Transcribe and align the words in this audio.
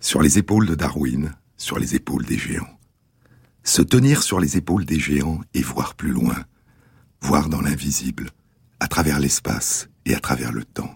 Sur 0.00 0.22
les 0.22 0.38
épaules 0.38 0.66
de 0.66 0.74
Darwin, 0.74 1.34
sur 1.56 1.78
les 1.78 1.94
épaules 1.94 2.24
des 2.24 2.38
géants. 2.38 2.78
Se 3.64 3.82
tenir 3.82 4.22
sur 4.22 4.40
les 4.40 4.56
épaules 4.56 4.84
des 4.84 4.98
géants 4.98 5.40
et 5.54 5.62
voir 5.62 5.94
plus 5.94 6.10
loin, 6.10 6.36
voir 7.20 7.48
dans 7.48 7.60
l'invisible, 7.60 8.30
à 8.80 8.88
travers 8.88 9.18
l'espace 9.18 9.88
et 10.06 10.14
à 10.14 10.20
travers 10.20 10.52
le 10.52 10.64
temps. 10.64 10.94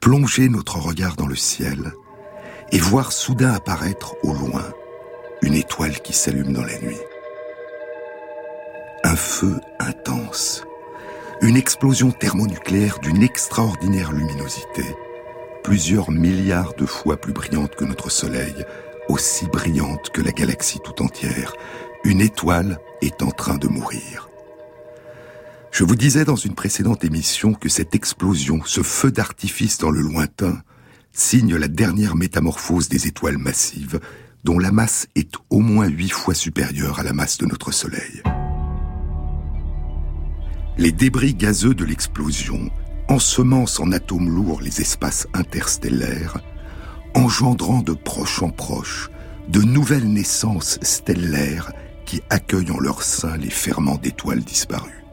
Plonger 0.00 0.48
notre 0.48 0.78
regard 0.78 1.16
dans 1.16 1.26
le 1.26 1.36
ciel 1.36 1.92
et 2.70 2.78
voir 2.78 3.12
soudain 3.12 3.52
apparaître 3.52 4.14
au 4.22 4.32
loin 4.32 4.64
une 5.42 5.54
étoile 5.54 6.00
qui 6.00 6.12
s'allume 6.12 6.52
dans 6.52 6.64
la 6.64 6.78
nuit. 6.80 7.00
Un 9.04 9.16
feu 9.16 9.60
intense, 9.78 10.64
une 11.40 11.56
explosion 11.56 12.10
thermonucléaire 12.10 12.98
d'une 12.98 13.22
extraordinaire 13.22 14.12
luminosité, 14.12 14.84
plusieurs 15.66 16.12
milliards 16.12 16.74
de 16.74 16.86
fois 16.86 17.20
plus 17.20 17.32
brillante 17.32 17.74
que 17.74 17.84
notre 17.84 18.08
Soleil, 18.08 18.54
aussi 19.08 19.46
brillante 19.46 20.10
que 20.10 20.22
la 20.22 20.30
galaxie 20.30 20.78
tout 20.78 21.02
entière. 21.02 21.54
Une 22.04 22.20
étoile 22.20 22.78
est 23.02 23.20
en 23.20 23.32
train 23.32 23.58
de 23.58 23.66
mourir. 23.66 24.28
Je 25.72 25.82
vous 25.82 25.96
disais 25.96 26.24
dans 26.24 26.36
une 26.36 26.54
précédente 26.54 27.02
émission 27.02 27.52
que 27.52 27.68
cette 27.68 27.96
explosion, 27.96 28.60
ce 28.64 28.84
feu 28.84 29.10
d'artifice 29.10 29.78
dans 29.78 29.90
le 29.90 30.02
lointain, 30.02 30.62
signe 31.10 31.56
la 31.56 31.66
dernière 31.66 32.14
métamorphose 32.14 32.88
des 32.88 33.08
étoiles 33.08 33.38
massives, 33.38 33.98
dont 34.44 34.60
la 34.60 34.70
masse 34.70 35.08
est 35.16 35.32
au 35.50 35.58
moins 35.58 35.88
huit 35.88 36.12
fois 36.12 36.34
supérieure 36.34 37.00
à 37.00 37.02
la 37.02 37.12
masse 37.12 37.38
de 37.38 37.46
notre 37.46 37.72
Soleil. 37.72 38.22
Les 40.78 40.92
débris 40.92 41.34
gazeux 41.34 41.74
de 41.74 41.84
l'explosion 41.84 42.70
ensemencent 43.08 43.80
en 43.80 43.92
atomes 43.92 44.28
lourds 44.28 44.60
les 44.60 44.80
espaces 44.80 45.26
interstellaires, 45.34 46.38
engendrant 47.14 47.82
de 47.82 47.92
proche 47.92 48.42
en 48.42 48.50
proche 48.50 49.10
de 49.48 49.62
nouvelles 49.62 50.08
naissances 50.08 50.78
stellaires 50.82 51.72
qui 52.04 52.20
accueillent 52.30 52.70
en 52.70 52.80
leur 52.80 53.02
sein 53.02 53.36
les 53.36 53.50
ferments 53.50 53.96
d'étoiles 53.96 54.44
disparues. 54.44 55.04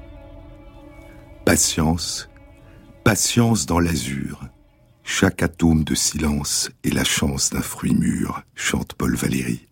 Patience, 1.46 2.30
patience 3.04 3.66
dans 3.66 3.80
l'azur, 3.80 4.42
chaque 5.04 5.44
atome 5.44 5.84
de 5.84 5.96
silence 5.96 6.72
est 6.84 6.94
la 6.94 7.04
chance 7.04 7.50
d'un 7.50 7.62
fruit 7.62 7.94
mûr, 7.94 8.42
chante 8.56 8.94
Paul 8.94 9.16
Valéry. 9.16 9.68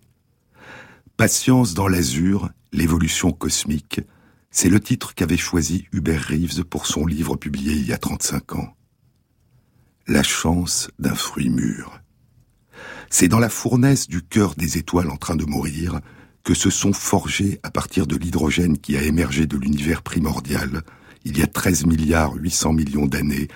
Patience 1.15 1.73
dans 1.73 1.87
l'azur, 1.87 2.49
l'évolution 2.73 3.31
cosmique, 3.31 4.01
c'est 4.51 4.69
le 4.69 4.79
titre 4.79 5.15
qu'avait 5.15 5.37
choisi 5.37 5.87
Hubert 5.93 6.27
Reeves 6.27 6.63
pour 6.65 6.85
son 6.85 7.05
livre 7.05 7.37
publié 7.37 7.73
il 7.73 7.87
y 7.87 7.93
a 7.93 7.97
35 7.97 8.55
ans. 8.55 8.75
La 10.07 10.23
chance 10.23 10.91
d'un 10.99 11.15
fruit 11.15 11.49
mûr. 11.49 12.01
C'est 13.09 13.29
dans 13.29 13.39
la 13.39 13.49
fournaise 13.49 14.07
du 14.07 14.21
cœur 14.21 14.55
des 14.55 14.77
étoiles 14.77 15.09
en 15.09 15.17
train 15.17 15.35
de 15.35 15.45
mourir 15.45 16.01
que 16.43 16.53
se 16.53 16.69
sont 16.69 16.93
forgés 16.93 17.59
à 17.63 17.71
partir 17.71 18.07
de 18.07 18.15
l'hydrogène 18.15 18.77
qui 18.77 18.97
a 18.97 19.03
émergé 19.03 19.47
de 19.47 19.57
l'univers 19.57 20.01
primordial 20.01 20.83
il 21.23 21.37
y 21.37 21.43
a 21.43 21.47
13 21.47 21.85
milliards 21.85 22.33
800 22.33 22.73
millions 22.73 23.05
d'années 23.05 23.47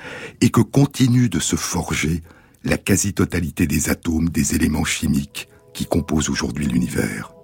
et 0.41 0.49
que 0.49 0.61
continue 0.61 1.29
de 1.29 1.39
se 1.39 1.55
forger 1.55 2.21
la 2.63 2.77
quasi-totalité 2.77 3.67
des 3.67 3.89
atomes 3.89 4.29
des 4.29 4.55
éléments 4.55 4.85
chimiques 4.85 5.49
qui 5.73 5.85
composent 5.85 6.29
aujourd'hui 6.29 6.67
l'univers. 6.67 7.34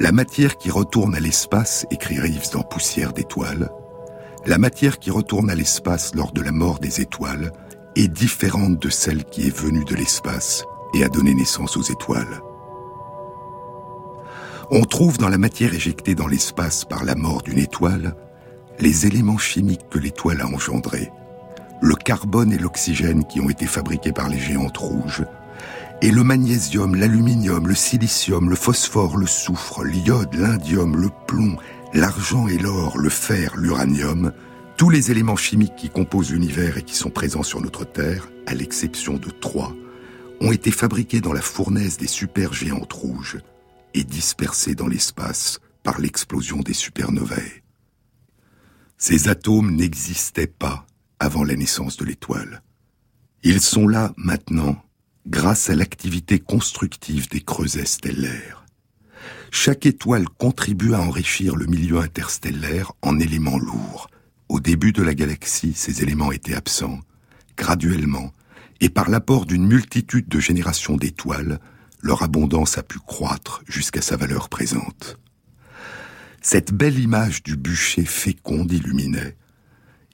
La 0.00 0.12
matière 0.12 0.56
qui 0.56 0.70
retourne 0.70 1.14
à 1.14 1.20
l'espace, 1.20 1.86
écrit 1.90 2.18
Reeves 2.18 2.52
dans 2.54 2.62
Poussière 2.62 3.12
d'étoiles, 3.12 3.68
la 4.46 4.56
matière 4.56 4.98
qui 4.98 5.10
retourne 5.10 5.50
à 5.50 5.54
l'espace 5.54 6.14
lors 6.14 6.32
de 6.32 6.40
la 6.40 6.52
mort 6.52 6.78
des 6.78 7.02
étoiles 7.02 7.52
est 7.96 8.08
différente 8.08 8.78
de 8.78 8.88
celle 8.88 9.24
qui 9.24 9.46
est 9.46 9.54
venue 9.54 9.84
de 9.84 9.94
l'espace 9.94 10.64
et 10.94 11.04
a 11.04 11.10
donné 11.10 11.34
naissance 11.34 11.76
aux 11.76 11.82
étoiles. 11.82 12.40
On 14.70 14.84
trouve 14.84 15.18
dans 15.18 15.28
la 15.28 15.36
matière 15.36 15.74
éjectée 15.74 16.14
dans 16.14 16.28
l'espace 16.28 16.86
par 16.86 17.04
la 17.04 17.14
mort 17.14 17.42
d'une 17.42 17.58
étoile 17.58 18.16
les 18.78 19.06
éléments 19.06 19.36
chimiques 19.36 19.90
que 19.90 19.98
l'étoile 19.98 20.40
a 20.40 20.46
engendrés, 20.46 21.12
le 21.82 21.94
carbone 21.94 22.52
et 22.52 22.58
l'oxygène 22.58 23.26
qui 23.26 23.38
ont 23.38 23.50
été 23.50 23.66
fabriqués 23.66 24.12
par 24.12 24.30
les 24.30 24.38
géantes 24.38 24.78
rouges, 24.78 25.26
et 26.02 26.10
le 26.10 26.24
magnésium, 26.24 26.94
l'aluminium, 26.94 27.68
le 27.68 27.74
silicium, 27.74 28.48
le 28.48 28.56
phosphore, 28.56 29.18
le 29.18 29.26
soufre, 29.26 29.84
l'iode, 29.84 30.34
l'indium, 30.34 30.96
le 30.96 31.10
plomb, 31.26 31.56
l'argent 31.92 32.48
et 32.48 32.56
l'or, 32.56 32.96
le 32.96 33.10
fer, 33.10 33.54
l'uranium, 33.56 34.32
tous 34.78 34.88
les 34.88 35.10
éléments 35.10 35.36
chimiques 35.36 35.76
qui 35.76 35.90
composent 35.90 36.32
l'univers 36.32 36.78
et 36.78 36.82
qui 36.82 36.94
sont 36.94 37.10
présents 37.10 37.42
sur 37.42 37.60
notre 37.60 37.84
Terre, 37.84 38.30
à 38.46 38.54
l'exception 38.54 39.18
de 39.18 39.28
trois, 39.28 39.74
ont 40.40 40.52
été 40.52 40.70
fabriqués 40.70 41.20
dans 41.20 41.34
la 41.34 41.42
fournaise 41.42 41.98
des 41.98 42.06
supergéantes 42.06 42.92
rouges 42.94 43.38
et 43.92 44.04
dispersés 44.04 44.74
dans 44.74 44.88
l'espace 44.88 45.60
par 45.82 46.00
l'explosion 46.00 46.60
des 46.60 46.72
supernovae. 46.72 47.60
Ces 48.96 49.28
atomes 49.28 49.76
n'existaient 49.76 50.46
pas 50.46 50.86
avant 51.18 51.44
la 51.44 51.56
naissance 51.56 51.98
de 51.98 52.06
l'étoile. 52.06 52.62
Ils 53.42 53.60
sont 53.60 53.86
là 53.86 54.14
maintenant 54.16 54.82
grâce 55.26 55.70
à 55.70 55.74
l'activité 55.74 56.38
constructive 56.38 57.28
des 57.28 57.40
creusets 57.40 57.86
stellaires. 57.86 58.64
Chaque 59.50 59.86
étoile 59.86 60.28
contribue 60.28 60.94
à 60.94 61.00
enrichir 61.00 61.56
le 61.56 61.66
milieu 61.66 61.98
interstellaire 61.98 62.92
en 63.02 63.18
éléments 63.18 63.58
lourds. 63.58 64.08
Au 64.48 64.60
début 64.60 64.92
de 64.92 65.02
la 65.02 65.14
galaxie, 65.14 65.74
ces 65.74 66.02
éléments 66.02 66.32
étaient 66.32 66.54
absents. 66.54 67.00
Graduellement, 67.56 68.32
et 68.80 68.88
par 68.88 69.10
l'apport 69.10 69.46
d'une 69.46 69.66
multitude 69.66 70.28
de 70.28 70.40
générations 70.40 70.96
d'étoiles, 70.96 71.60
leur 72.00 72.22
abondance 72.22 72.78
a 72.78 72.82
pu 72.82 72.98
croître 72.98 73.62
jusqu'à 73.68 74.00
sa 74.00 74.16
valeur 74.16 74.48
présente. 74.48 75.18
Cette 76.40 76.72
belle 76.72 76.98
image 76.98 77.42
du 77.42 77.56
bûcher 77.56 78.06
fécond 78.06 78.64
d'Illuminet 78.64 79.36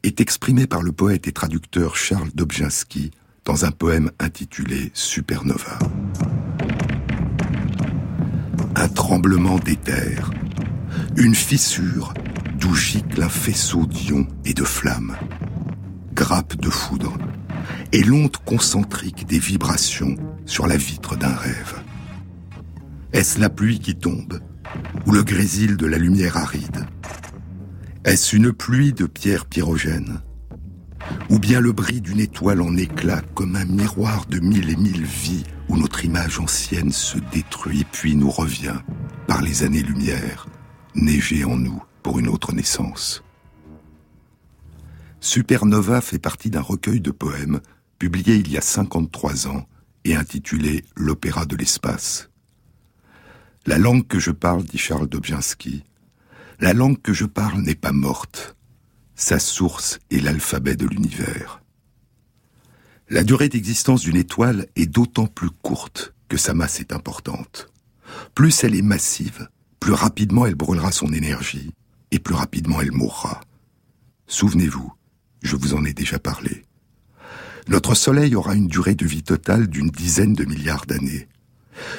est 0.03 0.21
exprimée 0.21 0.67
par 0.67 0.83
le 0.83 0.93
poète 0.93 1.29
et 1.29 1.33
traducteur 1.33 1.97
Charles 1.97 2.31
Dobzhansky 2.35 3.13
dans 3.47 3.65
un 3.65 3.71
poème 3.71 4.11
intitulé 4.19 4.91
Supernova. 4.93 5.79
Un 8.75 8.89
tremblement 8.89 9.59
d'éther, 9.59 10.31
une 11.17 11.35
fissure 11.35 12.13
d'où 12.59 12.75
gicle 12.75 13.23
un 13.23 13.29
faisceau 13.29 13.87
d'ions 13.87 14.27
et 14.45 14.53
de 14.53 14.65
flammes, 14.65 15.17
grappe 16.13 16.57
de 16.57 16.69
foudre 16.69 17.17
et 17.93 18.03
l'onde 18.03 18.37
concentrique 18.39 19.27
des 19.27 19.39
vibrations 19.39 20.17
sur 20.45 20.67
la 20.67 20.77
vitre 20.77 21.17
d'un 21.17 21.35
rêve. 21.35 21.77
Est-ce 23.13 23.39
la 23.39 23.49
pluie 23.49 23.79
qui 23.79 23.95
tombe 23.95 24.41
ou 25.07 25.13
le 25.13 25.23
grésil 25.23 25.77
de 25.77 25.87
la 25.87 25.99
lumière 25.99 26.37
aride? 26.37 26.85
Est-ce 28.05 28.37
une 28.37 28.53
pluie 28.53 28.93
de 28.93 29.07
pierres 29.07 29.47
pyrogènes 29.47 30.21
Ou 31.31 31.39
bien 31.39 31.61
le 31.61 31.73
bris 31.73 32.01
d'une 32.01 32.21
étoile 32.21 32.61
en 32.61 32.77
éclat 32.77 33.23
comme 33.35 33.57
un 33.57 33.65
miroir 33.65 34.27
de 34.27 34.39
mille 34.39 34.71
et 34.71 34.77
mille 34.77 35.05
vies 35.05 35.45
où 35.69 35.77
notre 35.77 36.05
image 36.05 36.39
ancienne 36.39 36.93
se 36.93 37.19
détruit 37.33 37.85
puis 37.91 38.15
nous 38.15 38.31
revient 38.31 38.79
par 39.27 39.43
les 39.43 39.65
années-lumière, 39.65 40.47
neiger 40.95 41.45
en 41.45 41.57
nous 41.57 41.83
pour 42.03 42.19
une 42.19 42.29
autre 42.29 42.53
naissance 42.53 43.23
Supernova 45.21 46.01
fait 46.01 46.21
partie 46.21 46.51
d'un 46.51 46.61
recueil 46.61 47.01
de 47.01 47.11
poèmes 47.11 47.61
publié 47.99 48.37
il 48.37 48.51
y 48.51 48.57
a 48.57 48.61
53 48.61 49.49
ans 49.49 49.67
et 50.05 50.15
intitulé 50.15 50.85
L'opéra 50.95 51.47
de 51.47 51.57
l'espace. 51.57 52.31
La 53.67 53.79
langue 53.79 54.07
que 54.07 54.19
je 54.19 54.31
parle, 54.31 54.65
dit 54.65 54.79
Charles 54.79 55.09
Dobzhansky, 55.09 55.83
la 56.61 56.73
langue 56.73 57.01
que 57.01 57.13
je 57.13 57.25
parle 57.25 57.61
n'est 57.63 57.75
pas 57.75 57.93
morte. 57.93 58.56
Sa 59.19 59.39
source 59.39 59.99
est 60.11 60.21
l'alphabet 60.21 60.77
de 60.77 60.87
l'univers. 60.87 61.63
La 63.09 63.25
durée 63.25 63.49
d'existence 63.49 64.03
d'une 64.03 64.17
étoile 64.17 64.67
est 64.77 64.85
d'autant 64.85 65.27
plus 65.27 65.49
courte 65.49 66.13
que 66.29 66.37
sa 66.37 66.53
masse 66.53 66.81
est 66.81 66.93
importante. 66.93 67.73
Plus 68.35 68.63
elle 68.63 68.75
est 68.75 68.83
massive, 68.83 69.49
plus 69.81 69.95
rapidement 69.95 70.45
elle 70.45 70.55
brûlera 70.55 70.93
son 70.93 71.15
énergie, 71.15 71.73
et 72.11 72.19
plus 72.19 72.35
rapidement 72.35 72.83
elle 72.83 72.93
mourra. 72.93 73.41
Souvenez-vous, 74.27 74.93
je 75.43 75.57
vous 75.57 75.73
en 75.73 75.87
ai 75.87 75.95
déjà 75.95 76.19
parlé. 76.19 76.67
Notre 77.69 77.95
Soleil 77.95 78.35
aura 78.35 78.55
une 78.55 78.69
durée 78.69 78.95
de 78.95 79.07
vie 79.07 79.23
totale 79.23 79.67
d'une 79.69 79.89
dizaine 79.89 80.35
de 80.35 80.45
milliards 80.45 80.85
d'années. 80.85 81.27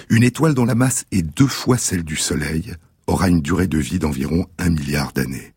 Une 0.09 0.23
étoile 0.23 0.53
dont 0.53 0.65
la 0.65 0.75
masse 0.75 1.05
est 1.11 1.23
deux 1.23 1.47
fois 1.47 1.79
celle 1.79 2.03
du 2.03 2.15
Soleil 2.15 2.75
aura 3.07 3.27
une 3.27 3.41
durée 3.41 3.67
de 3.67 3.79
vie 3.79 3.97
d'environ 3.97 4.45
un 4.59 4.69
milliard 4.69 5.13
d'années. 5.13 5.55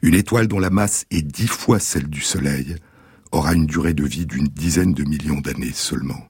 Une 0.00 0.14
étoile 0.14 0.46
dont 0.46 0.60
la 0.60 0.70
masse 0.70 1.06
est 1.10 1.22
dix 1.22 1.48
fois 1.48 1.80
celle 1.80 2.08
du 2.08 2.20
Soleil 2.20 2.76
aura 3.32 3.54
une 3.54 3.66
durée 3.66 3.94
de 3.94 4.04
vie 4.04 4.26
d'une 4.26 4.46
dizaine 4.46 4.94
de 4.94 5.02
millions 5.02 5.40
d'années 5.40 5.72
seulement. 5.72 6.28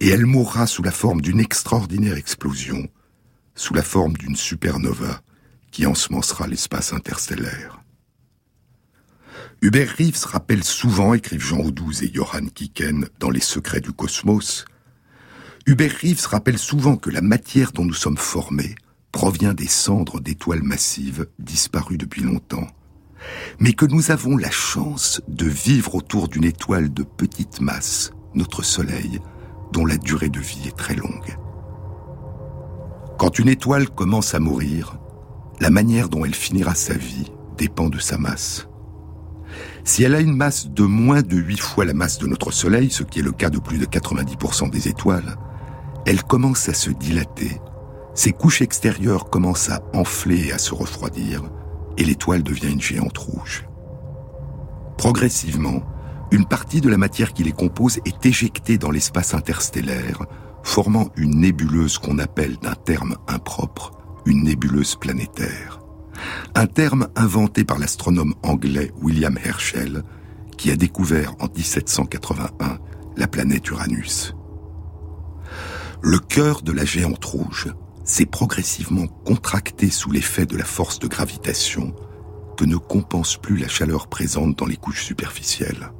Et 0.00 0.08
elle 0.08 0.26
mourra 0.26 0.66
sous 0.66 0.82
la 0.82 0.90
forme 0.90 1.20
d'une 1.20 1.40
extraordinaire 1.40 2.16
explosion, 2.16 2.88
sous 3.54 3.74
la 3.74 3.82
forme 3.82 4.14
d'une 4.14 4.36
supernova 4.36 5.20
qui 5.70 5.84
ensemencera 5.84 6.46
l'espace 6.46 6.92
interstellaire. 6.92 7.82
Hubert 9.60 9.94
Reeves 9.98 10.24
rappelle 10.24 10.64
souvent, 10.64 11.14
écrivent 11.14 11.44
Jean 11.44 11.60
Audouze 11.60 12.02
et 12.02 12.12
Johann 12.12 12.50
Kiken 12.50 13.08
dans 13.18 13.30
Les 13.30 13.40
secrets 13.40 13.80
du 13.80 13.92
cosmos, 13.92 14.64
Hubert 15.66 15.96
Reeves 16.00 16.26
rappelle 16.26 16.58
souvent 16.58 16.96
que 16.96 17.10
la 17.10 17.20
matière 17.20 17.72
dont 17.72 17.84
nous 17.84 17.94
sommes 17.94 18.16
formés 18.16 18.76
provient 19.16 19.54
des 19.54 19.66
cendres 19.66 20.20
d'étoiles 20.20 20.62
massives 20.62 21.26
disparues 21.38 21.96
depuis 21.96 22.22
longtemps, 22.22 22.66
mais 23.58 23.72
que 23.72 23.86
nous 23.86 24.10
avons 24.10 24.36
la 24.36 24.50
chance 24.50 25.22
de 25.26 25.46
vivre 25.46 25.94
autour 25.94 26.28
d'une 26.28 26.44
étoile 26.44 26.92
de 26.92 27.02
petite 27.02 27.62
masse, 27.62 28.12
notre 28.34 28.62
Soleil, 28.62 29.20
dont 29.72 29.86
la 29.86 29.96
durée 29.96 30.28
de 30.28 30.38
vie 30.38 30.68
est 30.68 30.76
très 30.76 30.94
longue. 30.94 31.38
Quand 33.18 33.38
une 33.38 33.48
étoile 33.48 33.88
commence 33.88 34.34
à 34.34 34.38
mourir, 34.38 34.98
la 35.60 35.70
manière 35.70 36.10
dont 36.10 36.26
elle 36.26 36.34
finira 36.34 36.74
sa 36.74 36.92
vie 36.92 37.32
dépend 37.56 37.88
de 37.88 37.98
sa 37.98 38.18
masse. 38.18 38.68
Si 39.84 40.02
elle 40.02 40.14
a 40.14 40.20
une 40.20 40.36
masse 40.36 40.68
de 40.68 40.82
moins 40.82 41.22
de 41.22 41.38
8 41.38 41.58
fois 41.58 41.86
la 41.86 41.94
masse 41.94 42.18
de 42.18 42.26
notre 42.26 42.50
Soleil, 42.50 42.90
ce 42.90 43.02
qui 43.02 43.20
est 43.20 43.22
le 43.22 43.32
cas 43.32 43.48
de 43.48 43.60
plus 43.60 43.78
de 43.78 43.86
90% 43.86 44.68
des 44.68 44.88
étoiles, 44.88 45.36
elle 46.04 46.22
commence 46.22 46.68
à 46.68 46.74
se 46.74 46.90
dilater, 46.90 47.58
ses 48.16 48.32
couches 48.32 48.62
extérieures 48.62 49.28
commencent 49.30 49.70
à 49.70 49.82
enfler 49.94 50.48
et 50.48 50.52
à 50.52 50.58
se 50.58 50.74
refroidir, 50.74 51.42
et 51.98 52.04
l'étoile 52.04 52.42
devient 52.42 52.72
une 52.72 52.80
géante 52.80 53.18
rouge. 53.18 53.68
Progressivement, 54.96 55.82
une 56.32 56.46
partie 56.46 56.80
de 56.80 56.88
la 56.88 56.96
matière 56.96 57.34
qui 57.34 57.44
les 57.44 57.52
compose 57.52 57.98
est 58.06 58.24
éjectée 58.24 58.78
dans 58.78 58.90
l'espace 58.90 59.34
interstellaire, 59.34 60.24
formant 60.62 61.10
une 61.16 61.40
nébuleuse 61.40 61.98
qu'on 61.98 62.18
appelle 62.18 62.56
d'un 62.56 62.74
terme 62.74 63.16
impropre 63.28 63.92
une 64.24 64.42
nébuleuse 64.42 64.96
planétaire. 64.96 65.80
Un 66.54 66.66
terme 66.66 67.08
inventé 67.14 67.64
par 67.64 67.78
l'astronome 67.78 68.34
anglais 68.42 68.90
William 69.00 69.38
Herschel, 69.44 70.02
qui 70.56 70.70
a 70.70 70.76
découvert 70.76 71.34
en 71.38 71.48
1781 71.54 72.78
la 73.16 73.26
planète 73.28 73.68
Uranus. 73.68 74.34
Le 76.02 76.18
cœur 76.18 76.62
de 76.62 76.72
la 76.72 76.84
géante 76.84 77.24
rouge 77.24 77.68
s'est 78.06 78.26
progressivement 78.26 79.06
contracté 79.06 79.90
sous 79.90 80.10
l'effet 80.10 80.46
de 80.46 80.56
la 80.56 80.64
force 80.64 80.98
de 80.98 81.08
gravitation 81.08 81.94
que 82.56 82.64
ne 82.64 82.76
compense 82.76 83.36
plus 83.36 83.58
la 83.58 83.68
chaleur 83.68 84.06
présente 84.06 84.58
dans 84.58 84.66
les 84.66 84.76
couches 84.76 85.04
superficielles. 85.04 85.90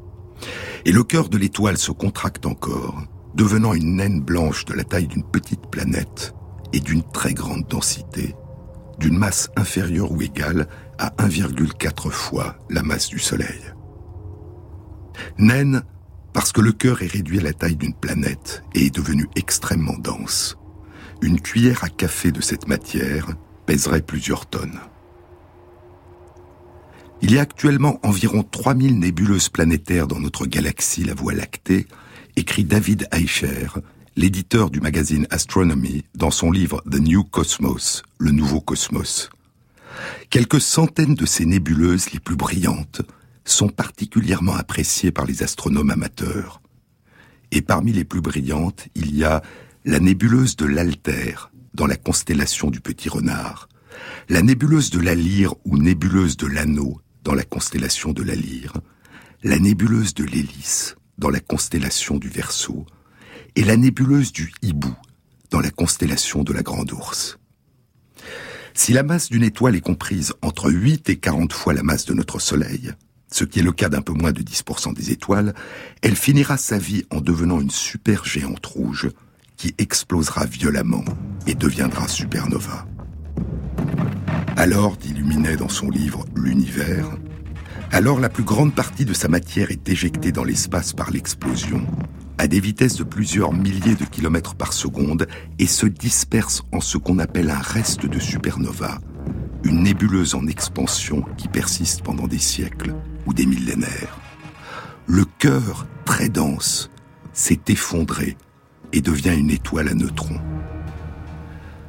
Et 0.84 0.92
le 0.92 1.04
cœur 1.04 1.28
de 1.28 1.36
l'étoile 1.36 1.76
se 1.76 1.90
contracte 1.90 2.46
encore, 2.46 3.02
devenant 3.34 3.74
une 3.74 3.96
naine 3.96 4.20
blanche 4.20 4.64
de 4.64 4.72
la 4.72 4.84
taille 4.84 5.08
d'une 5.08 5.24
petite 5.24 5.66
planète 5.70 6.32
et 6.72 6.80
d'une 6.80 7.02
très 7.02 7.34
grande 7.34 7.66
densité, 7.68 8.34
d'une 8.98 9.18
masse 9.18 9.50
inférieure 9.56 10.12
ou 10.12 10.22
égale 10.22 10.68
à 10.98 11.10
1,4 11.18 12.10
fois 12.10 12.56
la 12.70 12.82
masse 12.82 13.08
du 13.08 13.18
Soleil. 13.18 13.60
Naine 15.38 15.82
parce 16.32 16.52
que 16.52 16.60
le 16.60 16.72
cœur 16.72 17.02
est 17.02 17.10
réduit 17.10 17.40
à 17.40 17.42
la 17.42 17.54
taille 17.54 17.76
d'une 17.76 17.94
planète 17.94 18.62
et 18.74 18.86
est 18.86 18.94
devenu 18.94 19.26
extrêmement 19.36 19.96
dense. 19.98 20.56
Une 21.22 21.40
cuillère 21.40 21.84
à 21.84 21.88
café 21.88 22.30
de 22.30 22.40
cette 22.40 22.68
matière 22.68 23.28
pèserait 23.64 24.02
plusieurs 24.02 24.46
tonnes. 24.46 24.80
Il 27.22 27.32
y 27.32 27.38
a 27.38 27.42
actuellement 27.42 27.98
environ 28.02 28.42
3000 28.42 28.98
nébuleuses 28.98 29.48
planétaires 29.48 30.06
dans 30.06 30.20
notre 30.20 30.46
galaxie, 30.46 31.04
la 31.04 31.14
Voie 31.14 31.32
lactée, 31.32 31.86
écrit 32.36 32.64
David 32.64 33.08
Eicher, 33.12 33.68
l'éditeur 34.16 34.70
du 34.70 34.80
magazine 34.80 35.26
Astronomy, 35.30 36.04
dans 36.14 36.30
son 36.30 36.50
livre 36.50 36.82
The 36.90 37.00
New 37.00 37.24
Cosmos, 37.24 38.02
le 38.18 38.32
nouveau 38.32 38.60
cosmos. 38.60 39.30
Quelques 40.28 40.60
centaines 40.60 41.14
de 41.14 41.24
ces 41.24 41.46
nébuleuses 41.46 42.12
les 42.12 42.20
plus 42.20 42.36
brillantes 42.36 43.00
sont 43.44 43.68
particulièrement 43.68 44.54
appréciées 44.54 45.12
par 45.12 45.24
les 45.24 45.42
astronomes 45.42 45.90
amateurs. 45.90 46.60
Et 47.50 47.62
parmi 47.62 47.92
les 47.92 48.04
plus 48.04 48.20
brillantes, 48.20 48.88
il 48.94 49.16
y 49.16 49.24
a 49.24 49.42
la 49.86 50.00
nébuleuse 50.00 50.56
de 50.56 50.66
l'Alter, 50.66 51.48
dans 51.72 51.86
la 51.86 51.94
constellation 51.94 52.70
du 52.70 52.80
Petit 52.80 53.08
Renard, 53.08 53.68
la 54.28 54.42
nébuleuse 54.42 54.90
de 54.90 54.98
la 54.98 55.14
Lyre 55.14 55.54
ou 55.64 55.78
nébuleuse 55.78 56.36
de 56.36 56.48
l'Anneau, 56.48 57.00
dans 57.22 57.34
la 57.34 57.44
constellation 57.44 58.12
de 58.12 58.24
la 58.24 58.34
Lyre, 58.34 58.72
la 59.44 59.60
nébuleuse 59.60 60.12
de 60.12 60.24
l'Hélice, 60.24 60.96
dans 61.18 61.30
la 61.30 61.38
constellation 61.38 62.16
du 62.16 62.28
Verseau, 62.28 62.84
et 63.54 63.62
la 63.62 63.76
nébuleuse 63.76 64.32
du 64.32 64.52
Hibou, 64.60 64.92
dans 65.52 65.60
la 65.60 65.70
constellation 65.70 66.42
de 66.42 66.52
la 66.52 66.64
Grande 66.64 66.90
Ourse. 66.90 67.38
Si 68.74 68.92
la 68.92 69.04
masse 69.04 69.28
d'une 69.28 69.44
étoile 69.44 69.76
est 69.76 69.80
comprise 69.80 70.34
entre 70.42 70.68
8 70.68 71.10
et 71.10 71.16
40 71.16 71.52
fois 71.52 71.74
la 71.74 71.84
masse 71.84 72.06
de 72.06 72.12
notre 72.12 72.40
Soleil, 72.40 72.90
ce 73.30 73.44
qui 73.44 73.60
est 73.60 73.62
le 73.62 73.72
cas 73.72 73.88
d'un 73.88 74.02
peu 74.02 74.14
moins 74.14 74.32
de 74.32 74.42
10% 74.42 74.94
des 74.94 75.12
étoiles, 75.12 75.54
elle 76.02 76.16
finira 76.16 76.56
sa 76.56 76.76
vie 76.76 77.04
en 77.10 77.20
devenant 77.20 77.60
une 77.60 77.70
super 77.70 78.24
géante 78.24 78.66
rouge 78.66 79.10
qui 79.56 79.74
explosera 79.78 80.44
violemment 80.44 81.04
et 81.46 81.54
deviendra 81.54 82.08
supernova. 82.08 82.86
Alors, 84.56 84.96
dit 84.96 85.12
Luminet 85.12 85.56
dans 85.56 85.68
son 85.68 85.90
livre 85.90 86.24
L'univers, 86.34 87.10
alors 87.92 88.20
la 88.20 88.28
plus 88.28 88.42
grande 88.42 88.74
partie 88.74 89.04
de 89.04 89.14
sa 89.14 89.28
matière 89.28 89.70
est 89.70 89.88
éjectée 89.88 90.32
dans 90.32 90.44
l'espace 90.44 90.92
par 90.92 91.10
l'explosion, 91.10 91.86
à 92.38 92.46
des 92.46 92.60
vitesses 92.60 92.96
de 92.96 93.04
plusieurs 93.04 93.52
milliers 93.52 93.94
de 93.94 94.04
kilomètres 94.04 94.54
par 94.54 94.72
seconde, 94.72 95.26
et 95.58 95.66
se 95.66 95.86
disperse 95.86 96.62
en 96.72 96.80
ce 96.80 96.98
qu'on 96.98 97.18
appelle 97.18 97.50
un 97.50 97.58
reste 97.58 98.06
de 98.06 98.18
supernova, 98.18 98.98
une 99.62 99.82
nébuleuse 99.82 100.34
en 100.34 100.46
expansion 100.46 101.24
qui 101.36 101.48
persiste 101.48 102.02
pendant 102.02 102.26
des 102.26 102.38
siècles 102.38 102.94
ou 103.26 103.32
des 103.32 103.46
millénaires. 103.46 104.20
Le 105.06 105.24
cœur, 105.38 105.86
très 106.04 106.28
dense, 106.28 106.90
s'est 107.32 107.60
effondré 107.68 108.36
et 108.92 109.00
devient 109.00 109.34
une 109.36 109.50
étoile 109.50 109.88
à 109.88 109.94
neutrons. 109.94 110.40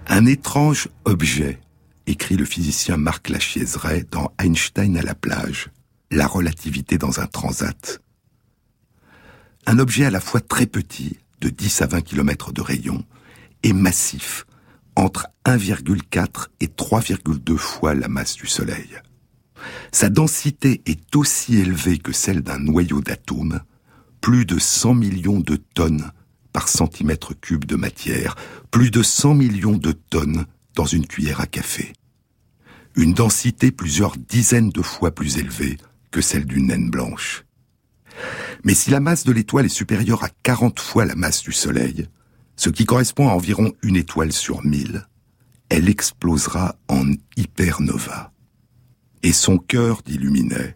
Un 0.07 0.25
étrange 0.25 0.87
objet, 1.05 1.59
écrit 2.05 2.37
le 2.37 2.45
physicien 2.45 2.97
Marc 2.97 3.29
Lachiaiseray 3.29 4.05
dans 4.09 4.31
Einstein 4.39 4.97
à 4.97 5.01
la 5.01 5.15
plage, 5.15 5.69
la 6.11 6.27
relativité 6.27 6.97
dans 6.97 7.19
un 7.19 7.27
transat. 7.27 8.01
Un 9.65 9.79
objet 9.79 10.05
à 10.05 10.11
la 10.11 10.21
fois 10.21 10.39
très 10.39 10.65
petit, 10.65 11.17
de 11.41 11.49
10 11.49 11.81
à 11.81 11.87
20 11.87 12.01
km 12.01 12.53
de 12.53 12.61
rayon, 12.61 13.03
et 13.63 13.73
massif, 13.73 14.45
entre 14.95 15.27
1,4 15.45 16.47
et 16.61 16.67
3,2 16.67 17.57
fois 17.57 17.93
la 17.93 18.07
masse 18.07 18.35
du 18.35 18.47
Soleil. 18.47 18.89
Sa 19.91 20.09
densité 20.09 20.81
est 20.85 21.15
aussi 21.15 21.57
élevée 21.57 21.97
que 21.97 22.13
celle 22.13 22.41
d'un 22.41 22.59
noyau 22.59 23.01
d'atomes, 23.01 23.61
plus 24.21 24.45
de 24.45 24.57
100 24.57 24.93
millions 24.93 25.39
de 25.39 25.57
tonnes 25.57 26.11
par 26.57 26.69
centimètre 26.69 27.39
cube 27.39 27.65
de 27.65 27.75
matière, 27.75 28.35
plus 28.71 28.89
de 28.89 29.03
100 29.03 29.35
millions 29.35 29.77
de 29.77 29.91
tonnes 29.91 30.47
dans 30.73 30.87
une 30.87 31.05
cuillère 31.05 31.39
à 31.39 31.45
café. 31.45 31.93
Une 32.95 33.13
densité 33.13 33.69
plusieurs 33.69 34.17
dizaines 34.17 34.71
de 34.71 34.81
fois 34.81 35.11
plus 35.11 35.37
élevée 35.37 35.77
que 36.09 36.19
celle 36.19 36.45
d'une 36.45 36.69
naine 36.69 36.89
blanche. 36.89 37.45
Mais 38.63 38.73
si 38.73 38.89
la 38.89 38.99
masse 38.99 39.23
de 39.23 39.31
l'étoile 39.31 39.67
est 39.67 39.69
supérieure 39.69 40.23
à 40.23 40.29
40 40.41 40.79
fois 40.79 41.05
la 41.05 41.13
masse 41.13 41.43
du 41.43 41.51
Soleil, 41.51 42.07
ce 42.55 42.71
qui 42.71 42.87
correspond 42.87 43.29
à 43.29 43.33
environ 43.33 43.71
une 43.83 43.95
étoile 43.95 44.33
sur 44.33 44.65
mille, 44.65 45.07
elle 45.69 45.87
explosera 45.87 46.75
en 46.87 47.05
hypernova. 47.35 48.31
Et 49.21 49.31
son 49.31 49.59
cœur, 49.59 50.01
d'illuminé 50.03 50.75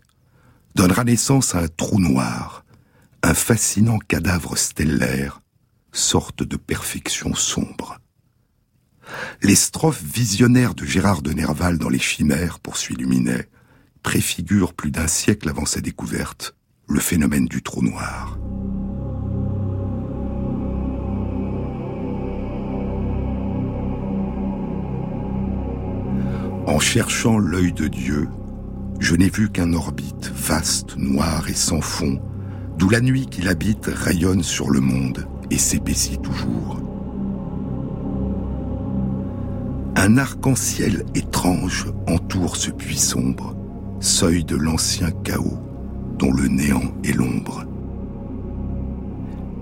donnera 0.75 1.05
naissance 1.05 1.55
à 1.55 1.61
un 1.61 1.67
trou 1.69 1.99
noir, 1.99 2.65
un 3.23 3.33
fascinant 3.33 3.97
cadavre 3.97 4.55
stellaire, 4.59 5.40
sorte 5.91 6.43
de 6.43 6.57
perfection 6.57 7.33
sombre. 7.33 7.99
Les 9.41 9.55
strophes 9.55 10.03
visionnaires 10.03 10.73
de 10.75 10.85
Gérard 10.85 11.21
de 11.21 11.31
Nerval 11.31 11.77
dans 11.77 11.89
Les 11.89 11.99
Chimères, 11.99 12.59
poursuit 12.59 12.95
Luminet, 12.95 13.49
préfigurent 14.03 14.73
plus 14.73 14.91
d'un 14.91 15.07
siècle 15.07 15.49
avant 15.49 15.65
sa 15.65 15.81
découverte 15.81 16.55
le 16.87 16.99
phénomène 16.99 17.45
du 17.45 17.61
trou 17.61 17.81
noir. 17.81 18.37
En 26.67 26.79
cherchant 26.79 27.37
l'œil 27.37 27.73
de 27.73 27.87
Dieu, 27.87 28.29
je 28.99 29.15
n'ai 29.15 29.29
vu 29.29 29.49
qu'un 29.49 29.73
orbite 29.73 30.31
vaste, 30.33 30.95
noir 30.95 31.49
et 31.49 31.53
sans 31.53 31.81
fond, 31.81 32.21
d'où 32.77 32.89
la 32.89 33.01
nuit 33.01 33.25
qu'il 33.25 33.47
habite 33.47 33.87
rayonne 33.87 34.43
sur 34.43 34.69
le 34.69 34.79
monde 34.79 35.27
et 35.51 35.57
s'épaissit 35.57 36.19
toujours. 36.19 36.79
Un 39.95 40.17
arc-en-ciel 40.17 41.05
étrange 41.13 41.93
entoure 42.07 42.55
ce 42.55 42.71
puits 42.71 42.97
sombre, 42.97 43.55
seuil 43.99 44.43
de 44.43 44.55
l'ancien 44.55 45.11
chaos 45.11 45.59
dont 46.17 46.31
le 46.31 46.47
néant 46.47 46.93
est 47.03 47.13
l'ombre. 47.13 47.65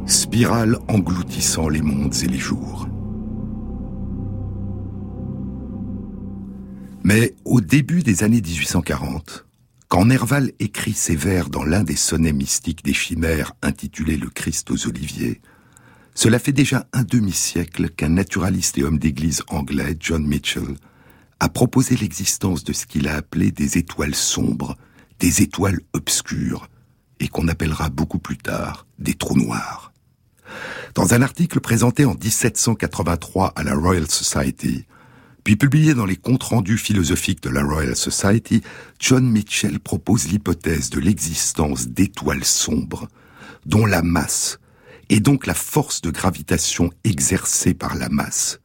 Spirale 0.06 0.78
engloutissant 0.88 1.68
les 1.68 1.82
mondes 1.82 2.16
et 2.24 2.28
les 2.28 2.38
jours. 2.38 2.88
Mais 7.04 7.34
au 7.46 7.62
début 7.62 8.04
des 8.04 8.24
années 8.24 8.42
1840, 8.42 9.46
Quand 9.88 10.06
Nerval 10.06 10.52
écrit 10.60 10.94
ses 10.94 11.16
vers 11.16 11.50
dans 11.50 11.64
l'un 11.64 11.84
des 11.84 11.96
sonnets 11.96 12.34
mystiques 12.34 12.84
des 12.84 12.94
chimères 12.94 13.54
intitulé 13.64 14.18
Le 14.18 14.30
Christ 14.30 14.70
aux 14.70 14.88
Oliviers, 14.88 15.42
cela 16.20 16.38
fait 16.38 16.52
déjà 16.52 16.86
un 16.92 17.04
demi-siècle 17.04 17.92
qu'un 17.92 18.10
naturaliste 18.10 18.78
et 18.78 18.84
homme 18.84 19.00
d'église 19.00 19.42
anglais, 19.48 19.96
John 20.02 20.28
Mitchell, 20.28 20.76
a 21.40 21.48
proposé 21.48 21.96
l'existence 21.96 22.66
de 22.66 22.74
ce 22.74 22.86
qu'il 22.86 23.08
a 23.08 23.16
appelé 23.16 23.52
des 23.52 23.78
étoiles 23.78 24.14
sombres, 24.14 24.76
des 25.22 25.42
étoiles 25.42 25.80
obscures, 25.94 26.68
et 27.22 27.30
qu'on 27.30 27.48
appellera 27.48 27.88
beaucoup 27.88 28.20
plus 28.20 28.36
tard 28.36 28.86
des 28.98 29.14
trous 29.14 29.38
noirs. 29.38 29.94
Dans 30.94 31.14
un 31.14 31.22
article 31.22 31.62
présenté 31.62 32.04
en 32.04 32.16
1783 32.16 33.54
à 33.56 33.64
la 33.64 33.76
Royal 33.76 34.12
Society, 34.12 34.88
puis 35.46 35.56
publié 35.56 35.94
dans 35.94 36.06
les 36.06 36.18
comptes 36.18 36.44
rendus 36.44 36.78
philosophiques 36.78 37.44
de 37.44 37.50
la 37.50 37.64
Royal 37.64 37.96
Society, 37.96 38.62
John 39.00 39.26
Mitchell 39.26 39.80
propose 39.80 40.28
l'hypothèse 40.28 40.90
de 40.90 41.00
l'existence 41.00 41.88
d'étoiles 41.88 42.44
sombres 42.44 43.08
dont 43.66 43.86
la 43.86 44.02
masse, 44.02 44.60
et 45.10 45.20
donc 45.20 45.48
la 45.48 45.54
force 45.54 46.02
de 46.02 46.12
gravitation 46.12 46.92
exercée 47.04 47.74
par 47.74 47.96
la 47.96 48.10
masse, 48.10 48.60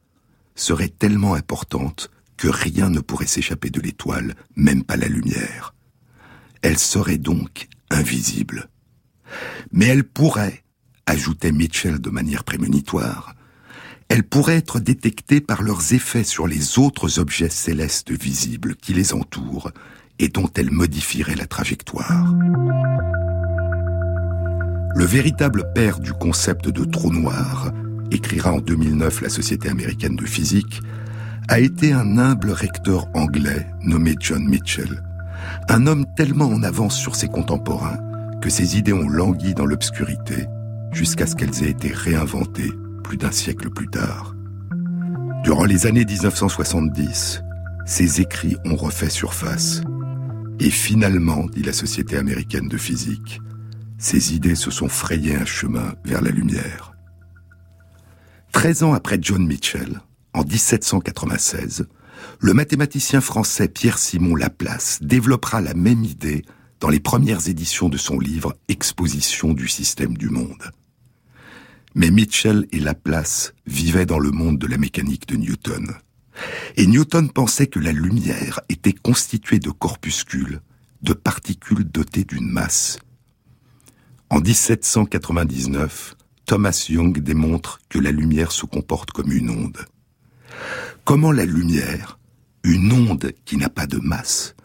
serait 0.54 0.88
tellement 0.88 1.34
importante 1.34 2.10
que 2.36 2.48
rien 2.48 2.90
ne 2.90 3.00
pourrait 3.00 3.26
s'échapper 3.26 3.70
de 3.70 3.80
l'étoile, 3.80 4.34
même 4.56 4.84
pas 4.84 4.96
la 4.96 5.08
lumière. 5.08 5.74
Elle 6.62 6.78
serait 6.78 7.18
donc 7.18 7.68
invisible. 7.90 8.68
Mais 9.72 9.86
elle 9.86 10.04
pourrait, 10.04 10.64
ajoutait 11.06 11.52
Mitchell 11.52 11.98
de 11.98 12.10
manière 12.10 12.44
prémonitoire, 12.44 13.34
elles 14.08 14.24
pourraient 14.24 14.56
être 14.56 14.80
détectées 14.80 15.40
par 15.40 15.62
leurs 15.62 15.94
effets 15.94 16.24
sur 16.24 16.46
les 16.46 16.78
autres 16.78 17.18
objets 17.18 17.48
célestes 17.48 18.10
visibles 18.10 18.76
qui 18.76 18.92
les 18.92 19.14
entourent 19.14 19.70
et 20.18 20.28
dont 20.28 20.50
elles 20.54 20.70
modifieraient 20.70 21.34
la 21.34 21.46
trajectoire. 21.46 22.34
Le 24.94 25.04
véritable 25.04 25.72
père 25.74 25.98
du 25.98 26.12
concept 26.12 26.68
de 26.68 26.84
trou 26.84 27.10
noir, 27.10 27.72
écrira 28.12 28.52
en 28.52 28.60
2009 28.60 29.22
la 29.22 29.28
Société 29.28 29.68
américaine 29.68 30.14
de 30.14 30.24
physique, 30.24 30.82
a 31.48 31.58
été 31.58 31.92
un 31.92 32.16
humble 32.16 32.50
recteur 32.50 33.08
anglais 33.12 33.66
nommé 33.82 34.14
John 34.20 34.44
Mitchell, 34.44 35.02
un 35.68 35.86
homme 35.88 36.06
tellement 36.16 36.46
en 36.46 36.62
avance 36.62 36.96
sur 36.96 37.16
ses 37.16 37.26
contemporains 37.26 37.98
que 38.40 38.50
ses 38.50 38.78
idées 38.78 38.92
ont 38.92 39.08
langui 39.08 39.54
dans 39.54 39.66
l'obscurité 39.66 40.46
jusqu'à 40.92 41.26
ce 41.26 41.34
qu'elles 41.34 41.64
aient 41.64 41.70
été 41.70 41.88
réinventées 41.92 42.72
plus 43.02 43.16
d'un 43.16 43.32
siècle 43.32 43.70
plus 43.70 43.88
tard. 43.88 44.34
Durant 45.42 45.64
les 45.64 45.86
années 45.86 46.04
1970, 46.04 47.42
ses 47.84 48.20
écrits 48.20 48.56
ont 48.64 48.76
refait 48.76 49.10
surface. 49.10 49.82
Et 50.60 50.70
finalement, 50.70 51.46
dit 51.46 51.62
la 51.62 51.72
Société 51.72 52.16
américaine 52.16 52.68
de 52.68 52.76
physique, 52.76 53.40
ses 54.04 54.34
idées 54.34 54.54
se 54.54 54.70
sont 54.70 54.90
frayées 54.90 55.34
un 55.34 55.46
chemin 55.46 55.94
vers 56.04 56.20
la 56.20 56.30
lumière. 56.30 56.92
Treize 58.52 58.82
ans 58.82 58.92
après 58.92 59.16
John 59.18 59.46
Mitchell, 59.46 60.02
en 60.34 60.44
1796, 60.44 61.87
le 62.38 62.52
mathématicien 62.52 63.23
français 63.23 63.66
Pierre-Simon 63.66 64.37
Laplace 64.37 64.99
développera 65.00 65.62
la 65.62 65.73
même 65.73 66.04
idée 66.04 66.44
dans 66.80 66.90
les 66.90 67.00
premières 67.00 67.49
éditions 67.49 67.88
de 67.88 67.96
son 67.96 68.20
livre 68.20 68.54
Exposition 68.68 69.54
du 69.54 69.68
système 69.68 70.18
du 70.18 70.28
monde. 70.28 70.70
Mais 71.94 72.11
Mitchell 72.11 72.66
et 72.73 72.80
Laplace 72.80 73.54
vivaient 73.66 74.06
dans 74.06 74.18
le 74.18 74.32
monde 74.32 74.58
de 74.58 74.66
la 74.66 74.76
mécanique 74.76 75.26
de 75.28 75.37
Newton. 75.37 75.94
Et 76.76 76.87
Newton 76.87 77.30
pensait 77.30 77.68
que 77.68 77.80
la 77.80 77.92
lumière 77.92 78.61
était 78.68 78.92
constituée 78.92 79.61
de 79.61 79.70
corpuscules, 79.70 80.61
de 81.00 81.14
particules 81.14 81.84
dotées 81.84 82.25
d'une 82.25 82.50
masse. 82.50 82.99
En 84.35 84.41
1799, 84.41 86.17
Thomas 86.45 86.87
Young 86.88 87.17
démontre 87.21 87.79
que 87.88 88.00
la 88.00 88.11
lumière 88.11 88.50
se 88.50 88.67
comporte 88.67 89.12
comme 89.12 89.31
une 89.31 89.49
onde. 89.49 89.79
Comment 91.05 91.31
la 91.31 91.45
lumière, 91.45 92.19
une 92.64 92.91
onde 92.91 93.31
qui 93.45 93.57
n'a 93.57 93.69
pas 93.69 93.87
de 93.87 93.99
masse, 93.99 94.57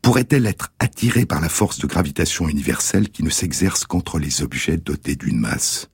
pourrait-elle 0.00 0.46
être 0.46 0.68
attirée 0.78 1.26
par 1.26 1.40
la 1.40 1.48
force 1.48 1.80
de 1.80 1.88
gravitation 1.88 2.48
universelle 2.48 3.08
qui 3.08 3.24
ne 3.24 3.30
s'exerce 3.30 3.84
qu'entre 3.84 4.20
les 4.20 4.42
objets 4.42 4.76
dotés 4.76 5.16
d'une 5.16 5.40
masse? 5.40 5.90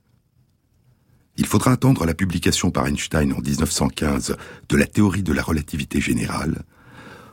Il 1.38 1.46
faudra 1.46 1.72
attendre 1.72 2.04
la 2.04 2.12
publication 2.12 2.70
par 2.70 2.86
Einstein 2.86 3.32
en 3.32 3.40
1915 3.40 4.36
de 4.68 4.76
la 4.76 4.86
théorie 4.86 5.22
de 5.22 5.32
la 5.32 5.42
relativité 5.42 6.02
générale 6.02 6.64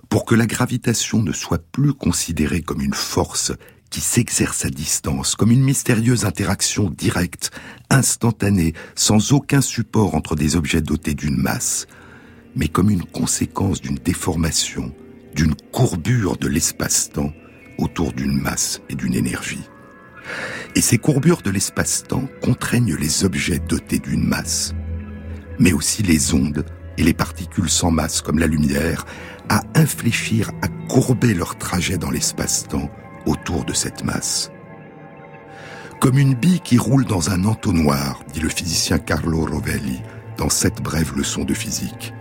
pour 0.07 0.23
que 0.23 0.35
la 0.35 0.45
gravitation 0.45 1.21
ne 1.21 1.33
soit 1.33 1.61
plus 1.73 1.93
considérée 1.93 2.61
comme 2.61 2.79
une 2.79 2.93
force 2.93 3.51
qui 3.93 4.01
s'exerce 4.01 4.65
à 4.65 4.71
distance, 4.71 5.35
comme 5.35 5.51
une 5.51 5.63
mystérieuse 5.63 6.25
interaction 6.25 6.89
directe, 6.89 7.51
instantanée, 7.91 8.73
sans 8.95 9.33
aucun 9.33 9.61
support 9.61 10.15
entre 10.15 10.35
des 10.35 10.55
objets 10.55 10.81
dotés 10.81 11.13
d'une 11.13 11.37
masse, 11.37 11.85
mais 12.55 12.67
comme 12.67 12.89
une 12.89 13.03
conséquence 13.03 13.81
d'une 13.81 13.99
déformation, 13.99 14.91
d'une 15.35 15.53
courbure 15.71 16.37
de 16.37 16.47
l'espace-temps 16.47 17.33
autour 17.77 18.13
d'une 18.13 18.35
masse 18.35 18.81
et 18.89 18.95
d'une 18.95 19.13
énergie. 19.13 19.69
Et 20.73 20.81
ces 20.81 20.97
courbures 20.97 21.43
de 21.43 21.51
l'espace-temps 21.51 22.27
contraignent 22.41 22.95
les 22.95 23.23
objets 23.23 23.59
dotés 23.59 23.99
d'une 23.99 24.25
masse, 24.25 24.73
mais 25.59 25.71
aussi 25.71 26.01
les 26.01 26.33
ondes 26.33 26.65
et 26.97 27.03
les 27.03 27.13
particules 27.13 27.69
sans 27.69 27.91
masse 27.91 28.23
comme 28.23 28.39
la 28.39 28.47
lumière, 28.47 29.05
à 29.49 29.61
infléchir, 29.75 30.49
à 30.63 30.67
courber 30.87 31.35
leur 31.35 31.59
trajet 31.59 31.99
dans 31.99 32.09
l'espace-temps 32.09 32.89
autour 33.25 33.65
de 33.65 33.73
cette 33.73 34.03
masse. 34.03 34.51
Comme 35.99 36.17
une 36.17 36.35
bille 36.35 36.59
qui 36.59 36.77
roule 36.77 37.05
dans 37.05 37.29
un 37.29 37.45
entonnoir, 37.45 38.19
dit 38.33 38.41
le 38.41 38.49
physicien 38.49 38.99
Carlo 38.99 39.45
Rovelli 39.45 40.01
dans 40.37 40.49
cette 40.49 40.81
brève 40.81 41.15
leçon 41.15 41.43
de 41.43 41.53
physique. 41.53 42.13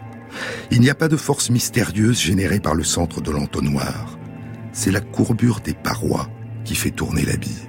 Il 0.71 0.80
n'y 0.80 0.90
a 0.90 0.94
pas 0.94 1.09
de 1.09 1.16
force 1.16 1.50
mystérieuse 1.50 2.21
générée 2.21 2.61
par 2.61 2.75
le 2.75 2.85
centre 2.85 3.21
de 3.21 3.30
l'entonnoir. 3.30 4.18
C'est 4.73 4.92
la 4.92 5.00
courbure 5.00 5.61
des 5.61 5.75
parois 5.75 6.28
qui 6.64 6.75
fait 6.75 6.90
tourner 6.90 7.25
la 7.25 7.37
bille. 7.37 7.68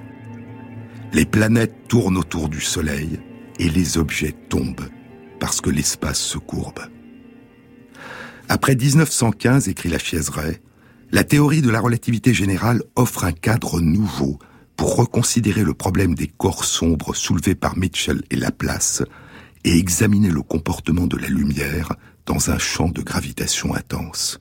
Les 1.12 1.26
planètes 1.26 1.88
tournent 1.88 2.16
autour 2.16 2.48
du 2.48 2.60
Soleil 2.60 3.20
et 3.58 3.68
les 3.68 3.98
objets 3.98 4.34
tombent 4.48 4.88
parce 5.40 5.60
que 5.60 5.70
l'espace 5.70 6.18
se 6.18 6.38
courbe. 6.38 6.80
Après 8.48 8.74
1915, 8.74 9.68
écrit 9.68 9.88
la 9.88 9.98
Chieseret, 9.98 10.60
la 11.14 11.22
théorie 11.22 11.62
de 11.62 11.70
la 11.70 11.78
relativité 11.78 12.34
générale 12.34 12.82
offre 12.96 13.22
un 13.22 13.30
cadre 13.30 13.80
nouveau 13.80 14.40
pour 14.74 14.96
reconsidérer 14.96 15.62
le 15.62 15.72
problème 15.72 16.16
des 16.16 16.26
corps 16.26 16.64
sombres 16.64 17.14
soulevés 17.14 17.54
par 17.54 17.78
Mitchell 17.78 18.24
et 18.30 18.36
Laplace 18.36 19.04
et 19.62 19.78
examiner 19.78 20.28
le 20.28 20.42
comportement 20.42 21.06
de 21.06 21.16
la 21.16 21.28
lumière 21.28 21.94
dans 22.26 22.50
un 22.50 22.58
champ 22.58 22.88
de 22.88 23.00
gravitation 23.00 23.76
intense. 23.76 24.38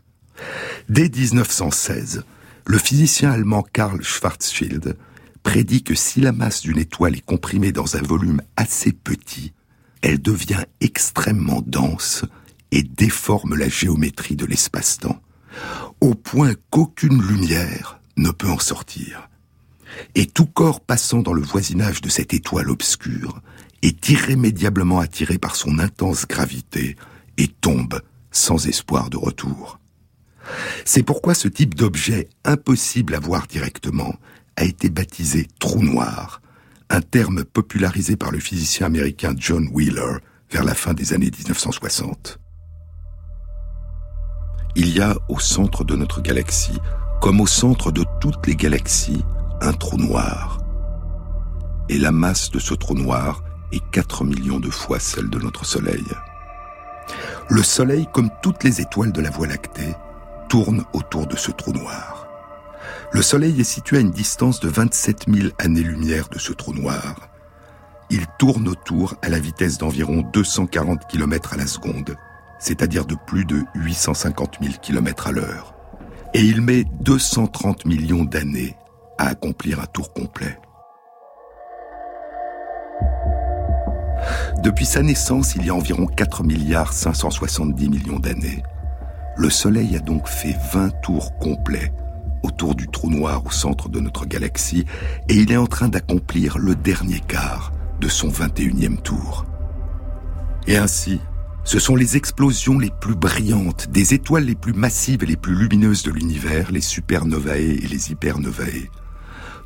Dès 0.89 1.10
1916, 1.10 2.24
le 2.65 2.77
physicien 2.80 3.30
allemand 3.30 3.63
Karl 3.72 4.01
Schwarzschild 4.01 4.98
prédit 5.44 5.84
que 5.84 5.94
si 5.94 6.22
la 6.22 6.32
masse 6.32 6.63
d'une 6.63 6.80
étoile 6.80 7.18
est 7.18 7.25
comprimée 7.25 7.72
dans 7.72 7.98
un 7.98 8.01
volume 8.01 8.42
assez 8.58 8.94
petit, 8.94 9.53
elle 10.01 10.20
devient 10.20 10.65
extrêmement 10.82 11.62
dense 11.63 12.25
et 12.72 12.82
déforme 12.82 13.56
la 13.56 13.70
géométrie 13.70 14.36
de 14.36 14.48
l'espace-temps, 14.48 15.22
au 16.02 16.16
point 16.16 16.54
qu'aucune 16.70 17.22
lumière 17.22 18.00
ne 18.18 18.32
peut 18.32 18.50
en 18.50 18.60
sortir. 18.60 19.30
Et 20.16 20.26
tout 20.26 20.46
corps 20.46 20.82
passant 20.82 21.22
dans 21.22 21.34
le 21.34 21.42
voisinage 21.42 22.02
de 22.02 22.10
cette 22.10 22.34
étoile 22.34 22.70
obscure 22.70 23.42
est 23.82 24.10
irrémédiablement 24.10 25.00
attiré 25.00 25.38
par 25.38 25.56
son 25.56 25.80
intense 25.80 26.28
gravité 26.28 26.96
et 27.38 27.48
tombe 27.48 28.02
sans 28.32 28.68
espoir 28.68 29.10
de 29.10 29.18
retour. 29.18 29.80
C'est 30.86 31.04
pourquoi 31.04 31.36
ce 31.36 31.48
type 31.48 31.76
d'objet 31.76 32.30
impossible 32.44 33.16
à 33.16 33.20
voir 33.20 33.48
directement 33.48 34.16
a 34.56 34.66
été 34.66 34.90
baptisé 34.90 35.48
trou 35.60 35.82
noir, 35.84 36.42
un 36.90 37.02
terme 37.02 37.44
popularisé 37.44 38.16
par 38.16 38.32
le 38.32 38.40
physicien 38.40 38.88
américain 38.88 39.34
John 39.38 39.70
Wheeler 39.72 40.18
vers 40.52 40.64
la 40.64 40.76
fin 40.76 40.94
des 40.94 41.14
années 41.14 41.32
1960. 41.32 42.40
Il 44.75 44.89
y 44.89 45.01
a 45.01 45.15
au 45.30 45.39
centre 45.39 45.84
de 45.84 45.96
notre 45.96 46.20
galaxie, 46.20 46.80
comme 47.22 47.42
au 47.42 47.46
centre 47.46 47.92
de 47.92 48.03
toutes 48.20 48.48
les 48.48 48.56
galaxies, 48.56 49.24
un 49.62 49.72
trou 49.72 49.98
noir. 49.98 50.58
Et 51.89 52.00
la 52.00 52.12
masse 52.12 52.50
de 52.50 52.58
ce 52.58 52.74
trou 52.74 52.96
noir 52.96 53.44
est 53.72 53.84
4 53.92 54.25
millions 54.25 54.60
de 54.60 54.72
fois 54.72 55.00
celle 55.00 55.30
de 55.30 55.38
notre 55.38 55.63
Soleil. 55.63 56.03
Le 57.50 57.62
Soleil, 57.62 58.08
comme 58.12 58.32
toutes 58.42 58.63
les 58.63 58.82
étoiles 58.82 59.12
de 59.12 59.22
la 59.22 59.30
Voie 59.30 59.46
lactée, 59.46 59.94
tourne 60.50 60.84
autour 60.94 61.27
de 61.27 61.36
ce 61.36 61.51
trou 61.51 61.72
noir. 61.72 62.27
Le 63.12 63.22
Soleil 63.22 63.62
est 63.62 63.63
situé 63.63 63.98
à 63.98 64.01
une 64.01 64.10
distance 64.10 64.60
de 64.60 64.70
27 64.70 65.25
000 65.32 65.50
années-lumière 65.60 66.30
de 66.30 66.39
ce 66.39 66.51
trou 66.51 66.74
noir. 66.74 67.30
Il 68.10 68.25
tourne 68.39 68.68
autour 68.68 69.13
à 69.22 69.30
la 69.30 69.38
vitesse 69.38 69.77
d'environ 69.77 70.24
240 70.34 71.08
km 71.08 71.53
à 71.53 71.58
la 71.58 71.68
seconde, 71.68 72.15
c'est-à-dire 72.63 73.05
de 73.05 73.15
plus 73.27 73.43
de 73.43 73.65
850 73.75 74.60
000 74.62 74.75
km 74.82 75.27
à 75.27 75.32
l'heure. 75.34 75.75
Et 76.34 76.39
il 76.39 76.62
met 76.62 76.86
230 77.01 77.86
millions 77.86 78.24
d'années 78.24 78.77
à 79.17 79.27
accomplir 79.27 79.82
un 79.82 79.86
tour 79.86 80.13
complet. 80.13 80.58
Depuis 84.63 84.86
sa 84.86 85.01
naissance, 85.03 85.55
il 85.55 85.65
y 85.65 85.70
a 85.70 85.75
environ 85.75 86.05
4 86.05 86.43
milliards 86.43 86.93
570 86.93 87.89
millions 87.89 88.20
d'années. 88.20 88.63
Le 89.36 89.50
Soleil 89.50 89.98
a 89.98 90.00
donc 90.00 90.29
fait 90.29 90.55
20 90.72 91.01
tours 91.01 91.38
complets 91.39 91.91
autour 92.43 92.75
du 92.75 92.88
trou 92.88 93.10
noir 93.10 93.46
au 93.46 93.51
centre 93.51 93.89
de 93.89 94.00
notre 94.00 94.25
galaxie 94.25 94.86
et 95.27 95.36
il 95.36 95.51
est 95.51 95.58
en 95.58 95.67
train 95.67 95.89
d'accomplir 95.89 96.58
le 96.58 96.75
dernier 96.75 97.20
quart 97.20 97.74
de 98.00 98.08
son 98.08 98.29
21e 98.29 99.01
tour. 99.01 99.46
Et 100.65 100.77
ainsi, 100.77 101.20
ce 101.63 101.79
sont 101.79 101.96
les 101.96 102.17
explosions 102.17 102.77
les 102.77 102.91
plus 102.91 103.15
brillantes, 103.15 103.88
des 103.89 104.13
étoiles 104.13 104.46
les 104.46 104.55
plus 104.55 104.74
massives 104.74 105.24
et 105.24 105.27
les 105.27 105.38
plus 105.38 105.55
lumineuses 105.55 106.03
de 106.03 106.12
l'univers, 106.12 106.72
les 106.72 106.82
supernovae 106.82 107.58
et 107.58 107.88
les 107.88 108.12
hypernovae, 108.12 108.89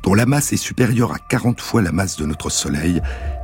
dont 0.04 0.14
la 0.14 0.26
masse 0.26 0.52
est 0.52 0.56
supérieure 0.56 1.12
à 1.12 1.18
40 1.18 1.60
fois 1.60 1.82
la 1.82 1.90
masse 1.90 2.16
de 2.16 2.24
notre 2.24 2.50
Soleil, 2.50 3.02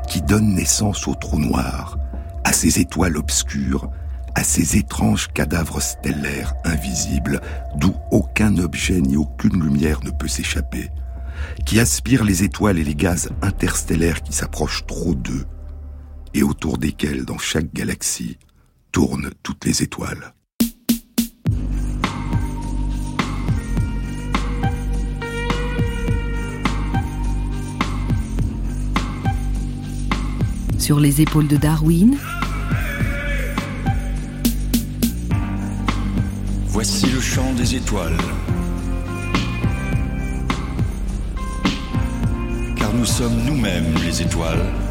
qui 0.08 0.22
donnent 0.22 0.54
naissance 0.54 1.08
aux 1.08 1.16
trous 1.16 1.40
noirs, 1.40 1.98
à 2.44 2.52
ces 2.52 2.78
étoiles 2.78 3.16
obscures, 3.16 3.90
à 4.36 4.44
ces 4.44 4.76
étranges 4.76 5.28
cadavres 5.32 5.82
stellaires 5.82 6.54
invisibles, 6.64 7.40
d'où 7.76 7.94
aucun 8.12 8.56
objet 8.58 9.00
ni 9.00 9.16
aucune 9.16 9.62
lumière 9.62 10.00
ne 10.04 10.10
peut 10.10 10.28
s'échapper, 10.28 10.90
qui 11.66 11.80
aspirent 11.80 12.24
les 12.24 12.44
étoiles 12.44 12.78
et 12.78 12.84
les 12.84 12.94
gaz 12.94 13.30
interstellaires 13.42 14.22
qui 14.22 14.32
s'approchent 14.32 14.86
trop 14.86 15.14
d'eux, 15.14 15.44
et 16.34 16.42
autour 16.42 16.78
desquels, 16.78 17.24
dans 17.24 17.38
chaque 17.38 17.72
galaxie, 17.72 18.36
tournent 18.92 19.30
toutes 19.42 19.64
les 19.64 19.82
étoiles. 19.82 20.34
Sur 30.78 31.00
les 31.00 31.22
épaules 31.22 31.48
de 31.48 31.56
Darwin, 31.56 32.18
Voici 36.74 37.06
le 37.06 37.20
chant 37.20 37.52
des 37.54 37.76
étoiles. 37.76 38.18
Car 42.76 42.92
nous 42.92 43.04
sommes 43.04 43.44
nous-mêmes 43.46 43.94
les 44.04 44.20
étoiles. 44.20 44.83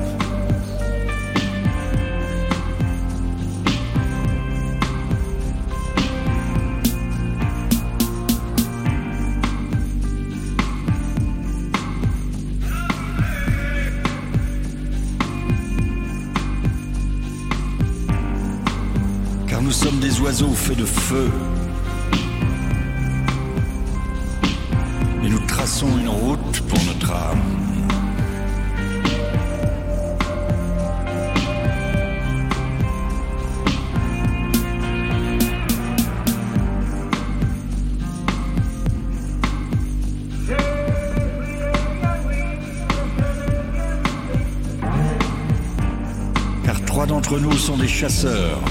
Sommes 19.83 19.99
des 19.99 20.17
oiseaux 20.21 20.53
faits 20.53 20.77
de 20.77 20.85
feu. 20.85 21.29
Et 25.25 25.29
nous 25.29 25.39
traçons 25.45 25.89
une 25.99 26.07
route 26.07 26.61
pour 26.69 26.79
notre 26.85 27.11
âme. 27.11 27.37
Car 46.63 46.85
trois 46.85 47.05
d'entre 47.05 47.37
nous 47.37 47.57
sont 47.57 47.75
des 47.75 47.89
chasseurs. 47.89 48.61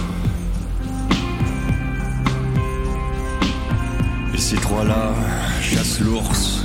Trois-là 4.72 5.12
chassent 5.60 6.00
l'ours. 6.00 6.64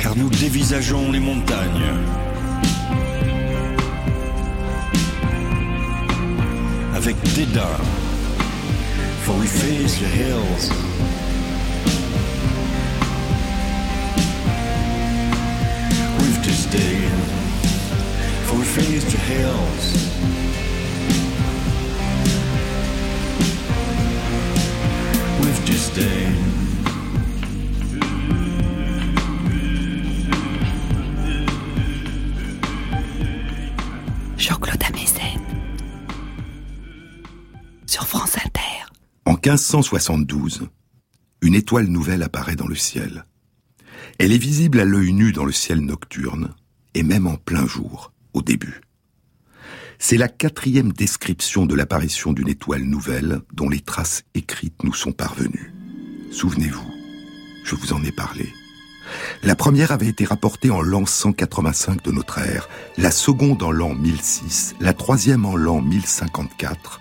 Car 0.00 0.16
nous 0.16 0.28
dévisageons 0.28 1.12
les 1.12 1.20
montagnes. 1.20 1.92
Avec 6.96 7.16
dédain. 7.36 7.60
For 9.22 9.36
we 9.38 9.46
face 9.46 10.00
the 10.00 10.08
hills. 10.08 10.87
Hills. 19.28 19.86
With 25.40 25.64
disdain. 25.64 26.32
Jean-Claude 34.36 34.82
Amezen. 34.82 35.40
Sur 37.86 38.06
France 38.06 38.36
Inter. 38.36 38.60
En 39.26 39.32
1572, 39.32 40.68
une 41.42 41.54
étoile 41.54 41.86
nouvelle 41.88 42.22
apparaît 42.22 42.56
dans 42.56 42.66
le 42.66 42.74
ciel. 42.74 43.26
Elle 44.18 44.32
est 44.32 44.38
visible 44.38 44.80
à 44.80 44.84
l'œil 44.84 45.12
nu 45.12 45.32
dans 45.32 45.44
le 45.44 45.52
ciel 45.52 45.80
nocturne, 45.80 46.54
et 46.94 47.02
même 47.02 47.26
en 47.26 47.36
plein 47.36 47.66
jour, 47.66 48.12
au 48.32 48.42
début. 48.42 48.80
C'est 50.00 50.16
la 50.16 50.28
quatrième 50.28 50.92
description 50.92 51.66
de 51.66 51.74
l'apparition 51.74 52.32
d'une 52.32 52.48
étoile 52.48 52.82
nouvelle 52.82 53.40
dont 53.52 53.68
les 53.68 53.80
traces 53.80 54.22
écrites 54.34 54.84
nous 54.84 54.94
sont 54.94 55.12
parvenues. 55.12 55.74
Souvenez-vous, 56.30 56.90
je 57.64 57.74
vous 57.74 57.92
en 57.92 58.02
ai 58.04 58.12
parlé. 58.12 58.48
La 59.42 59.56
première 59.56 59.90
avait 59.90 60.06
été 60.06 60.24
rapportée 60.24 60.70
en 60.70 60.82
l'an 60.82 61.04
185 61.04 62.02
de 62.04 62.12
notre 62.12 62.38
ère, 62.38 62.68
la 62.96 63.10
seconde 63.10 63.62
en 63.62 63.72
l'an 63.72 63.94
1006, 63.94 64.76
la 64.80 64.92
troisième 64.92 65.44
en 65.44 65.56
l'an 65.56 65.80
1054, 65.80 67.00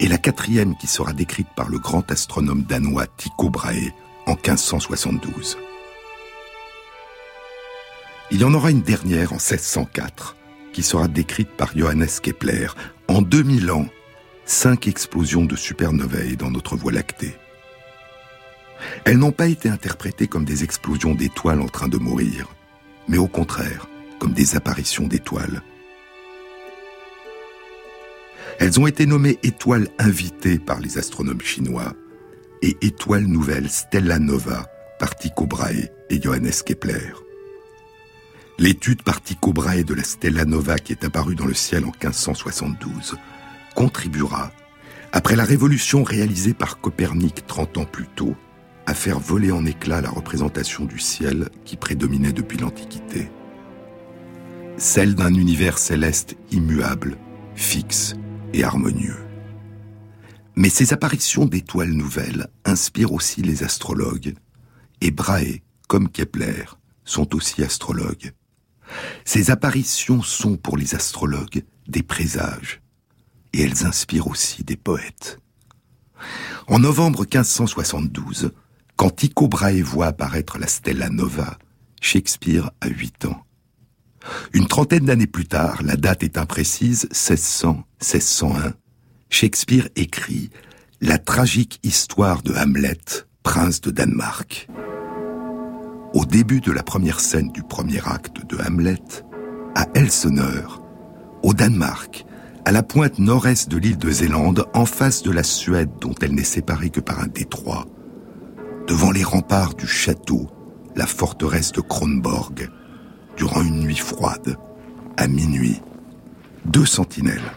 et 0.00 0.08
la 0.08 0.18
quatrième 0.18 0.76
qui 0.76 0.88
sera 0.88 1.12
décrite 1.12 1.48
par 1.54 1.68
le 1.68 1.78
grand 1.78 2.10
astronome 2.10 2.62
danois 2.62 3.06
Tycho 3.06 3.50
Brahe 3.50 3.92
en 4.26 4.34
1572. 4.34 5.58
Il 8.32 8.40
y 8.40 8.44
en 8.44 8.54
aura 8.54 8.72
une 8.72 8.82
dernière 8.82 9.32
en 9.32 9.36
1604, 9.36 10.35
qui 10.76 10.82
sera 10.82 11.08
décrite 11.08 11.48
par 11.48 11.74
Johannes 11.74 12.06
Kepler. 12.22 12.66
En 13.08 13.22
2000 13.22 13.70
ans, 13.70 13.86
cinq 14.44 14.88
explosions 14.88 15.46
de 15.46 15.56
supernovae 15.56 16.36
dans 16.36 16.50
notre 16.50 16.76
Voie 16.76 16.92
lactée. 16.92 17.34
Elles 19.06 19.16
n'ont 19.16 19.32
pas 19.32 19.46
été 19.46 19.70
interprétées 19.70 20.26
comme 20.26 20.44
des 20.44 20.64
explosions 20.64 21.14
d'étoiles 21.14 21.62
en 21.62 21.68
train 21.68 21.88
de 21.88 21.96
mourir, 21.96 22.54
mais 23.08 23.16
au 23.16 23.26
contraire, 23.26 23.88
comme 24.18 24.34
des 24.34 24.54
apparitions 24.54 25.06
d'étoiles. 25.06 25.62
Elles 28.58 28.78
ont 28.78 28.86
été 28.86 29.06
nommées 29.06 29.38
étoiles 29.42 29.88
invitées 29.98 30.58
par 30.58 30.80
les 30.80 30.98
astronomes 30.98 31.40
chinois 31.40 31.94
et 32.60 32.76
étoiles 32.82 33.24
nouvelles 33.24 33.70
Stella 33.70 34.18
Nova 34.18 34.66
par 34.98 35.16
Tycho 35.16 35.46
Brahe 35.46 35.88
et 36.10 36.20
Johannes 36.20 36.50
Kepler. 36.66 37.25
L'étude 38.58 39.02
par 39.02 39.20
Tycho 39.20 39.52
Brahe 39.52 39.84
de 39.84 39.92
la 39.92 40.02
Stella 40.02 40.46
Nova 40.46 40.78
qui 40.78 40.92
est 40.92 41.04
apparue 41.04 41.34
dans 41.34 41.44
le 41.44 41.52
ciel 41.52 41.84
en 41.84 41.88
1572 41.88 43.16
contribuera, 43.74 44.50
après 45.12 45.36
la 45.36 45.44
révolution 45.44 46.02
réalisée 46.02 46.54
par 46.54 46.80
Copernic 46.80 47.46
30 47.46 47.76
ans 47.76 47.84
plus 47.84 48.06
tôt, 48.16 48.34
à 48.86 48.94
faire 48.94 49.18
voler 49.18 49.52
en 49.52 49.66
éclats 49.66 50.00
la 50.00 50.08
représentation 50.08 50.86
du 50.86 50.98
ciel 50.98 51.50
qui 51.66 51.76
prédominait 51.76 52.32
depuis 52.32 52.56
l'Antiquité. 52.56 53.28
Celle 54.78 55.14
d'un 55.14 55.34
univers 55.34 55.76
céleste 55.76 56.36
immuable, 56.50 57.18
fixe 57.56 58.14
et 58.54 58.64
harmonieux. 58.64 59.18
Mais 60.54 60.70
ces 60.70 60.94
apparitions 60.94 61.44
d'étoiles 61.44 61.92
nouvelles 61.92 62.48
inspirent 62.64 63.12
aussi 63.12 63.42
les 63.42 63.64
astrologues, 63.64 64.34
et 65.02 65.10
Brahe, 65.10 65.60
comme 65.88 66.08
Kepler, 66.08 66.64
sont 67.04 67.34
aussi 67.34 67.62
astrologues. 67.62 68.32
Ces 69.24 69.50
apparitions 69.50 70.22
sont 70.22 70.56
pour 70.56 70.76
les 70.76 70.94
astrologues 70.94 71.64
des 71.88 72.02
présages, 72.02 72.80
et 73.52 73.62
elles 73.62 73.86
inspirent 73.86 74.28
aussi 74.28 74.64
des 74.64 74.76
poètes. 74.76 75.40
En 76.66 76.78
novembre 76.78 77.20
1572, 77.20 78.52
quand 78.96 79.10
Tycho 79.10 79.48
Brahe 79.48 79.82
voit 79.82 80.06
apparaître 80.06 80.58
la 80.58 80.66
Stella 80.66 81.10
Nova, 81.10 81.58
Shakespeare 82.00 82.70
a 82.80 82.88
huit 82.88 83.24
ans. 83.24 83.44
Une 84.52 84.66
trentaine 84.66 85.04
d'années 85.04 85.26
plus 85.26 85.46
tard, 85.46 85.82
la 85.82 85.96
date 85.96 86.22
est 86.22 86.38
imprécise, 86.38 87.08
1600-1601, 87.12 88.72
Shakespeare 89.30 89.88
écrit 89.96 90.50
La 91.00 91.18
tragique 91.18 91.78
histoire 91.82 92.42
de 92.42 92.54
Hamlet, 92.54 93.26
prince 93.42 93.80
de 93.80 93.90
Danemark. 93.90 94.68
Au 96.16 96.24
début 96.24 96.62
de 96.62 96.72
la 96.72 96.82
première 96.82 97.20
scène 97.20 97.52
du 97.52 97.62
premier 97.62 98.00
acte 98.06 98.46
de 98.46 98.56
Hamlet, 98.66 99.02
à 99.74 99.86
Elseneur, 99.92 100.80
au 101.42 101.52
Danemark, 101.52 102.24
à 102.64 102.72
la 102.72 102.82
pointe 102.82 103.18
nord-est 103.18 103.68
de 103.68 103.76
l'île 103.76 103.98
de 103.98 104.10
Zélande, 104.10 104.64
en 104.72 104.86
face 104.86 105.22
de 105.22 105.30
la 105.30 105.42
Suède 105.42 105.90
dont 106.00 106.14
elle 106.22 106.34
n'est 106.34 106.42
séparée 106.42 106.88
que 106.88 107.00
par 107.00 107.20
un 107.20 107.26
détroit, 107.26 107.84
devant 108.86 109.10
les 109.10 109.24
remparts 109.24 109.74
du 109.74 109.86
château, 109.86 110.48
la 110.94 111.06
forteresse 111.06 111.72
de 111.72 111.82
Kronborg, 111.82 112.70
durant 113.36 113.60
une 113.60 113.80
nuit 113.80 113.94
froide, 113.94 114.56
à 115.18 115.28
minuit, 115.28 115.82
deux 116.64 116.86
sentinelles, 116.86 117.52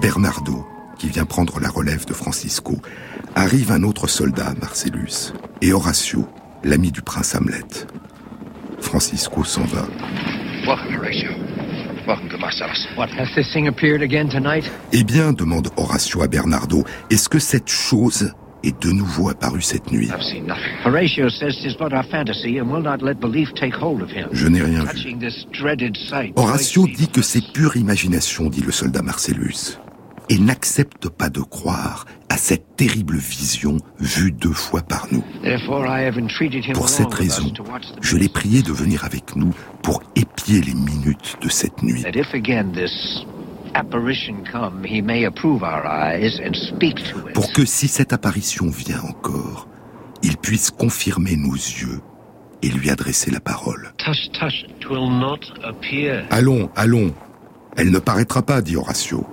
Bernardo, 0.00 0.64
qui 0.98 1.08
vient 1.08 1.26
prendre 1.26 1.58
la 1.58 1.68
relève 1.68 2.04
de 2.04 2.14
Francisco, 2.14 2.76
arrive 3.34 3.72
un 3.72 3.82
autre 3.82 4.06
soldat, 4.06 4.54
Marcellus, 4.60 5.32
et 5.62 5.72
Horatio, 5.72 6.28
l'ami 6.64 6.90
du 6.90 7.02
prince 7.02 7.34
Hamlet. 7.34 7.86
Francisco 8.80 9.44
s'en 9.44 9.64
va. 9.64 9.86
Eh 14.92 15.04
bien, 15.04 15.32
demande 15.32 15.68
Horatio 15.76 16.22
à 16.22 16.28
Bernardo, 16.28 16.84
est-ce 17.10 17.28
que 17.28 17.38
cette 17.38 17.68
chose 17.68 18.32
est 18.64 18.80
de 18.82 18.90
nouveau 18.90 19.28
apparue 19.28 19.62
cette 19.62 19.90
nuit? 19.90 20.10
Je 24.32 24.48
n'ai 24.48 24.62
rien 24.62 24.84
vu. 24.84 25.16
Horatio 26.36 26.86
dit 26.86 27.08
que 27.08 27.22
c'est 27.22 27.52
pure 27.52 27.76
imagination, 27.76 28.48
dit 28.48 28.62
le 28.62 28.72
soldat 28.72 29.02
Marcellus 29.02 29.78
et 30.32 30.38
n'accepte 30.38 31.10
pas 31.10 31.28
de 31.28 31.42
croire 31.42 32.06
à 32.30 32.38
cette 32.38 32.76
terrible 32.76 33.18
vision 33.18 33.76
vue 34.00 34.32
deux 34.32 34.54
fois 34.54 34.80
par 34.80 35.06
nous. 35.12 35.22
Pour 36.72 36.88
cette 36.88 37.12
raison, 37.12 37.52
je 38.00 38.16
l'ai 38.16 38.30
prié 38.30 38.62
de 38.62 38.72
venir 38.72 39.04
avec 39.04 39.36
nous 39.36 39.52
pour 39.82 40.02
épier 40.16 40.62
les 40.62 40.72
minutes 40.72 41.36
de 41.42 41.50
cette 41.50 41.82
nuit. 41.82 42.02
Pour 47.34 47.52
que 47.52 47.64
si 47.66 47.88
cette 47.88 48.12
apparition 48.14 48.70
vient 48.70 49.02
encore, 49.02 49.68
il 50.22 50.38
puisse 50.38 50.70
confirmer 50.70 51.36
nos 51.36 51.52
yeux 51.52 52.00
et 52.62 52.68
lui 52.68 52.88
adresser 52.88 53.30
la 53.30 53.40
parole. 53.40 53.92
Allons, 56.30 56.70
allons, 56.74 57.14
elle 57.76 57.90
ne 57.90 57.98
paraîtra 57.98 58.42
pas, 58.42 58.60
dit 58.60 58.76
Horatio. 58.76 59.26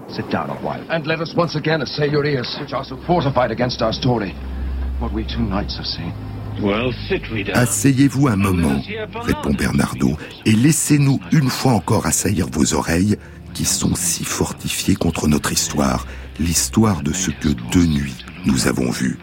Asseyez-vous 7.53 8.27
un 8.27 8.35
moment, 8.35 8.81
répond 9.21 9.53
Bernardo, 9.53 10.17
et 10.45 10.51
laissez-nous 10.51 11.19
une 11.31 11.49
fois 11.49 11.73
encore 11.73 12.05
assaillir 12.05 12.47
vos 12.47 12.73
oreilles, 12.73 13.17
qui 13.53 13.65
sont 13.65 13.95
si 13.95 14.23
fortifiées 14.23 14.95
contre 14.95 15.27
notre 15.27 15.51
histoire, 15.51 16.05
l'histoire 16.39 17.01
de 17.01 17.11
ce 17.11 17.31
que 17.31 17.49
deux 17.71 17.85
nuits 17.85 18.25
nous 18.45 18.67
avons 18.67 18.89
vu. 18.89 19.19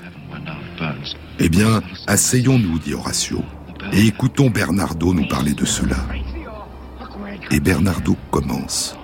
Eh 1.38 1.48
bien, 1.48 1.82
asseyons-nous, 2.06 2.78
dit 2.78 2.94
Horatio, 2.94 3.42
et 3.92 4.06
écoutons 4.06 4.50
Bernardo 4.50 5.14
nous 5.14 5.28
parler 5.28 5.52
de 5.52 5.64
cela. 5.64 5.96
Et 7.50 7.60
Bernardo 7.60 8.16
commence 8.30 8.96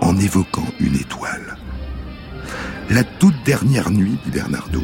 en 0.00 0.16
évoquant 0.18 0.66
une 0.80 0.94
étoile. 0.94 1.56
La 2.88 3.04
toute 3.04 3.42
dernière 3.44 3.90
nuit, 3.90 4.18
dit 4.24 4.30
Bernardo, 4.30 4.82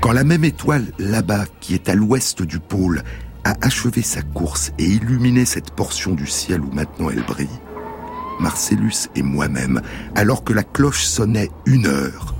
quand 0.00 0.12
la 0.12 0.24
même 0.24 0.44
étoile 0.44 0.86
là-bas, 0.98 1.44
qui 1.60 1.74
est 1.74 1.88
à 1.88 1.94
l'ouest 1.94 2.42
du 2.42 2.58
pôle, 2.58 3.02
a 3.44 3.54
achevé 3.62 4.02
sa 4.02 4.22
course 4.22 4.72
et 4.78 4.84
illuminé 4.84 5.44
cette 5.44 5.72
portion 5.72 6.12
du 6.12 6.26
ciel 6.26 6.60
où 6.60 6.70
maintenant 6.72 7.10
elle 7.10 7.24
brille, 7.24 7.48
Marcellus 8.38 9.08
et 9.14 9.22
moi-même, 9.22 9.80
alors 10.14 10.44
que 10.44 10.52
la 10.52 10.62
cloche 10.62 11.04
sonnait 11.04 11.50
une 11.66 11.86
heure, 11.86 12.34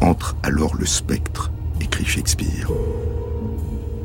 entre 0.00 0.36
alors 0.42 0.74
le 0.76 0.86
spectre, 0.86 1.52
écrit 1.80 2.04
Shakespeare. 2.04 2.70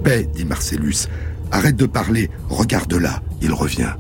Paix, 0.03 0.29
dit 0.33 0.45
Marcellus, 0.45 1.07
arrête 1.51 1.75
de 1.75 1.85
parler, 1.85 2.29
regarde 2.49 2.93
là, 2.93 3.21
il 3.41 3.53
revient 3.53 3.93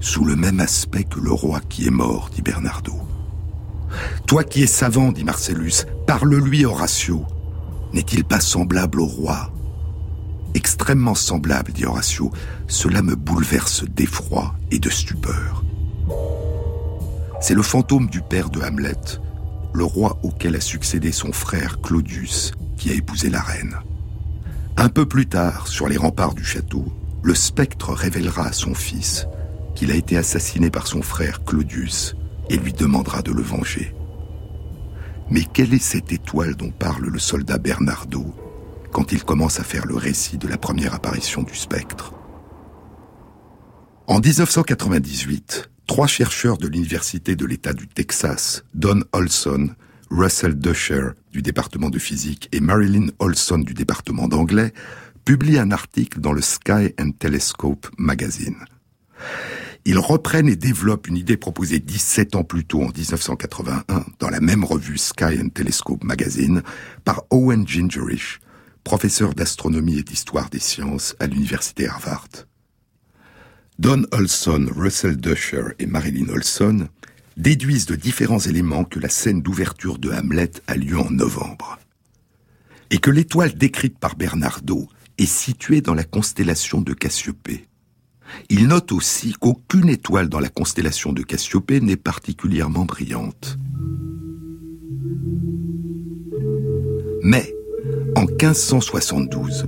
sous 0.00 0.24
le 0.24 0.34
même 0.34 0.60
aspect 0.60 1.04
que 1.04 1.20
le 1.20 1.30
roi 1.30 1.60
qui 1.68 1.86
est 1.86 1.90
mort, 1.90 2.30
dit 2.34 2.42
Bernardo. 2.42 2.94
Toi 4.26 4.44
qui 4.44 4.62
es 4.62 4.66
savant, 4.66 5.12
dit 5.12 5.24
Marcellus, 5.24 5.84
parle-lui 6.06 6.64
Horatio. 6.64 7.24
N'est-il 7.92 8.24
pas 8.24 8.40
semblable 8.40 9.00
au 9.00 9.06
roi? 9.06 9.52
Extrêmement 10.54 11.14
semblable, 11.14 11.72
dit 11.72 11.84
Horatio. 11.84 12.32
Cela 12.66 13.02
me 13.02 13.14
bouleverse 13.14 13.84
d'effroi 13.84 14.54
et 14.70 14.78
de 14.78 14.90
stupeur. 14.90 15.64
C'est 17.40 17.54
le 17.54 17.62
fantôme 17.62 18.08
du 18.08 18.20
père 18.20 18.50
de 18.50 18.60
Hamlet, 18.60 19.20
le 19.72 19.84
roi 19.84 20.18
auquel 20.22 20.56
a 20.56 20.60
succédé 20.60 21.12
son 21.12 21.32
frère 21.32 21.80
Claudius, 21.80 22.52
qui 22.76 22.90
a 22.90 22.94
épousé 22.94 23.30
la 23.30 23.40
reine. 23.40 23.76
Un 24.76 24.88
peu 24.88 25.06
plus 25.06 25.26
tard, 25.26 25.68
sur 25.68 25.88
les 25.88 25.96
remparts 25.96 26.34
du 26.34 26.44
château, 26.44 26.86
le 27.22 27.34
spectre 27.34 27.92
révélera 27.92 28.46
à 28.46 28.52
son 28.52 28.74
fils 28.74 29.26
qu'il 29.80 29.92
a 29.92 29.94
été 29.94 30.18
assassiné 30.18 30.68
par 30.68 30.86
son 30.86 31.00
frère 31.00 31.42
Claudius 31.42 32.14
et 32.50 32.58
lui 32.58 32.74
demandera 32.74 33.22
de 33.22 33.32
le 33.32 33.40
venger. 33.40 33.94
Mais 35.30 35.42
quelle 35.42 35.72
est 35.72 35.82
cette 35.82 36.12
étoile 36.12 36.54
dont 36.54 36.70
parle 36.70 37.06
le 37.06 37.18
soldat 37.18 37.56
Bernardo 37.56 38.26
quand 38.92 39.12
il 39.12 39.24
commence 39.24 39.58
à 39.58 39.64
faire 39.64 39.86
le 39.86 39.96
récit 39.96 40.36
de 40.36 40.48
la 40.48 40.58
première 40.58 40.94
apparition 40.94 41.42
du 41.42 41.54
spectre? 41.54 42.12
En 44.06 44.20
1998, 44.20 45.70
trois 45.86 46.06
chercheurs 46.06 46.58
de 46.58 46.68
l'Université 46.68 47.34
de 47.34 47.46
l'État 47.46 47.72
du 47.72 47.88
Texas, 47.88 48.64
Don 48.74 49.00
Olson, 49.12 49.70
Russell 50.10 50.58
Dusher 50.58 51.12
du 51.32 51.40
département 51.40 51.88
de 51.88 51.98
physique 51.98 52.50
et 52.52 52.60
Marilyn 52.60 53.06
Olson 53.18 53.56
du 53.56 53.72
département 53.72 54.28
d'anglais, 54.28 54.74
publient 55.24 55.58
un 55.58 55.70
article 55.70 56.20
dans 56.20 56.32
le 56.32 56.42
Sky 56.42 56.92
and 57.00 57.12
Telescope 57.18 57.88
magazine. 57.96 58.62
Ils 59.86 59.98
reprennent 59.98 60.48
et 60.48 60.56
développent 60.56 61.08
une 61.08 61.16
idée 61.16 61.36
proposée 61.36 61.78
17 61.78 62.36
ans 62.36 62.44
plus 62.44 62.64
tôt, 62.64 62.82
en 62.82 62.90
1981, 62.90 64.04
dans 64.18 64.28
la 64.28 64.40
même 64.40 64.64
revue 64.64 64.98
Sky 64.98 65.40
and 65.40 65.48
Telescope 65.54 66.04
Magazine, 66.04 66.62
par 67.04 67.24
Owen 67.30 67.66
Gingerich, 67.66 68.40
professeur 68.84 69.34
d'astronomie 69.34 69.98
et 69.98 70.02
d'histoire 70.02 70.50
des 70.50 70.58
sciences 70.58 71.16
à 71.18 71.26
l'université 71.26 71.88
Harvard. 71.88 72.28
Don 73.78 74.02
Olson, 74.12 74.68
Russell 74.76 75.16
Dusher 75.16 75.68
et 75.78 75.86
Marilyn 75.86 76.28
Olson 76.28 76.88
déduisent 77.38 77.86
de 77.86 77.96
différents 77.96 78.38
éléments 78.38 78.84
que 78.84 79.00
la 79.00 79.08
scène 79.08 79.40
d'ouverture 79.40 79.98
de 79.98 80.10
Hamlet 80.10 80.50
a 80.66 80.76
lieu 80.76 80.98
en 80.98 81.10
novembre. 81.10 81.78
Et 82.90 82.98
que 82.98 83.10
l'étoile 83.10 83.54
décrite 83.54 83.98
par 83.98 84.16
Bernardo 84.16 84.88
est 85.16 85.24
située 85.24 85.80
dans 85.80 85.94
la 85.94 86.04
constellation 86.04 86.82
de 86.82 86.92
Cassiopée. 86.92 87.69
Il 88.48 88.68
note 88.68 88.92
aussi 88.92 89.32
qu'aucune 89.32 89.88
étoile 89.88 90.28
dans 90.28 90.40
la 90.40 90.48
constellation 90.48 91.12
de 91.12 91.22
Cassiopée 91.22 91.80
n'est 91.80 91.96
particulièrement 91.96 92.84
brillante. 92.84 93.58
Mais, 97.22 97.54
en 98.16 98.22
1572, 98.22 99.66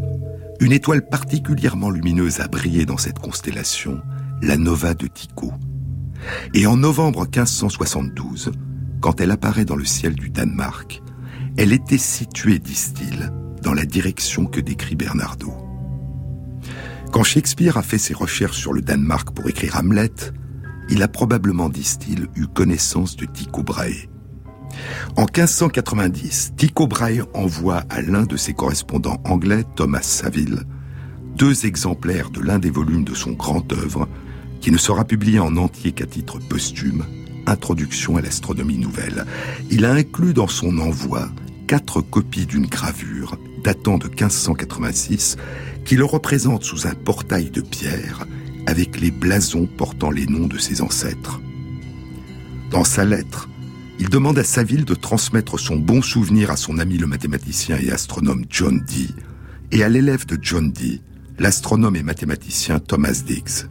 une 0.61 0.72
étoile 0.72 1.09
particulièrement 1.09 1.90
lumineuse 1.90 2.40
a 2.40 2.48
brillé 2.48 2.87
dans 2.87 2.96
cette 2.96 3.18
constellation, 3.18 4.01
la 4.42 4.57
Nova 4.57 4.94
de 4.94 5.07
Tycho. 5.07 5.53
Et 6.55 6.66
en 6.66 6.77
novembre 6.77 7.22
1572, 7.22 8.53
quand 9.01 9.20
elle 9.20 9.33
apparaît 9.33 9.64
dans 9.64 9.77
le 9.77 9.85
ciel 9.85 10.14
du 10.14 10.31
Danemark, 10.31 11.03
elle 11.57 11.72
était 11.72 11.98
située, 11.98 12.59
disent-ils, 12.59 13.33
dans 13.62 13.75
la 13.75 13.85
direction 13.85 14.46
que 14.46 14.61
décrit 14.61 14.96
Bernardo. 14.96 15.62
Quand 17.12 17.25
Shakespeare 17.25 17.77
a 17.77 17.83
fait 17.83 17.98
ses 17.98 18.14
recherches 18.14 18.57
sur 18.57 18.72
le 18.72 18.81
Danemark 18.81 19.33
pour 19.33 19.46
écrire 19.46 19.77
Hamlet, 19.77 20.14
il 20.88 21.03
a 21.03 21.09
probablement, 21.09 21.68
disent-ils, 21.68 22.27
eu 22.37 22.46
connaissance 22.46 23.16
de 23.16 23.27
Tycho 23.27 23.62
Brahe. 23.62 24.09
En 25.16 25.27
1590, 25.27 26.55
Tycho 26.57 26.87
Brahe 26.87 27.27
envoie 27.35 27.85
à 27.90 28.01
l'un 28.01 28.22
de 28.22 28.38
ses 28.38 28.55
correspondants 28.55 29.20
anglais, 29.25 29.64
Thomas 29.77 30.01
Saville, 30.01 30.62
deux 31.37 31.66
exemplaires 31.66 32.31
de 32.31 32.40
l'un 32.40 32.59
des 32.59 32.70
volumes 32.70 33.05
de 33.05 33.14
son 33.14 33.33
grand 33.33 33.70
œuvre, 33.75 34.09
qui 34.62 34.70
ne 34.70 34.79
sera 34.79 35.05
publié 35.05 35.38
en 35.38 35.59
entier 35.59 35.92
qu'à 35.92 36.07
titre 36.07 36.38
posthume, 36.38 37.05
Introduction 37.46 38.16
à 38.16 38.22
l'astronomie 38.22 38.79
nouvelle. 38.79 39.27
Il 39.70 39.85
a 39.85 39.92
inclus 39.92 40.33
dans 40.33 40.48
son 40.48 40.79
envoi 40.79 41.29
quatre 41.66 42.01
copies 42.01 42.46
d'une 42.46 42.66
gravure 42.66 43.37
datant 43.62 43.98
de 43.98 44.09
1586 44.09 45.37
qui 45.85 45.96
le 45.96 46.05
représente 46.05 46.64
sous 46.64 46.87
un 46.87 46.94
portail 46.94 47.51
de 47.51 47.61
pierre 47.61 48.27
avec 48.66 49.01
les 49.01 49.11
blasons 49.11 49.66
portant 49.66 50.11
les 50.11 50.27
noms 50.27 50.46
de 50.46 50.59
ses 50.59 50.83
ancêtres. 50.83 51.40
Dans 52.70 52.85
sa 52.85 53.05
lettre, 53.05 53.48
il 53.98 54.09
demande 54.09 54.38
à 54.38 54.44
Saville 54.44 54.85
de 54.85 54.94
transmettre 54.94 55.59
son 55.59 55.77
bon 55.77 56.03
souvenir 56.03 56.51
à 56.51 56.57
son 56.57 56.79
ami 56.79 56.98
le 56.98 57.07
mathématicien 57.07 57.79
et 57.81 57.90
astronome 57.90 58.44
John 58.48 58.83
Dee 58.85 59.14
et 59.70 59.83
à 59.83 59.88
l'élève 59.88 60.27
de 60.27 60.38
John 60.40 60.70
Dee, 60.70 61.03
l'astronome 61.38 61.96
et 61.96 62.03
mathématicien 62.03 62.79
Thomas 62.79 63.22
Diggs. 63.27 63.66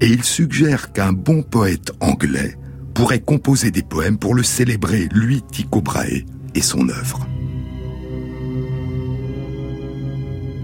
Et 0.00 0.06
il 0.06 0.24
suggère 0.24 0.92
qu'un 0.92 1.12
bon 1.12 1.42
poète 1.42 1.92
anglais 2.00 2.56
pourrait 2.94 3.20
composer 3.20 3.70
des 3.70 3.82
poèmes 3.82 4.18
pour 4.18 4.34
le 4.34 4.42
célébrer, 4.42 5.08
lui, 5.12 5.42
Tycho 5.42 5.80
Brahe, 5.80 6.24
et 6.54 6.62
son 6.62 6.88
œuvre. 6.88 7.26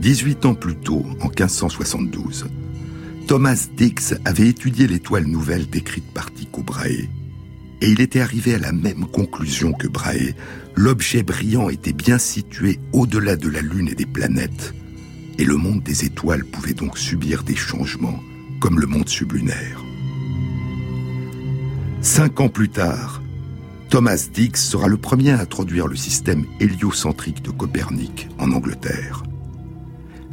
18 0.01 0.47
ans 0.47 0.55
plus 0.55 0.77
tôt, 0.77 1.05
en 1.21 1.29
1572, 1.29 2.47
Thomas 3.27 3.67
Dix 3.77 4.15
avait 4.25 4.49
étudié 4.49 4.87
l'étoile 4.87 5.27
nouvelle 5.27 5.69
décrite 5.69 6.13
par 6.13 6.33
Tycho 6.33 6.63
Brahe 6.63 7.09
et 7.81 7.91
il 7.91 8.01
était 8.01 8.21
arrivé 8.21 8.55
à 8.55 8.59
la 8.59 8.73
même 8.73 9.07
conclusion 9.07 9.73
que 9.73 9.87
Brahe. 9.87 10.35
L'objet 10.75 11.23
brillant 11.23 11.69
était 11.69 11.93
bien 11.93 12.19
situé 12.19 12.79
au-delà 12.93 13.37
de 13.37 13.49
la 13.49 13.61
Lune 13.61 13.89
et 13.89 13.95
des 13.95 14.07
planètes, 14.07 14.75
et 15.39 15.45
le 15.45 15.57
monde 15.57 15.83
des 15.83 16.05
étoiles 16.05 16.45
pouvait 16.45 16.75
donc 16.75 16.99
subir 16.99 17.43
des 17.43 17.57
changements, 17.57 18.21
comme 18.61 18.81
le 18.81 18.87
monde 18.87 19.09
sublunaire. 19.09 19.83
Cinq 22.01 22.41
ans 22.41 22.49
plus 22.49 22.69
tard, 22.69 23.23
Thomas 23.91 24.29
Dix 24.33 24.57
sera 24.57 24.89
le 24.89 24.97
premier 24.97 25.33
à 25.33 25.41
introduire 25.41 25.87
le 25.87 25.97
système 25.97 26.45
héliocentrique 26.61 27.43
de 27.43 27.51
Copernic 27.51 28.29
en 28.39 28.53
Angleterre. 28.53 29.23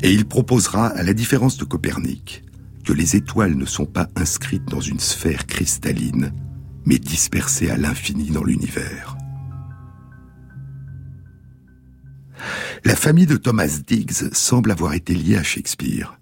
Et 0.04 0.12
il 0.12 0.26
proposera, 0.26 0.88
à 0.88 1.02
la 1.02 1.14
différence 1.14 1.56
de 1.58 1.64
Copernic, 1.64 2.44
que 2.84 2.92
les 2.92 3.16
étoiles 3.16 3.56
ne 3.56 3.66
sont 3.66 3.86
pas 3.86 4.10
inscrites 4.18 4.66
dans 4.66 4.82
une 4.82 5.00
sphère 5.00 5.48
cristalline, 5.48 6.34
mais 6.86 7.00
dispersés 7.00 7.70
à 7.70 7.78
l'infini 7.78 8.30
dans 8.30 8.44
l'univers. 8.44 9.16
La 12.84 12.98
famille 12.98 13.28
de 13.28 13.38
Thomas 13.38 13.80
Diggs 13.88 14.34
semble 14.34 14.72
avoir 14.72 14.94
été 14.94 15.14
liée 15.14 15.38
à 15.38 15.44
Shakespeare. 15.44 16.20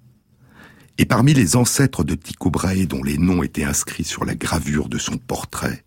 Et 1.00 1.06
parmi 1.06 1.34
les 1.34 1.56
ancêtres 1.56 2.04
de 2.04 2.14
Tycho 2.14 2.52
Brahe 2.52 2.86
dont 2.86 3.02
les 3.02 3.18
noms 3.18 3.42
étaient 3.42 3.64
inscrits 3.64 4.04
sur 4.04 4.26
la 4.26 4.36
gravure 4.36 4.90
de 4.90 5.00
son 5.00 5.18
portrait, 5.18 5.84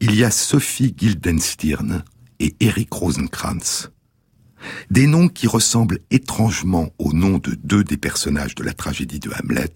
il 0.00 0.14
y 0.14 0.24
a 0.24 0.30
Sophie 0.30 0.92
Guildenstern 0.92 2.04
et 2.40 2.56
Eric 2.60 2.90
Rosenkrantz. 2.90 3.90
Des 4.90 5.06
noms 5.06 5.28
qui 5.28 5.46
ressemblent 5.46 6.00
étrangement 6.10 6.90
aux 6.98 7.12
noms 7.12 7.38
de 7.38 7.56
deux 7.62 7.84
des 7.84 7.96
personnages 7.96 8.54
de 8.54 8.64
la 8.64 8.72
tragédie 8.72 9.20
de 9.20 9.30
Hamlet, 9.30 9.72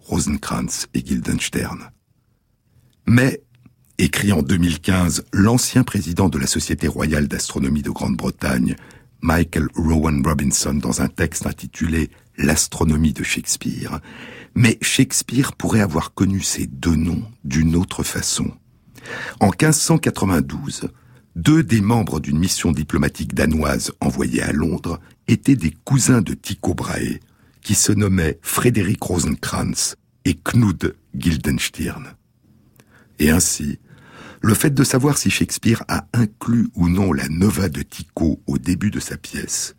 Rosenkrantz 0.00 0.86
et 0.94 1.02
Guildenstern. 1.02 1.90
Mais, 3.06 3.42
écrit 3.98 4.32
en 4.32 4.42
2015 4.42 5.24
l'ancien 5.32 5.84
président 5.84 6.28
de 6.28 6.38
la 6.38 6.46
Société 6.46 6.88
royale 6.88 7.28
d'astronomie 7.28 7.82
de 7.82 7.90
Grande-Bretagne, 7.90 8.76
Michael 9.22 9.68
Rowan 9.74 10.22
Robinson, 10.24 10.74
dans 10.74 11.00
un 11.00 11.08
texte 11.08 11.46
intitulé 11.46 12.10
L'astronomie 12.38 13.14
de 13.14 13.22
Shakespeare, 13.22 14.00
mais 14.54 14.76
Shakespeare 14.82 15.54
pourrait 15.54 15.80
avoir 15.80 16.12
connu 16.12 16.42
ces 16.42 16.66
deux 16.66 16.94
noms 16.94 17.22
d'une 17.44 17.74
autre 17.76 18.02
façon. 18.02 18.50
En 19.40 19.46
1592, 19.46 20.88
deux 21.36 21.62
des 21.62 21.82
membres 21.82 22.18
d'une 22.18 22.38
mission 22.38 22.72
diplomatique 22.72 23.34
danoise 23.34 23.92
envoyée 24.00 24.42
à 24.42 24.52
Londres 24.52 24.98
étaient 25.28 25.54
des 25.54 25.70
cousins 25.70 26.22
de 26.22 26.32
Tycho 26.32 26.72
Brahe, 26.72 27.20
qui 27.60 27.74
se 27.74 27.92
nommaient 27.92 28.38
Frédéric 28.40 29.02
Rosenkrantz 29.02 29.96
et 30.24 30.34
Knud 30.34 30.96
Guildenstern. 31.14 32.14
Et 33.18 33.30
ainsi, 33.30 33.78
le 34.40 34.54
fait 34.54 34.70
de 34.70 34.82
savoir 34.82 35.18
si 35.18 35.28
Shakespeare 35.28 35.84
a 35.88 36.06
inclus 36.14 36.68
ou 36.74 36.88
non 36.88 37.12
la 37.12 37.28
nova 37.28 37.68
de 37.68 37.82
Tycho 37.82 38.40
au 38.46 38.56
début 38.56 38.90
de 38.90 39.00
sa 39.00 39.18
pièce, 39.18 39.76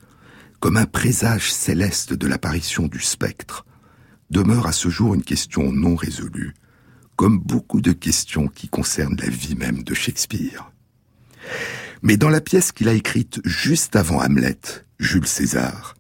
comme 0.60 0.78
un 0.78 0.86
présage 0.86 1.52
céleste 1.52 2.14
de 2.14 2.28
l'apparition 2.28 2.88
du 2.88 3.00
spectre, 3.00 3.66
demeure 4.30 4.68
à 4.68 4.72
ce 4.72 4.90
jour 4.90 5.16
une 5.16 5.24
question 5.24 5.72
non 5.72 5.96
résolue, 5.96 6.54
comme 7.16 7.40
beaucoup 7.40 7.82
de 7.82 7.94
questions 7.94 8.48
qui 8.48 8.68
concernent 8.68 9.18
la 9.18 9.30
vie 9.30 9.56
même 9.56 9.82
de 9.82 9.96
Shakespeare. 9.96 10.72
Mais 12.02 12.18
dans 12.18 12.30
la 12.30 12.42
pièce 12.42 12.72
qu'il 12.72 12.90
a 12.90 12.94
écrite 12.94 13.42
juste 13.44 13.96
avant 13.96 14.20
Hamlet, 14.20 14.60
Jules 15.00 15.28
César, 15.28 15.96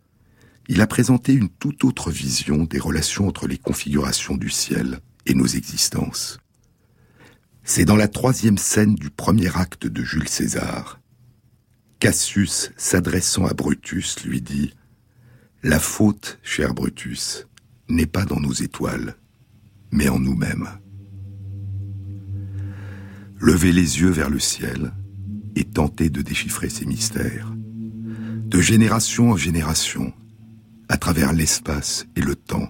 il 0.67 0.81
a 0.81 0.87
présenté 0.87 1.33
une 1.33 1.49
toute 1.49 1.83
autre 1.83 2.11
vision 2.11 2.65
des 2.65 2.79
relations 2.79 3.27
entre 3.27 3.47
les 3.47 3.57
configurations 3.57 4.35
du 4.35 4.49
ciel 4.49 4.99
et 5.25 5.33
nos 5.33 5.45
existences. 5.45 6.39
C'est 7.63 7.85
dans 7.85 7.95
la 7.95 8.07
troisième 8.07 8.57
scène 8.57 8.95
du 8.95 9.09
premier 9.09 9.55
acte 9.57 9.87
de 9.87 10.03
Jules 10.03 10.29
César. 10.29 10.99
Cassius, 11.99 12.71
s'adressant 12.77 13.45
à 13.45 13.53
Brutus, 13.53 14.23
lui 14.23 14.41
dit 14.41 14.73
La 15.63 15.79
faute, 15.79 16.39
cher 16.43 16.73
Brutus, 16.73 17.47
n'est 17.89 18.05
pas 18.05 18.25
dans 18.25 18.39
nos 18.39 18.53
étoiles, 18.53 19.15
mais 19.91 20.09
en 20.09 20.19
nous-mêmes. 20.19 20.69
Levez 23.39 23.71
les 23.71 23.99
yeux 23.99 24.09
vers 24.09 24.29
le 24.29 24.39
ciel 24.39 24.93
et 25.57 25.63
tentez 25.63 26.11
de 26.11 26.21
déchiffrer 26.21 26.69
ces 26.69 26.85
mystères. 26.85 27.51
De 27.55 28.61
génération 28.61 29.31
en 29.31 29.37
génération, 29.37 30.13
à 30.87 30.97
travers 30.97 31.33
l'espace 31.33 32.05
et 32.15 32.21
le 32.21 32.35
temps, 32.35 32.69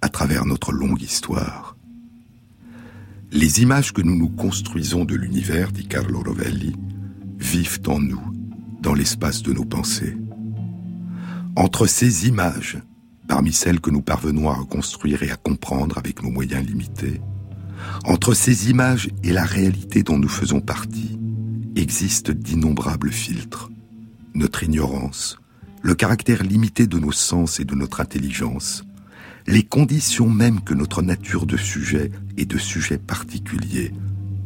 à 0.00 0.08
travers 0.08 0.46
notre 0.46 0.72
longue 0.72 1.02
histoire. 1.02 1.76
Les 3.32 3.60
images 3.60 3.92
que 3.92 4.00
nous 4.00 4.16
nous 4.16 4.30
construisons 4.30 5.04
de 5.04 5.14
l'univers, 5.14 5.72
dit 5.72 5.86
Carlo 5.86 6.22
Rovelli, 6.22 6.74
vivent 7.38 7.82
en 7.86 8.00
nous, 8.00 8.22
dans 8.80 8.94
l'espace 8.94 9.42
de 9.42 9.52
nos 9.52 9.66
pensées. 9.66 10.16
Entre 11.54 11.86
ces 11.86 12.26
images, 12.28 12.78
parmi 13.28 13.52
celles 13.52 13.80
que 13.80 13.90
nous 13.90 14.02
parvenons 14.02 14.48
à 14.48 14.54
reconstruire 14.54 15.22
et 15.22 15.30
à 15.30 15.36
comprendre 15.36 15.98
avec 15.98 16.22
nos 16.22 16.30
moyens 16.30 16.66
limités, 16.66 17.20
entre 18.04 18.32
ces 18.32 18.70
images 18.70 19.10
et 19.22 19.32
la 19.32 19.44
réalité 19.44 20.02
dont 20.02 20.18
nous 20.18 20.28
faisons 20.28 20.60
partie, 20.60 21.19
existent 21.80 22.32
d'innombrables 22.32 23.10
filtres. 23.10 23.70
Notre 24.34 24.62
ignorance, 24.62 25.38
le 25.82 25.94
caractère 25.94 26.42
limité 26.42 26.86
de 26.86 26.98
nos 26.98 27.12
sens 27.12 27.58
et 27.58 27.64
de 27.64 27.74
notre 27.74 28.00
intelligence, 28.00 28.84
les 29.46 29.62
conditions 29.62 30.28
mêmes 30.28 30.60
que 30.60 30.74
notre 30.74 31.02
nature 31.02 31.46
de 31.46 31.56
sujet 31.56 32.10
et 32.36 32.44
de 32.44 32.58
sujet 32.58 32.98
particulier 32.98 33.92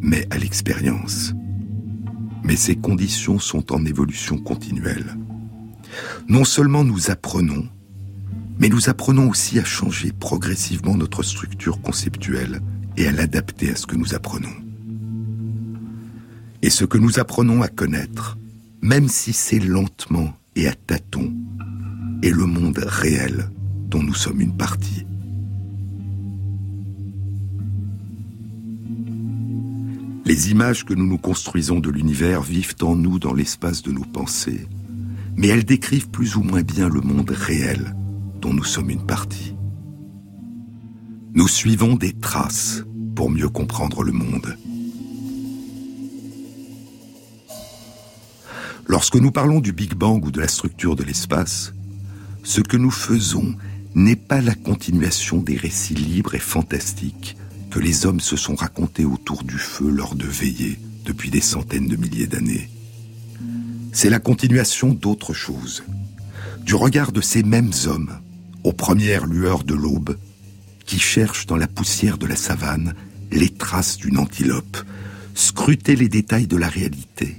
met 0.00 0.26
à 0.30 0.38
l'expérience. 0.38 1.34
Mais 2.44 2.56
ces 2.56 2.76
conditions 2.76 3.38
sont 3.38 3.72
en 3.72 3.84
évolution 3.84 4.38
continuelle. 4.38 5.16
Non 6.28 6.44
seulement 6.44 6.84
nous 6.84 7.10
apprenons, 7.10 7.68
mais 8.58 8.68
nous 8.68 8.88
apprenons 8.88 9.28
aussi 9.28 9.58
à 9.58 9.64
changer 9.64 10.12
progressivement 10.12 10.96
notre 10.96 11.22
structure 11.22 11.80
conceptuelle 11.80 12.60
et 12.96 13.06
à 13.06 13.12
l'adapter 13.12 13.70
à 13.70 13.76
ce 13.76 13.86
que 13.86 13.96
nous 13.96 14.14
apprenons. 14.14 14.63
Et 16.64 16.70
ce 16.70 16.86
que 16.86 16.96
nous 16.96 17.18
apprenons 17.18 17.60
à 17.60 17.68
connaître, 17.68 18.38
même 18.80 19.06
si 19.06 19.34
c'est 19.34 19.58
lentement 19.58 20.32
et 20.56 20.66
à 20.66 20.72
tâtons, 20.72 21.30
est 22.22 22.30
le 22.30 22.46
monde 22.46 22.78
réel 22.78 23.50
dont 23.90 24.02
nous 24.02 24.14
sommes 24.14 24.40
une 24.40 24.56
partie. 24.56 25.04
Les 30.24 30.50
images 30.52 30.86
que 30.86 30.94
nous 30.94 31.06
nous 31.06 31.18
construisons 31.18 31.80
de 31.80 31.90
l'univers 31.90 32.40
vivent 32.40 32.76
en 32.80 32.96
nous 32.96 33.18
dans 33.18 33.34
l'espace 33.34 33.82
de 33.82 33.92
nos 33.92 34.06
pensées, 34.06 34.66
mais 35.36 35.48
elles 35.48 35.66
décrivent 35.66 36.08
plus 36.08 36.34
ou 36.36 36.42
moins 36.42 36.62
bien 36.62 36.88
le 36.88 37.02
monde 37.02 37.28
réel 37.28 37.94
dont 38.40 38.54
nous 38.54 38.64
sommes 38.64 38.88
une 38.88 39.04
partie. 39.04 39.54
Nous 41.34 41.46
suivons 41.46 41.96
des 41.96 42.14
traces 42.14 42.84
pour 43.14 43.28
mieux 43.28 43.50
comprendre 43.50 44.02
le 44.02 44.12
monde. 44.12 44.56
Lorsque 48.86 49.16
nous 49.16 49.30
parlons 49.30 49.60
du 49.60 49.72
Big 49.72 49.94
Bang 49.94 50.24
ou 50.26 50.30
de 50.30 50.40
la 50.40 50.48
structure 50.48 50.94
de 50.94 51.02
l'espace, 51.02 51.72
ce 52.42 52.60
que 52.60 52.76
nous 52.76 52.90
faisons 52.90 53.54
n'est 53.94 54.14
pas 54.16 54.42
la 54.42 54.54
continuation 54.54 55.38
des 55.38 55.56
récits 55.56 55.94
libres 55.94 56.34
et 56.34 56.40
fantastiques 56.40 57.36
que 57.70 57.78
les 57.78 58.04
hommes 58.04 58.20
se 58.20 58.36
sont 58.36 58.54
racontés 58.54 59.06
autour 59.06 59.42
du 59.42 59.56
feu 59.56 59.88
lors 59.88 60.14
de 60.14 60.26
veillées 60.26 60.78
depuis 61.06 61.30
des 61.30 61.40
centaines 61.40 61.88
de 61.88 61.96
milliers 61.96 62.26
d'années. 62.26 62.68
C'est 63.92 64.10
la 64.10 64.18
continuation 64.18 64.92
d'autre 64.92 65.32
chose, 65.32 65.82
du 66.62 66.74
regard 66.74 67.12
de 67.12 67.22
ces 67.22 67.42
mêmes 67.42 67.72
hommes, 67.86 68.18
aux 68.64 68.72
premières 68.72 69.26
lueurs 69.26 69.64
de 69.64 69.74
l'aube, 69.74 70.18
qui 70.84 70.98
cherchent 70.98 71.46
dans 71.46 71.56
la 71.56 71.68
poussière 71.68 72.18
de 72.18 72.26
la 72.26 72.36
savane 72.36 72.94
les 73.30 73.48
traces 73.48 73.96
d'une 73.96 74.18
antilope, 74.18 74.76
scruter 75.34 75.96
les 75.96 76.08
détails 76.08 76.46
de 76.46 76.56
la 76.56 76.68
réalité 76.68 77.36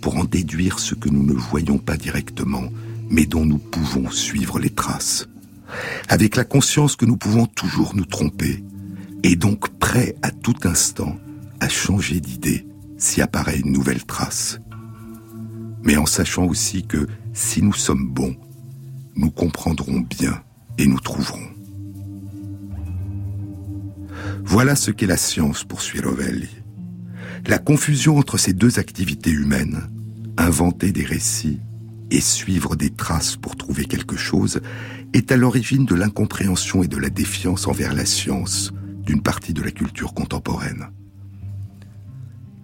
pour 0.00 0.16
en 0.16 0.24
déduire 0.24 0.78
ce 0.78 0.94
que 0.94 1.08
nous 1.08 1.22
ne 1.22 1.32
voyons 1.32 1.78
pas 1.78 1.96
directement, 1.96 2.64
mais 3.10 3.26
dont 3.26 3.44
nous 3.44 3.58
pouvons 3.58 4.10
suivre 4.10 4.58
les 4.58 4.70
traces. 4.70 5.28
avec 6.08 6.36
la 6.36 6.44
conscience 6.44 6.96
que 6.96 7.06
nous 7.06 7.16
pouvons 7.16 7.46
toujours 7.46 7.94
nous 7.94 8.04
tromper, 8.04 8.62
et 9.22 9.36
donc 9.36 9.68
prêt 9.78 10.16
à 10.22 10.30
tout 10.30 10.54
instant 10.64 11.16
à 11.60 11.68
changer 11.68 12.20
d'idée 12.20 12.66
si 12.98 13.20
apparaît 13.22 13.58
une 13.58 13.72
nouvelle 13.72 14.04
trace. 14.04 14.58
Mais 15.82 15.96
en 15.96 16.06
sachant 16.06 16.44
aussi 16.44 16.84
que 16.86 17.06
si 17.32 17.62
nous 17.62 17.72
sommes 17.72 18.08
bons, 18.08 18.36
nous 19.14 19.30
comprendrons 19.30 20.00
bien 20.00 20.42
et 20.78 20.86
nous 20.86 21.00
trouverons. 21.00 21.48
Voilà 24.44 24.76
ce 24.76 24.90
qu'est 24.90 25.06
la 25.06 25.16
science, 25.16 25.64
poursuit 25.64 26.00
Rovelli. 26.00 26.48
La 27.48 27.58
confusion 27.58 28.18
entre 28.18 28.38
ces 28.38 28.52
deux 28.52 28.80
activités 28.80 29.30
humaines, 29.30 29.88
inventer 30.36 30.90
des 30.90 31.04
récits 31.04 31.60
et 32.10 32.20
suivre 32.20 32.74
des 32.74 32.90
traces 32.90 33.36
pour 33.36 33.54
trouver 33.54 33.84
quelque 33.84 34.16
chose, 34.16 34.60
est 35.12 35.30
à 35.30 35.36
l'origine 35.36 35.84
de 35.84 35.94
l'incompréhension 35.94 36.82
et 36.82 36.88
de 36.88 36.96
la 36.96 37.08
défiance 37.08 37.68
envers 37.68 37.94
la 37.94 38.04
science 38.04 38.72
d'une 39.04 39.22
partie 39.22 39.52
de 39.52 39.62
la 39.62 39.70
culture 39.70 40.12
contemporaine. 40.12 40.88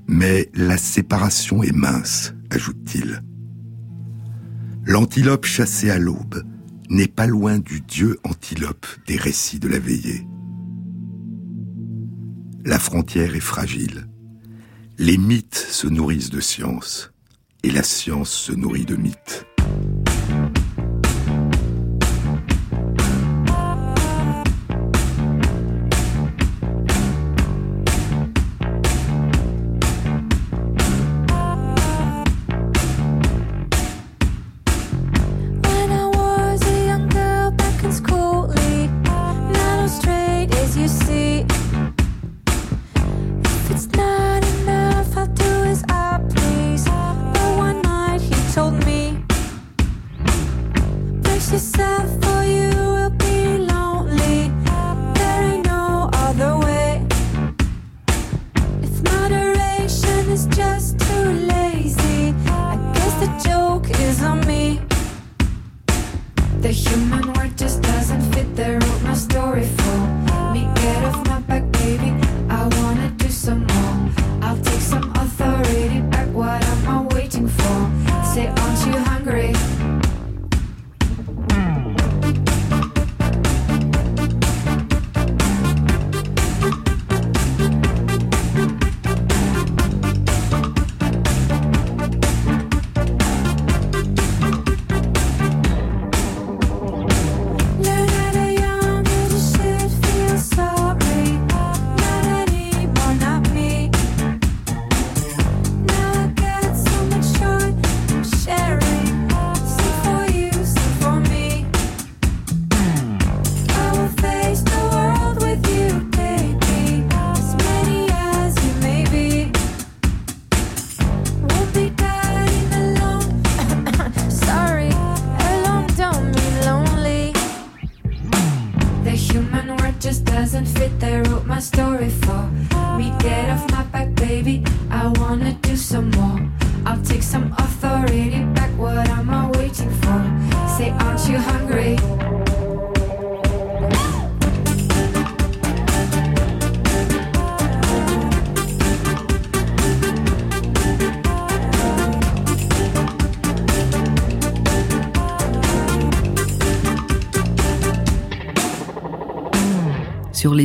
Mais 0.09 0.51
la 0.53 0.77
séparation 0.77 1.63
est 1.63 1.75
mince, 1.75 2.35
ajoute-t-il. 2.51 3.23
L'antilope 4.85 5.47
chassé 5.47 5.91
à 5.91 5.99
l'aube 5.99 6.43
n'est 6.91 7.07
pas 7.07 7.29
loin 7.29 7.61
du 7.61 7.81
dieu 7.83 8.19
antilope 8.25 8.87
des 9.07 9.17
récits 9.17 9.61
de 9.61 9.69
la 9.69 9.79
veillée. 9.79 10.27
La 12.65 12.81
frontière 12.81 13.37
est 13.37 13.41
fragile. 13.41 14.09
Les 14.99 15.17
mythes 15.17 15.55
se 15.55 15.87
nourrissent 15.87 16.31
de 16.31 16.41
science 16.41 17.13
et 17.63 17.71
la 17.71 17.83
science 17.83 18.31
se 18.31 18.53
nourrit 18.53 18.85
de 18.85 18.97
mythes. 18.97 19.47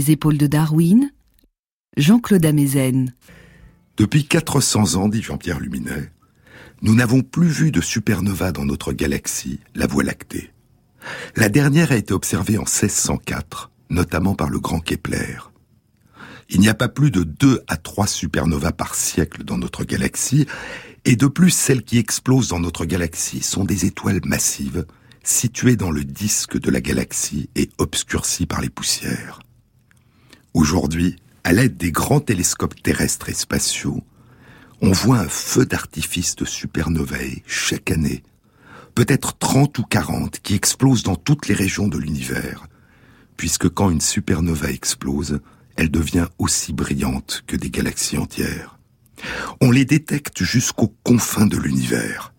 Les 0.08 0.14
épaules 0.14 0.38
de 0.38 0.48
Darwin, 0.48 1.12
Jean-Claude 1.98 2.46
Amezen. 2.46 3.14
Depuis 3.98 4.26
400 4.26 4.96
ans, 4.96 5.10
dit 5.10 5.22
Jean-Pierre 5.22 5.60
Luminet, 5.60 6.12
nous 6.82 6.96
n'avons 6.96 7.22
plus 7.22 7.48
vu 7.48 7.72
de 7.72 7.82
supernova 7.82 8.52
dans 8.52 8.64
notre 8.64 8.94
galaxie, 8.94 9.60
la 9.76 9.86
Voie 9.86 10.04
lactée. 10.04 10.52
La 11.36 11.50
dernière 11.50 11.92
a 11.92 11.98
été 11.98 12.14
observée 12.14 12.58
en 12.58 12.64
1604, 12.64 13.72
notamment 13.90 14.36
par 14.36 14.50
le 14.50 14.60
grand 14.60 14.80
Kepler. 14.80 15.40
Il 16.50 16.62
n'y 16.62 16.70
a 16.70 16.74
pas 16.74 16.88
plus 16.88 17.12
de 17.12 17.24
2 17.24 17.64
à 17.68 17.76
3 17.76 18.08
supernovas 18.08 18.72
par 18.72 18.96
siècle 18.96 19.44
dans 19.44 19.58
notre 19.58 19.84
galaxie, 19.84 20.48
et 21.04 21.18
de 21.18 21.28
plus 21.28 21.52
celles 21.52 21.84
qui 21.84 21.98
explosent 21.98 22.50
dans 22.50 22.60
notre 22.60 22.86
galaxie 22.86 23.42
sont 23.42 23.66
des 23.66 23.86
étoiles 23.86 24.22
massives, 24.24 24.86
situées 25.24 25.76
dans 25.76 25.92
le 25.92 26.06
disque 26.06 26.58
de 26.58 26.72
la 26.72 26.80
galaxie 26.80 27.50
et 27.56 27.70
obscurcies 27.78 28.46
par 28.46 28.62
les 28.62 28.70
poussières. 28.70 29.40
Aujourd'hui, 30.58 31.18
à 31.44 31.54
l'aide 31.54 31.78
des 31.78 31.92
grands 31.92 32.20
télescopes 32.20 32.82
terrestres 32.82 33.30
et 33.30 33.36
spatiaux, 33.36 34.04
on 34.82 34.92
voit 34.92 35.20
un 35.20 35.30
feu 35.30 35.68
d'artifice 35.68 36.36
de 36.36 36.46
supernovae 36.46 37.44
chaque 37.46 37.92
année, 37.92 38.24
peut-être 38.96 39.38
30 39.38 39.78
ou 39.78 39.84
40 39.84 40.40
qui 40.40 40.56
explosent 40.56 41.04
dans 41.04 41.16
toutes 41.16 41.48
les 41.48 41.54
régions 41.54 41.88
de 41.88 42.00
l'univers, 42.00 42.66
puisque 43.38 43.70
quand 43.70 43.92
une 43.92 44.02
supernova 44.02 44.72
explose, 44.72 45.42
elle 45.76 45.92
devient 45.92 46.26
aussi 46.40 46.74
brillante 46.74 47.44
que 47.46 47.56
des 47.56 47.70
galaxies 47.70 48.18
entières. 48.18 48.80
On 49.62 49.70
les 49.70 49.86
détecte 49.86 50.44
jusqu'aux 50.44 50.92
confins 51.04 51.46
de 51.46 51.58
l'univers. 51.58 52.34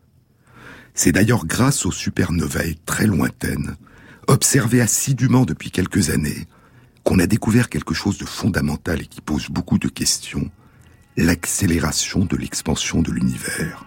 C'est 0.92 1.12
d'ailleurs 1.12 1.46
grâce 1.46 1.86
aux 1.86 1.92
supernovae 1.92 2.74
très 2.84 3.06
lointaines, 3.06 3.76
observées 4.26 4.80
assidûment 4.80 5.44
depuis 5.44 5.70
quelques 5.70 6.10
années, 6.10 6.48
qu'on 7.08 7.20
a 7.20 7.26
découvert 7.26 7.70
quelque 7.70 7.94
chose 7.94 8.18
de 8.18 8.26
fondamental 8.26 9.00
et 9.00 9.06
qui 9.06 9.22
pose 9.22 9.48
beaucoup 9.48 9.78
de 9.78 9.88
questions, 9.88 10.50
l'accélération 11.16 12.26
de 12.26 12.36
l'expansion 12.36 13.00
de 13.00 13.10
l'univers. 13.10 13.86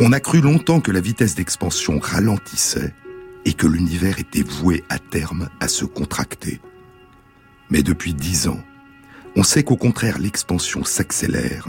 On 0.00 0.10
a 0.10 0.18
cru 0.18 0.40
longtemps 0.40 0.80
que 0.80 0.90
la 0.90 1.00
vitesse 1.00 1.36
d'expansion 1.36 2.00
ralentissait 2.00 2.92
et 3.44 3.52
que 3.52 3.68
l'univers 3.68 4.18
était 4.18 4.42
voué 4.42 4.82
à 4.88 4.98
terme 4.98 5.48
à 5.60 5.68
se 5.68 5.84
contracter. 5.84 6.60
Mais 7.70 7.84
depuis 7.84 8.12
dix 8.12 8.48
ans, 8.48 8.60
on 9.36 9.44
sait 9.44 9.62
qu'au 9.62 9.76
contraire 9.76 10.18
l'expansion 10.18 10.82
s'accélère 10.82 11.68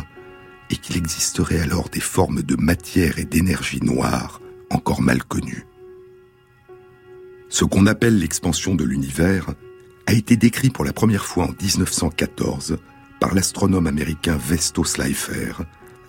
et 0.71 0.75
qu'il 0.77 0.97
existerait 0.97 1.59
alors 1.59 1.89
des 1.89 1.99
formes 1.99 2.41
de 2.41 2.55
matière 2.55 3.19
et 3.19 3.25
d'énergie 3.25 3.83
noire 3.83 4.41
encore 4.71 5.03
mal 5.03 5.23
connues. 5.23 5.66
Ce 7.49 7.63
qu'on 7.63 7.87
appelle 7.87 8.19
l'expansion 8.19 8.75
de 8.75 8.83
l'univers 8.83 9.47
a 10.05 10.13
été 10.13 10.35
décrit 10.35 10.69
pour 10.69 10.85
la 10.85 10.93
première 10.93 11.25
fois 11.25 11.45
en 11.45 11.53
1914 11.61 12.77
par 13.19 13.33
l'astronome 13.33 13.87
américain 13.87 14.37
Vesto 14.37 14.83
Slipher 14.83 15.53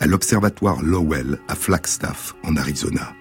à 0.01 0.07
l'observatoire 0.07 0.83
Lowell 0.83 1.39
à 1.49 1.55
Flagstaff 1.55 2.35
en 2.45 2.57
Arizona. 2.57 3.13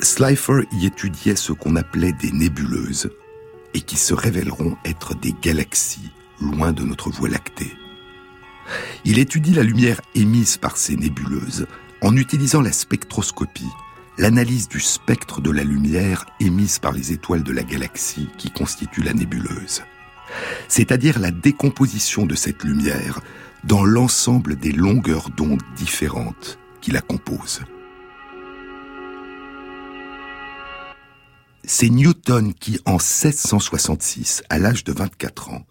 Slifer 0.00 0.62
y 0.72 0.86
étudiait 0.86 1.36
ce 1.36 1.52
qu'on 1.52 1.76
appelait 1.76 2.12
des 2.12 2.32
nébuleuses 2.32 3.10
et 3.74 3.80
qui 3.80 3.96
se 3.96 4.14
révéleront 4.14 4.76
être 4.84 5.14
des 5.14 5.34
galaxies 5.42 6.10
loin 6.40 6.72
de 6.72 6.82
notre 6.82 7.10
Voie 7.10 7.28
lactée. 7.28 7.72
Il 9.04 9.18
étudie 9.18 9.52
la 9.52 9.62
lumière 9.62 10.00
émise 10.14 10.56
par 10.56 10.76
ces 10.76 10.96
nébuleuses 10.96 11.66
en 12.02 12.16
utilisant 12.16 12.60
la 12.60 12.72
spectroscopie, 12.72 13.70
l'analyse 14.18 14.68
du 14.68 14.80
spectre 14.80 15.40
de 15.40 15.50
la 15.50 15.62
lumière 15.62 16.26
émise 16.40 16.78
par 16.78 16.92
les 16.92 17.12
étoiles 17.12 17.42
de 17.42 17.52
la 17.52 17.62
galaxie 17.62 18.28
qui 18.38 18.50
constitue 18.50 19.02
la 19.02 19.12
nébuleuse, 19.12 19.82
c'est-à-dire 20.68 21.18
la 21.18 21.30
décomposition 21.30 22.26
de 22.26 22.34
cette 22.34 22.64
lumière 22.64 23.20
dans 23.64 23.84
l'ensemble 23.84 24.56
des 24.56 24.72
longueurs 24.72 25.30
d'onde 25.30 25.62
différentes 25.76 26.58
qui 26.80 26.90
la 26.90 27.00
composent. 27.00 27.62
C'est 31.64 31.88
Newton 31.88 32.54
qui, 32.54 32.78
en 32.86 32.92
1666, 32.92 34.44
à 34.48 34.58
l'âge 34.58 34.84
de 34.84 34.92
24 34.92 35.50
ans, 35.50 35.66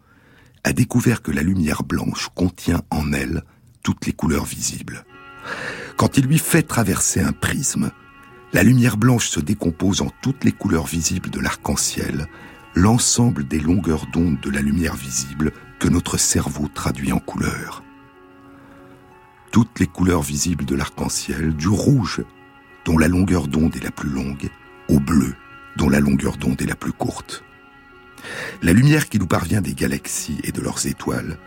a 0.65 0.73
découvert 0.73 1.21
que 1.21 1.31
la 1.31 1.41
lumière 1.41 1.83
blanche 1.83 2.29
contient 2.35 2.81
en 2.89 3.13
elle 3.13 3.43
toutes 3.81 4.05
les 4.05 4.11
couleurs 4.11 4.45
visibles. 4.45 5.05
Quand 5.95 6.17
il 6.17 6.25
lui 6.25 6.39
fait 6.39 6.63
traverser 6.63 7.21
un 7.21 7.31
prisme, 7.31 7.91
la 8.55 8.63
lumière 8.63 8.95
blanche 8.95 9.27
se 9.27 9.41
décompose 9.41 9.99
en 9.99 10.09
toutes 10.21 10.45
les 10.45 10.53
couleurs 10.53 10.85
visibles 10.85 11.29
de 11.29 11.41
l'arc-en-ciel, 11.41 12.29
l'ensemble 12.73 13.45
des 13.45 13.59
longueurs 13.59 14.05
d'onde 14.13 14.39
de 14.39 14.49
la 14.49 14.61
lumière 14.61 14.95
visible 14.95 15.51
que 15.77 15.89
notre 15.89 16.15
cerveau 16.15 16.69
traduit 16.73 17.11
en 17.11 17.19
couleurs. 17.19 17.83
Toutes 19.51 19.77
les 19.81 19.87
couleurs 19.87 20.21
visibles 20.21 20.63
de 20.63 20.73
l'arc-en-ciel, 20.73 21.53
du 21.53 21.67
rouge, 21.67 22.23
dont 22.85 22.97
la 22.97 23.09
longueur 23.09 23.49
d'onde 23.49 23.75
est 23.75 23.83
la 23.83 23.91
plus 23.91 24.09
longue, 24.09 24.49
au 24.87 25.01
bleu, 25.01 25.35
dont 25.75 25.89
la 25.89 25.99
longueur 25.99 26.37
d'onde 26.37 26.61
est 26.61 26.65
la 26.65 26.77
plus 26.77 26.93
courte. 26.93 27.43
La 28.61 28.71
lumière 28.71 29.09
qui 29.09 29.19
nous 29.19 29.27
parvient 29.27 29.59
des 29.59 29.73
galaxies 29.73 30.39
et 30.45 30.53
de 30.53 30.61
leurs 30.61 30.87
étoiles 30.87 31.37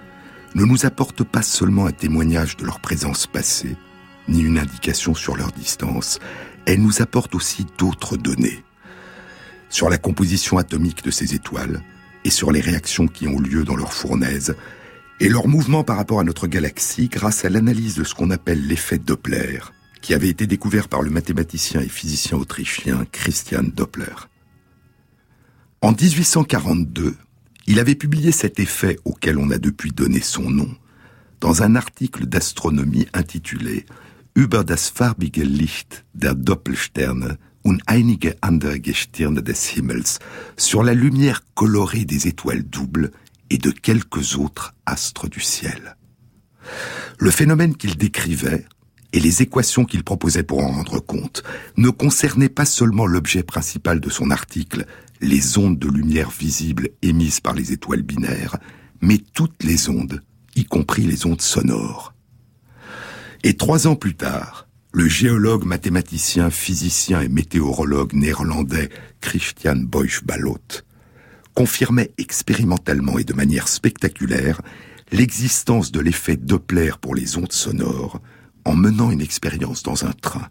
ne 0.55 0.67
nous 0.67 0.85
apporte 0.85 1.25
pas 1.25 1.41
seulement 1.43 1.87
un 1.87 1.93
témoignage 1.93 2.59
de 2.59 2.67
leur 2.67 2.81
présence 2.81 3.27
passée, 3.27 3.79
ni 4.29 4.43
une 4.43 4.59
indication 4.59 5.15
sur 5.15 5.37
leur 5.37 5.53
distance, 5.53 6.19
elle 6.69 6.83
nous 6.83 7.01
apporte 7.01 7.35
aussi 7.35 7.65
d'autres 7.79 8.19
données 8.19 8.63
sur 9.71 9.89
la 9.89 9.97
composition 9.97 10.59
atomique 10.59 11.03
de 11.03 11.11
ces 11.11 11.35
étoiles 11.35 11.83
et 12.25 12.31
sur 12.31 12.53
les 12.53 12.61
réactions 12.61 13.09
qui 13.09 13.27
ont 13.27 13.41
lieu 13.41 13.65
dans 13.65 13.75
leur 13.75 13.95
fournaise 13.95 14.55
et 15.19 15.31
leur 15.31 15.49
mouvement 15.49 15.83
par 15.83 15.97
rapport 15.97 16.21
à 16.21 16.25
notre 16.25 16.47
galaxie 16.47 17.09
grâce 17.09 17.47
à 17.47 17.49
l'analyse 17.49 17.95
de 17.95 18.05
ce 18.05 18.15
qu'on 18.15 18.31
appelle 18.31 18.67
l'effet 18.67 18.99
Doppler, 18.99 19.61
qui 20.03 20.13
avait 20.13 20.29
été 20.29 20.47
découvert 20.47 20.89
par 20.89 21.01
le 21.01 21.09
mathématicien 21.09 21.81
et 21.81 21.89
physicien 21.89 22.37
autrichien 22.37 23.07
Christian 23.13 23.63
Doppler. 23.63 24.29
En 25.81 25.93
1842, 25.93 27.17
il 27.67 27.79
avait 27.81 27.95
publié 27.95 28.31
cet 28.31 28.61
effet 28.61 28.99
auquel 29.07 29.39
on 29.39 29.51
a 29.51 29.57
depuis 29.59 29.93
donné 29.93 30.21
son 30.21 30.51
nom 30.51 30.69
dans 31.41 31.63
un 31.63 31.77
article 31.77 32.27
d'astronomie 32.27 33.07
intitulé 33.15 33.87
Über 34.39 34.63
das 34.63 34.89
farbige 34.89 35.43
Licht 35.43 36.05
der 36.15 36.33
Doppelsterne 36.33 37.39
und 37.65 37.83
einige 37.87 38.37
andere 38.41 38.79
Gestirne 38.79 39.43
des 39.43 39.67
Himmels 39.67 40.21
sur 40.57 40.85
la 40.85 40.95
lumière 40.95 41.43
colorée 41.57 42.05
des 42.05 42.29
étoiles 42.29 42.63
doubles 42.63 43.11
et 43.51 43.59
de 43.59 43.73
quelques 43.73 44.37
autres 44.37 44.75
astres 44.87 45.29
du 45.29 45.41
ciel. 45.41 45.97
Le 47.19 47.33
phénomène 47.33 47.75
qu'il 47.75 47.97
décrivait 47.97 48.65
et 49.13 49.19
les 49.19 49.43
équations 49.43 49.85
qu'il 49.85 50.05
proposait 50.05 50.45
pour 50.45 50.63
en 50.63 50.69
rendre 50.69 51.01
compte 51.01 51.43
ne 51.77 51.91
concernaient 51.91 52.49
pas 52.49 52.65
seulement 52.65 53.07
l'objet 53.07 53.43
principal 53.43 53.99
de 53.99 54.09
son 54.09 54.31
article, 54.31 54.87
les 55.21 55.59
ondes 55.59 55.81
de 55.81 55.89
lumière 55.89 56.31
visibles 56.31 56.91
émises 57.03 57.41
par 57.41 57.55
les 57.55 57.73
étoiles 57.73 58.03
binaires, 58.03 58.57
mais 59.01 59.19
toutes 59.35 59.65
les 59.65 59.89
ondes, 59.89 60.23
y 60.55 60.65
compris 60.65 61.03
les 61.03 61.27
ondes 61.27 61.43
sonores. 61.43 62.15
Et 63.45 63.57
trois 63.57 63.87
ans 63.87 63.95
plus 63.95 64.15
tard, 64.15 64.67
le 64.93 65.07
géologue, 65.07 65.65
mathématicien, 65.65 66.51
physicien 66.51 67.21
et 67.21 67.29
météorologue 67.29 68.13
néerlandais 68.13 68.89
Christian 69.21 69.77
Boyce-Ballot 69.77 70.83
confirmait 71.55 72.13
expérimentalement 72.19 73.19
et 73.19 73.25
de 73.25 73.33
manière 73.33 73.69
spectaculaire 73.69 74.61
l'existence 75.13 75.93
de 75.93 76.01
l'effet 76.01 76.37
Doppler 76.37 76.93
pour 77.01 77.15
les 77.15 77.37
ondes 77.37 77.53
sonores 77.53 78.21
en 78.65 78.75
menant 78.75 79.11
une 79.11 79.21
expérience 79.21 79.83
dans 79.83 80.05
un 80.05 80.13
train. 80.13 80.49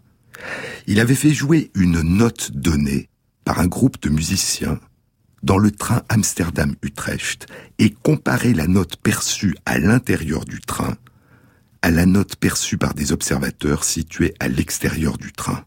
Il 0.86 1.00
avait 1.00 1.14
fait 1.14 1.32
jouer 1.32 1.70
une 1.74 2.00
note 2.00 2.52
donnée 2.52 3.08
par 3.44 3.58
un 3.58 3.66
groupe 3.66 4.00
de 4.02 4.08
musiciens 4.08 4.80
dans 5.42 5.58
le 5.58 5.70
train 5.70 6.02
Amsterdam-Utrecht 6.08 7.46
et 7.78 7.90
comparer 7.90 8.54
la 8.54 8.66
note 8.66 8.96
perçue 8.96 9.56
à 9.66 9.78
l'intérieur 9.78 10.44
du 10.44 10.60
train 10.60 10.96
à 11.82 11.90
la 11.90 12.06
note 12.06 12.36
perçue 12.36 12.78
par 12.78 12.94
des 12.94 13.12
observateurs 13.12 13.84
situés 13.84 14.34
à 14.40 14.48
l'extérieur 14.48 15.16
du 15.16 15.32
train. 15.32 15.64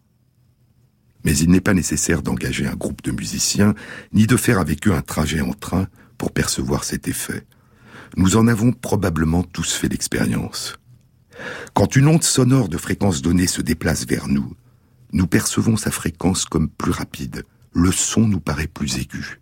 Mais 1.23 1.37
il 1.37 1.49
n'est 1.49 1.61
pas 1.61 1.73
nécessaire 1.73 2.21
d'engager 2.21 2.65
un 2.65 2.75
groupe 2.75 3.01
de 3.03 3.11
musiciens, 3.11 3.75
ni 4.11 4.27
de 4.27 4.37
faire 4.37 4.59
avec 4.59 4.87
eux 4.87 4.93
un 4.93 5.01
trajet 5.01 5.41
en 5.41 5.53
train 5.53 5.87
pour 6.17 6.31
percevoir 6.31 6.83
cet 6.83 7.07
effet. 7.07 7.45
Nous 8.17 8.35
en 8.35 8.47
avons 8.47 8.73
probablement 8.73 9.43
tous 9.43 9.73
fait 9.73 9.87
l'expérience. 9.87 10.77
Quand 11.73 11.95
une 11.95 12.07
onde 12.07 12.23
sonore 12.23 12.69
de 12.69 12.77
fréquence 12.77 13.21
donnée 13.21 13.47
se 13.47 13.61
déplace 13.61 14.05
vers 14.05 14.27
nous, 14.27 14.55
nous 15.13 15.27
percevons 15.27 15.77
sa 15.77 15.91
fréquence 15.91 16.45
comme 16.45 16.69
plus 16.69 16.91
rapide, 16.91 17.43
le 17.73 17.91
son 17.91 18.27
nous 18.27 18.39
paraît 18.39 18.67
plus 18.67 18.97
aigu. 18.97 19.41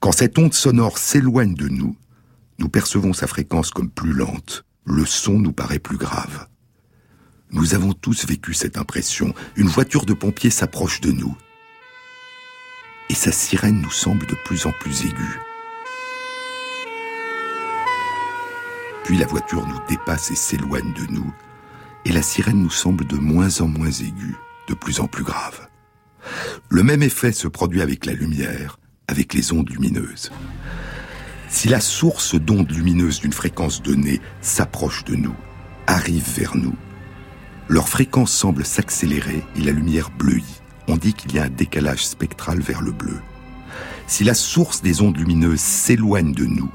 Quand 0.00 0.12
cette 0.12 0.38
onde 0.38 0.54
sonore 0.54 0.98
s'éloigne 0.98 1.54
de 1.54 1.68
nous, 1.68 1.96
nous 2.58 2.68
percevons 2.68 3.12
sa 3.12 3.26
fréquence 3.26 3.70
comme 3.70 3.90
plus 3.90 4.12
lente, 4.12 4.64
le 4.84 5.06
son 5.06 5.38
nous 5.38 5.52
paraît 5.52 5.78
plus 5.78 5.96
grave. 5.96 6.46
Nous 7.50 7.74
avons 7.74 7.92
tous 7.92 8.26
vécu 8.26 8.54
cette 8.54 8.78
impression. 8.78 9.34
Une 9.56 9.68
voiture 9.68 10.06
de 10.06 10.14
pompiers 10.14 10.50
s'approche 10.50 11.00
de 11.00 11.12
nous. 11.12 11.36
Et 13.10 13.14
sa 13.14 13.30
sirène 13.30 13.80
nous 13.80 13.90
semble 13.90 14.26
de 14.26 14.34
plus 14.44 14.64
en 14.66 14.72
plus 14.72 15.02
aiguë. 15.02 15.40
Puis 19.04 19.18
la 19.18 19.26
voiture 19.26 19.66
nous 19.66 19.80
dépasse 19.88 20.30
et 20.30 20.36
s'éloigne 20.36 20.94
de 20.94 21.12
nous. 21.12 21.32
Et 22.04 22.12
la 22.12 22.22
sirène 22.22 22.62
nous 22.62 22.70
semble 22.70 23.06
de 23.06 23.16
moins 23.16 23.60
en 23.60 23.68
moins 23.68 23.90
aiguë, 23.90 24.36
de 24.68 24.74
plus 24.74 25.00
en 25.00 25.06
plus 25.06 25.24
grave. 25.24 25.68
Le 26.68 26.82
même 26.82 27.02
effet 27.02 27.32
se 27.32 27.48
produit 27.48 27.82
avec 27.82 28.06
la 28.06 28.12
lumière, 28.12 28.78
avec 29.08 29.34
les 29.34 29.52
ondes 29.52 29.68
lumineuses. 29.68 30.32
Si 31.52 31.68
la 31.68 31.80
source 31.80 32.34
d'ondes 32.34 32.72
lumineuses 32.72 33.20
d'une 33.20 33.34
fréquence 33.34 33.82
donnée 33.82 34.22
s'approche 34.40 35.04
de 35.04 35.14
nous, 35.14 35.36
arrive 35.86 36.26
vers 36.34 36.56
nous, 36.56 36.74
leur 37.68 37.90
fréquence 37.90 38.32
semble 38.32 38.64
s'accélérer 38.64 39.44
et 39.54 39.60
la 39.60 39.72
lumière 39.72 40.10
bleuit. 40.10 40.62
On 40.88 40.96
dit 40.96 41.12
qu'il 41.12 41.34
y 41.34 41.38
a 41.38 41.44
un 41.44 41.50
décalage 41.50 42.06
spectral 42.06 42.60
vers 42.60 42.80
le 42.80 42.90
bleu. 42.90 43.20
Si 44.06 44.24
la 44.24 44.32
source 44.32 44.80
des 44.80 45.02
ondes 45.02 45.18
lumineuses 45.18 45.60
s'éloigne 45.60 46.32
de 46.32 46.46
nous, 46.46 46.70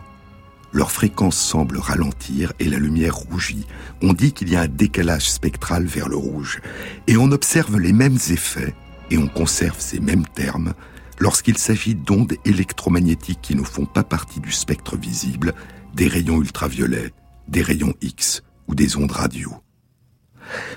leur 0.71 0.91
fréquence 0.91 1.37
semble 1.37 1.79
ralentir 1.79 2.53
et 2.59 2.69
la 2.69 2.77
lumière 2.77 3.15
rougit. 3.15 3.65
On 4.03 4.13
dit 4.13 4.31
qu'il 4.31 4.49
y 4.49 4.55
a 4.55 4.61
un 4.61 4.67
décalage 4.67 5.27
spectral 5.27 5.85
vers 5.85 6.07
le 6.07 6.17
rouge. 6.17 6.61
Et 7.07 7.17
on 7.17 7.31
observe 7.31 7.79
les 7.79 7.93
mêmes 7.93 8.19
effets 8.29 8.75
et 9.09 9.17
on 9.17 9.27
conserve 9.27 9.79
ces 9.79 9.99
mêmes 9.99 10.27
termes 10.27 10.75
lorsqu'il 11.19 11.57
s'agit 11.57 11.95
d'ondes 11.95 12.35
électromagnétiques 12.45 13.41
qui 13.41 13.55
ne 13.55 13.63
font 13.63 13.85
pas 13.85 14.03
partie 14.03 14.39
du 14.39 14.51
spectre 14.51 14.97
visible, 14.97 15.53
des 15.93 16.07
rayons 16.07 16.41
ultraviolets, 16.41 17.13
des 17.47 17.61
rayons 17.61 17.93
X 18.01 18.43
ou 18.67 18.75
des 18.75 18.97
ondes 18.97 19.11
radio. 19.11 19.53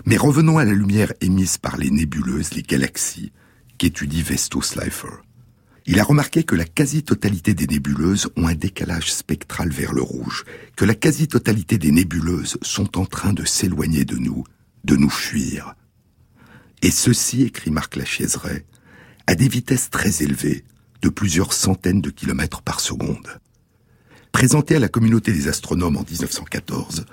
Mais 0.05 0.17
revenons 0.17 0.59
à 0.59 0.65
la 0.65 0.73
lumière 0.73 1.13
émise 1.21 1.59
par 1.59 1.77
les 1.77 1.91
nébuleuses, 1.91 2.55
les 2.55 2.63
galaxies, 2.63 3.33
qu'étudie 3.79 4.23
Vesto 4.23 4.63
Slifer. 4.63 5.23
Il 5.87 5.99
a 5.99 6.05
remarqué 6.05 6.45
que 6.45 6.55
la 6.55 6.65
quasi-totalité 6.65 7.55
des 7.55 7.67
nébuleuses 7.67 8.29
ont 8.37 8.47
un 8.47 8.55
décalage 8.55 9.13
spectral 9.13 9.71
vers 9.71 9.93
le 9.93 10.03
rouge, 10.03 10.45
que 10.77 10.85
la 10.85 10.95
quasi-totalité 10.95 11.79
des 11.79 11.91
nébuleuses 11.91 12.59
sont 12.63 12.99
en 12.99 13.07
train 13.07 13.33
de 13.33 13.45
s'éloigner 13.45 14.05
de 14.05 14.17
nous, 14.17 14.45
de 14.85 14.97
nous 14.97 15.11
fuir. 15.11 15.75
Et 16.83 16.91
ceci, 16.91 17.43
écrit 17.43 17.71
Marc 17.71 17.97
Lachaiseret, 17.97 18.67
à 19.31 19.37
des 19.37 19.47
vitesses 19.47 19.91
très 19.91 20.25
élevées, 20.25 20.65
de 21.03 21.09
plusieurs 21.09 21.53
centaines 21.53 22.01
de 22.01 22.11
kilomètres 22.11 22.63
par 22.63 22.81
seconde. 22.81 23.39
Présenté 24.33 24.75
à 24.75 24.81
la 24.81 24.89
communauté 24.89 25.33
des 25.33 25.47
astronomes 25.47 25.97
en 25.97 26.03
1914, 26.03 27.05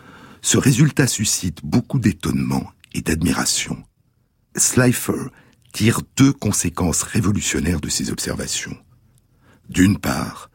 ce 0.41 0.57
résultat 0.57 1.05
suscite 1.05 1.63
beaucoup 1.63 1.99
d'étonnement 1.99 2.72
et 2.95 3.01
d'admiration. 3.01 3.84
Slifer 4.55 5.30
tire 5.74 6.01
deux 6.15 6.34
conséquences 6.34 7.03
révolutionnaires 7.03 7.82
de 7.82 7.89
ces 7.89 8.09
observations. 8.09 8.76
D'une 9.70 9.99
part, 9.99 10.49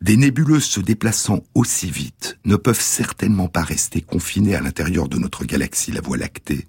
des 0.00 0.16
nébuleuses 0.16 0.64
se 0.64 0.80
déplaçant 0.80 1.44
aussi 1.54 1.92
vite 1.92 2.40
ne 2.44 2.56
peuvent 2.56 2.80
certainement 2.80 3.46
pas 3.46 3.62
rester 3.62 4.00
confinées 4.00 4.56
à 4.56 4.60
l'intérieur 4.60 5.08
de 5.08 5.18
notre 5.18 5.44
galaxie, 5.44 5.92
la 5.92 6.00
Voie 6.00 6.16
lactée, 6.16 6.66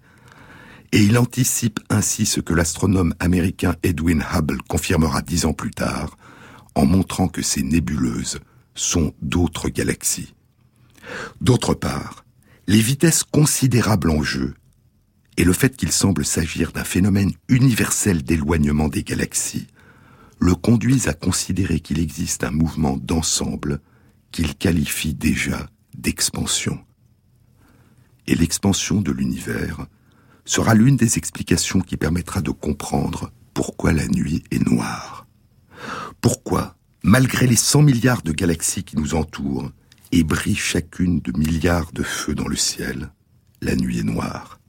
et 0.95 1.03
il 1.03 1.17
anticipe 1.17 1.81
ainsi 1.89 2.25
ce 2.25 2.39
que 2.39 2.53
l'astronome 2.53 3.13
américain 3.19 3.75
Edwin 3.83 4.23
Hubble 4.33 4.61
confirmera 4.61 5.21
dix 5.21 5.43
ans 5.43 5.51
plus 5.51 5.71
tard, 5.71 6.17
en 6.73 6.85
montrant 6.85 7.27
que 7.27 7.41
ces 7.41 7.63
nébuleuses 7.63 8.39
sont 8.75 9.13
d'autres 9.21 9.67
galaxies. 9.67 10.33
D'autre 11.41 11.73
part, 11.73 12.23
les 12.67 12.79
vitesses 12.79 13.25
considérables 13.25 14.09
en 14.09 14.23
jeu 14.23 14.53
et 15.35 15.43
le 15.43 15.51
fait 15.51 15.75
qu'il 15.75 15.91
semble 15.91 16.23
s'agir 16.23 16.71
d'un 16.71 16.85
phénomène 16.85 17.33
universel 17.49 18.23
d'éloignement 18.23 18.87
des 18.87 19.03
galaxies 19.03 19.67
le 20.39 20.55
conduisent 20.55 21.09
à 21.09 21.13
considérer 21.13 21.81
qu'il 21.81 21.99
existe 21.99 22.45
un 22.45 22.51
mouvement 22.51 22.95
d'ensemble 22.95 23.81
qu'il 24.31 24.55
qualifie 24.55 25.13
déjà 25.13 25.67
d'expansion. 25.93 26.79
Et 28.27 28.35
l'expansion 28.35 29.01
de 29.01 29.11
l'univers 29.11 29.87
sera 30.45 30.75
l'une 30.75 30.95
des 30.95 31.17
explications 31.17 31.81
qui 31.81 31.97
permettra 31.97 32.41
de 32.41 32.51
comprendre 32.51 33.31
pourquoi 33.53 33.91
la 33.91 34.07
nuit 34.07 34.43
est 34.51 34.65
noire. 34.65 35.27
Pourquoi, 36.21 36.75
malgré 37.03 37.47
les 37.47 37.55
100 37.55 37.81
milliards 37.81 38.21
de 38.21 38.31
galaxies 38.31 38.83
qui 38.83 38.97
nous 38.97 39.15
entourent 39.15 39.71
et 40.11 40.23
brillent 40.23 40.55
chacune 40.55 41.19
de 41.19 41.37
milliards 41.37 41.91
de 41.91 42.03
feux 42.03 42.35
dans 42.35 42.47
le 42.47 42.55
ciel, 42.55 43.11
la 43.61 43.75
nuit 43.75 43.99
est 43.99 44.03
noire. 44.03 44.59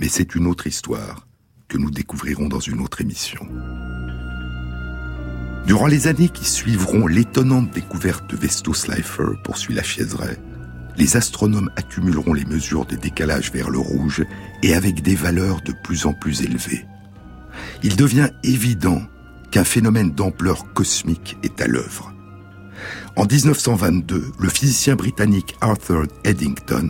Mais 0.00 0.08
c'est 0.08 0.34
une 0.34 0.46
autre 0.46 0.66
histoire 0.66 1.26
que 1.68 1.78
nous 1.78 1.90
découvrirons 1.90 2.48
dans 2.48 2.60
une 2.60 2.80
autre 2.80 3.00
émission. 3.00 3.46
Durant 5.66 5.86
les 5.86 6.08
années 6.08 6.28
qui 6.28 6.44
suivront 6.44 7.06
l'étonnante 7.06 7.70
découverte 7.70 8.28
de 8.30 8.36
Vesto-Slifer, 8.36 9.42
poursuit 9.42 9.74
la 9.74 9.82
Chieseret, 9.82 10.38
les 10.96 11.16
astronomes 11.16 11.70
accumuleront 11.76 12.34
les 12.34 12.44
mesures 12.44 12.86
des 12.86 12.96
décalages 12.96 13.52
vers 13.52 13.70
le 13.70 13.78
rouge 13.78 14.24
et 14.62 14.74
avec 14.74 15.02
des 15.02 15.14
valeurs 15.14 15.60
de 15.62 15.72
plus 15.72 16.06
en 16.06 16.12
plus 16.12 16.42
élevées. 16.42 16.84
Il 17.82 17.96
devient 17.96 18.30
évident 18.42 19.02
qu'un 19.50 19.64
phénomène 19.64 20.10
d'ampleur 20.10 20.72
cosmique 20.72 21.36
est 21.42 21.60
à 21.60 21.66
l'œuvre. 21.66 22.12
En 23.16 23.26
1922, 23.26 24.32
le 24.38 24.48
physicien 24.48 24.96
britannique 24.96 25.54
Arthur 25.60 26.06
Eddington 26.24 26.88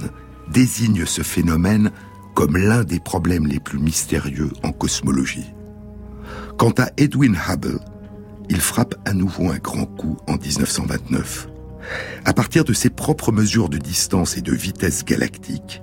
désigne 0.50 1.04
ce 1.04 1.22
phénomène 1.22 1.90
comme 2.34 2.56
l'un 2.56 2.84
des 2.84 3.00
problèmes 3.00 3.46
les 3.46 3.60
plus 3.60 3.78
mystérieux 3.78 4.50
en 4.62 4.72
cosmologie. 4.72 5.52
Quant 6.58 6.72
à 6.78 6.88
Edwin 6.96 7.36
Hubble, 7.48 7.80
il 8.48 8.60
frappe 8.60 8.94
à 9.04 9.12
nouveau 9.12 9.50
un 9.50 9.58
grand 9.58 9.86
coup 9.86 10.16
en 10.26 10.36
1929. 10.36 11.48
À 12.24 12.32
partir 12.32 12.64
de 12.64 12.72
ses 12.72 12.90
propres 12.90 13.32
mesures 13.32 13.68
de 13.68 13.78
distance 13.78 14.36
et 14.36 14.42
de 14.42 14.52
vitesse 14.52 15.04
galactique, 15.04 15.82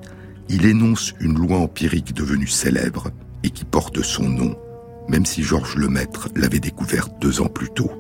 il 0.49 0.65
énonce 0.65 1.13
une 1.19 1.37
loi 1.37 1.57
empirique 1.57 2.13
devenue 2.13 2.47
célèbre 2.47 3.11
et 3.43 3.49
qui 3.49 3.63
porte 3.63 4.01
son 4.01 4.27
nom, 4.27 4.57
même 5.07 5.25
si 5.25 5.43
Georges 5.43 5.75
Lemaître 5.75 6.29
l'avait 6.35 6.59
découverte 6.59 7.13
deux 7.21 7.41
ans 7.41 7.47
plus 7.47 7.69
tôt. 7.69 7.91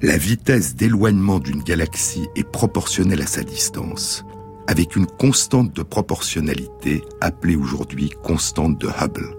La 0.00 0.16
vitesse 0.16 0.74
d'éloignement 0.74 1.38
d'une 1.38 1.62
galaxie 1.62 2.26
est 2.34 2.48
proportionnelle 2.48 3.22
à 3.22 3.26
sa 3.26 3.42
distance, 3.42 4.24
avec 4.66 4.96
une 4.96 5.06
constante 5.06 5.74
de 5.74 5.82
proportionnalité 5.82 7.02
appelée 7.20 7.56
aujourd'hui 7.56 8.10
constante 8.22 8.80
de 8.80 8.88
Hubble. 8.88 9.36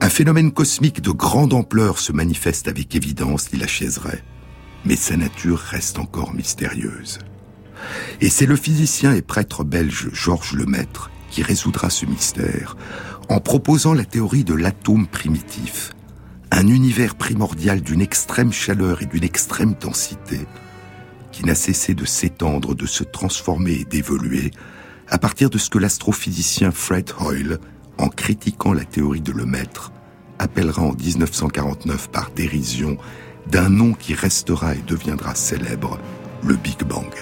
Un 0.00 0.10
phénomène 0.10 0.52
cosmique 0.52 1.00
de 1.00 1.10
grande 1.10 1.54
ampleur 1.54 1.98
se 1.98 2.12
manifeste 2.12 2.68
avec 2.68 2.94
évidence, 2.94 3.50
dit 3.50 3.56
la 3.56 3.66
mais 4.84 4.96
sa 4.96 5.16
nature 5.16 5.58
reste 5.58 5.98
encore 5.98 6.34
mystérieuse. 6.34 7.18
Et 8.20 8.30
c'est 8.30 8.46
le 8.46 8.56
physicien 8.56 9.12
et 9.14 9.22
prêtre 9.22 9.64
belge 9.64 10.08
Georges 10.12 10.54
Lemaître 10.54 11.10
qui 11.30 11.42
résoudra 11.42 11.90
ce 11.90 12.06
mystère 12.06 12.76
en 13.28 13.40
proposant 13.40 13.94
la 13.94 14.04
théorie 14.04 14.44
de 14.44 14.54
l'atome 14.54 15.06
primitif, 15.06 15.92
un 16.50 16.68
univers 16.68 17.14
primordial 17.14 17.80
d'une 17.80 18.00
extrême 18.00 18.52
chaleur 18.52 19.02
et 19.02 19.06
d'une 19.06 19.24
extrême 19.24 19.74
densité 19.80 20.40
qui 21.32 21.44
n'a 21.44 21.56
cessé 21.56 21.94
de 21.94 22.04
s'étendre, 22.04 22.76
de 22.76 22.86
se 22.86 23.02
transformer 23.02 23.72
et 23.72 23.84
d'évoluer 23.84 24.52
à 25.08 25.18
partir 25.18 25.50
de 25.50 25.58
ce 25.58 25.68
que 25.68 25.78
l'astrophysicien 25.78 26.70
Fred 26.70 27.10
Hoyle, 27.18 27.58
en 27.98 28.08
critiquant 28.08 28.72
la 28.72 28.84
théorie 28.84 29.20
de 29.20 29.32
Lemaître, 29.32 29.92
appellera 30.38 30.82
en 30.82 30.92
1949 30.92 32.08
par 32.10 32.30
dérision 32.30 32.96
d'un 33.46 33.68
nom 33.68 33.92
qui 33.92 34.14
restera 34.14 34.74
et 34.74 34.82
deviendra 34.86 35.34
célèbre, 35.34 35.98
le 36.42 36.54
Big 36.56 36.82
Bang. 36.84 37.12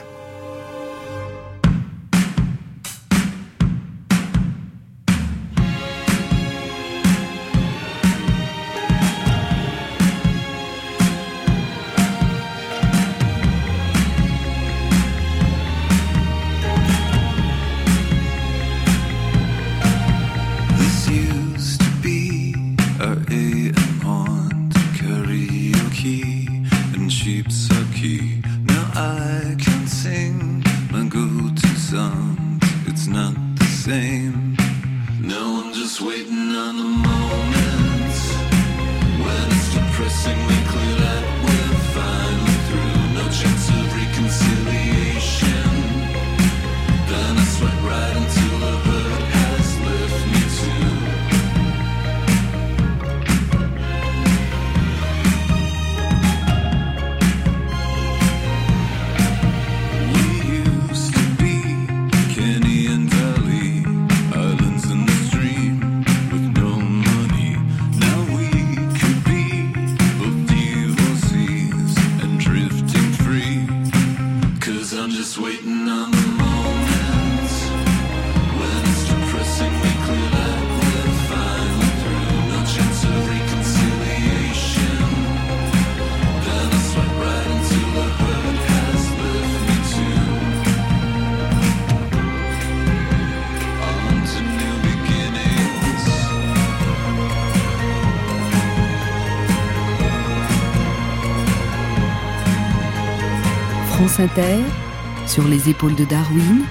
Sur 105.27 105.47
les 105.47 105.69
épaules 105.69 105.95
de 105.95 106.05
Darwin, 106.05 106.65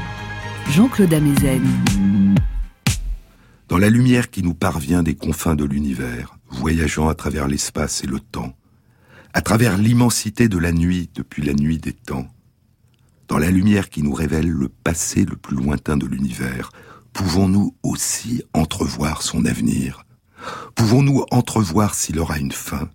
Jean-Claude 0.69 1.13
Amezen. 1.13 1.63
Dans 3.69 3.77
la 3.77 3.89
lumière 3.89 4.29
qui 4.29 4.43
nous 4.43 4.53
parvient 4.53 5.01
des 5.01 5.15
confins 5.15 5.55
de 5.55 5.63
l'univers, 5.63 6.37
voyageant 6.49 7.07
à 7.07 7.15
travers 7.15 7.47
l'espace 7.47 8.03
et 8.03 8.07
le 8.07 8.19
temps, 8.19 8.53
à 9.33 9.41
travers 9.41 9.77
l'immensité 9.77 10.49
de 10.49 10.57
la 10.57 10.73
nuit 10.73 11.09
depuis 11.15 11.41
la 11.41 11.53
nuit 11.53 11.77
des 11.77 11.93
temps, 11.93 12.27
dans 13.29 13.37
la 13.37 13.49
lumière 13.49 13.89
qui 13.89 14.03
nous 14.03 14.13
révèle 14.13 14.49
le 14.49 14.67
passé 14.67 15.23
le 15.23 15.37
plus 15.37 15.55
lointain 15.55 15.95
de 15.95 16.07
l'univers, 16.07 16.71
pouvons-nous 17.13 17.77
aussi 17.81 18.43
entrevoir 18.53 19.21
son 19.21 19.45
avenir? 19.45 20.05
Pouvons-nous 20.75 21.23
entrevoir 21.31 21.95
s'il 21.95 22.19
aura 22.19 22.39
une 22.39 22.51
fin? 22.51 22.89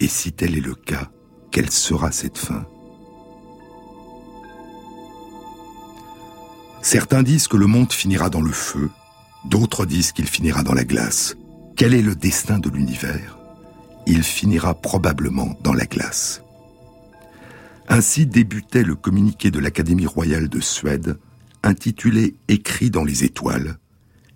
Et 0.00 0.08
si 0.08 0.32
tel 0.32 0.56
est 0.56 0.60
le 0.60 0.74
cas, 0.74 1.12
quelle 1.52 1.70
sera 1.70 2.10
cette 2.10 2.38
fin? 2.38 2.66
Certains 6.82 7.22
disent 7.22 7.48
que 7.48 7.56
le 7.56 7.66
monde 7.66 7.92
finira 7.92 8.30
dans 8.30 8.40
le 8.40 8.52
feu, 8.52 8.90
d'autres 9.44 9.86
disent 9.86 10.12
qu'il 10.12 10.26
finira 10.26 10.62
dans 10.62 10.74
la 10.74 10.84
glace. 10.84 11.36
Quel 11.76 11.94
est 11.94 12.02
le 12.02 12.14
destin 12.14 12.58
de 12.58 12.70
l'univers? 12.70 13.38
Il 14.06 14.22
finira 14.22 14.74
probablement 14.74 15.56
dans 15.62 15.74
la 15.74 15.86
glace. 15.86 16.42
Ainsi 17.88 18.26
débutait 18.26 18.82
le 18.82 18.94
communiqué 18.94 19.50
de 19.50 19.58
l'Académie 19.58 20.06
royale 20.06 20.48
de 20.48 20.60
Suède, 20.60 21.18
intitulé 21.62 22.34
Écrit 22.48 22.90
dans 22.90 23.04
les 23.04 23.24
étoiles, 23.24 23.78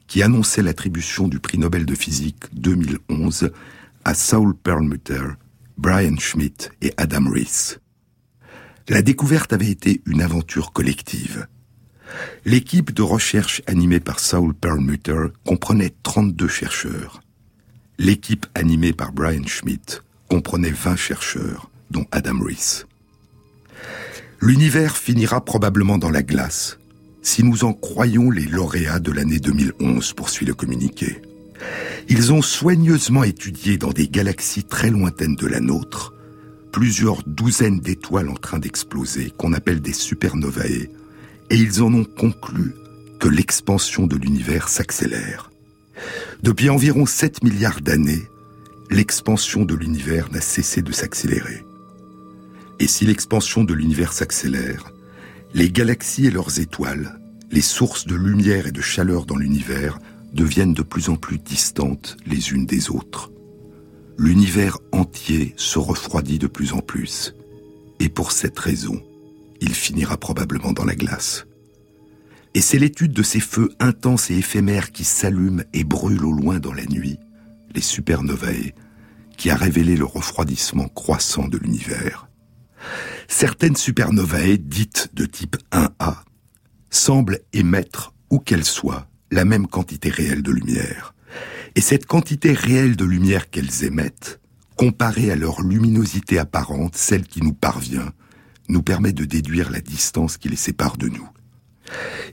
qui 0.06 0.22
annonçait 0.22 0.62
l'attribution 0.62 1.28
du 1.28 1.40
prix 1.40 1.58
Nobel 1.58 1.86
de 1.86 1.94
physique 1.94 2.44
2011 2.52 3.52
à 4.04 4.14
Saul 4.14 4.54
Perlmutter, 4.54 5.22
Brian 5.78 6.16
Schmidt 6.18 6.70
et 6.82 6.92
Adam 6.96 7.30
Rees. 7.30 7.78
La 8.88 9.00
découverte 9.00 9.52
avait 9.54 9.70
été 9.70 10.02
une 10.04 10.20
aventure 10.20 10.72
collective. 10.72 11.46
L'équipe 12.44 12.92
de 12.92 13.02
recherche 13.02 13.62
animée 13.66 14.00
par 14.00 14.20
Saul 14.20 14.54
Perlmutter 14.54 15.26
comprenait 15.44 15.94
32 16.02 16.48
chercheurs. 16.48 17.22
L'équipe 17.98 18.46
animée 18.54 18.92
par 18.92 19.12
Brian 19.12 19.46
Schmidt 19.46 20.02
comprenait 20.28 20.70
20 20.70 20.96
chercheurs, 20.96 21.70
dont 21.90 22.06
Adam 22.10 22.40
Rees. 22.40 22.84
L'univers 24.40 24.96
finira 24.96 25.44
probablement 25.44 25.98
dans 25.98 26.10
la 26.10 26.22
glace, 26.22 26.78
si 27.22 27.42
nous 27.42 27.64
en 27.64 27.72
croyons 27.72 28.30
les 28.30 28.44
lauréats 28.44 29.00
de 29.00 29.12
l'année 29.12 29.38
2011, 29.38 30.12
poursuit 30.12 30.44
le 30.44 30.54
communiqué. 30.54 31.22
Ils 32.08 32.32
ont 32.32 32.42
soigneusement 32.42 33.24
étudié 33.24 33.78
dans 33.78 33.92
des 33.92 34.08
galaxies 34.08 34.64
très 34.64 34.90
lointaines 34.90 35.36
de 35.36 35.46
la 35.46 35.60
nôtre 35.60 36.14
plusieurs 36.74 37.22
douzaines 37.24 37.78
d'étoiles 37.78 38.28
en 38.28 38.34
train 38.34 38.58
d'exploser, 38.58 39.32
qu'on 39.38 39.52
appelle 39.52 39.80
des 39.80 39.92
supernovae, 39.92 40.88
et 41.50 41.56
ils 41.56 41.82
en 41.82 41.92
ont 41.94 42.04
conclu 42.04 42.74
que 43.20 43.28
l'expansion 43.28 44.06
de 44.06 44.16
l'univers 44.16 44.68
s'accélère. 44.68 45.50
Depuis 46.42 46.70
environ 46.70 47.06
7 47.06 47.42
milliards 47.42 47.80
d'années, 47.80 48.28
l'expansion 48.90 49.64
de 49.64 49.74
l'univers 49.74 50.30
n'a 50.30 50.40
cessé 50.40 50.82
de 50.82 50.92
s'accélérer. 50.92 51.64
Et 52.80 52.86
si 52.86 53.06
l'expansion 53.06 53.64
de 53.64 53.72
l'univers 53.72 54.12
s'accélère, 54.12 54.92
les 55.54 55.70
galaxies 55.70 56.26
et 56.26 56.30
leurs 56.30 56.58
étoiles, 56.58 57.18
les 57.50 57.60
sources 57.60 58.06
de 58.06 58.16
lumière 58.16 58.66
et 58.66 58.72
de 58.72 58.80
chaleur 58.80 59.26
dans 59.26 59.36
l'univers, 59.36 59.98
deviennent 60.32 60.74
de 60.74 60.82
plus 60.82 61.08
en 61.08 61.16
plus 61.16 61.38
distantes 61.38 62.16
les 62.26 62.50
unes 62.50 62.66
des 62.66 62.90
autres. 62.90 63.30
L'univers 64.18 64.78
entier 64.92 65.54
se 65.56 65.78
refroidit 65.78 66.38
de 66.38 66.48
plus 66.48 66.72
en 66.72 66.80
plus, 66.80 67.34
et 68.00 68.08
pour 68.08 68.32
cette 68.32 68.58
raison, 68.58 69.00
il 69.60 69.74
finira 69.74 70.16
probablement 70.16 70.72
dans 70.72 70.84
la 70.84 70.94
glace. 70.94 71.46
Et 72.54 72.60
c'est 72.60 72.78
l'étude 72.78 73.12
de 73.12 73.22
ces 73.22 73.40
feux 73.40 73.70
intenses 73.80 74.30
et 74.30 74.36
éphémères 74.36 74.92
qui 74.92 75.04
s'allument 75.04 75.64
et 75.72 75.84
brûlent 75.84 76.24
au 76.24 76.32
loin 76.32 76.60
dans 76.60 76.72
la 76.72 76.84
nuit, 76.84 77.18
les 77.74 77.80
supernovae, 77.80 78.72
qui 79.36 79.50
a 79.50 79.56
révélé 79.56 79.96
le 79.96 80.04
refroidissement 80.04 80.88
croissant 80.88 81.48
de 81.48 81.58
l'univers. 81.58 82.28
Certaines 83.26 83.76
supernovae 83.76 84.58
dites 84.58 85.10
de 85.14 85.26
type 85.26 85.56
1A 85.72 86.18
semblent 86.90 87.40
émettre, 87.52 88.14
où 88.30 88.38
qu'elles 88.38 88.64
soient, 88.64 89.08
la 89.30 89.44
même 89.44 89.66
quantité 89.66 90.10
réelle 90.10 90.42
de 90.42 90.52
lumière. 90.52 91.14
Et 91.74 91.80
cette 91.80 92.06
quantité 92.06 92.52
réelle 92.52 92.94
de 92.94 93.04
lumière 93.04 93.50
qu'elles 93.50 93.84
émettent, 93.84 94.40
comparée 94.76 95.32
à 95.32 95.36
leur 95.36 95.62
luminosité 95.62 96.38
apparente, 96.38 96.96
celle 96.96 97.26
qui 97.26 97.42
nous 97.42 97.52
parvient, 97.52 98.12
nous 98.68 98.82
permet 98.82 99.12
de 99.12 99.24
déduire 99.24 99.70
la 99.70 99.80
distance 99.80 100.36
qui 100.36 100.48
les 100.48 100.56
sépare 100.56 100.96
de 100.96 101.08
nous. 101.08 101.28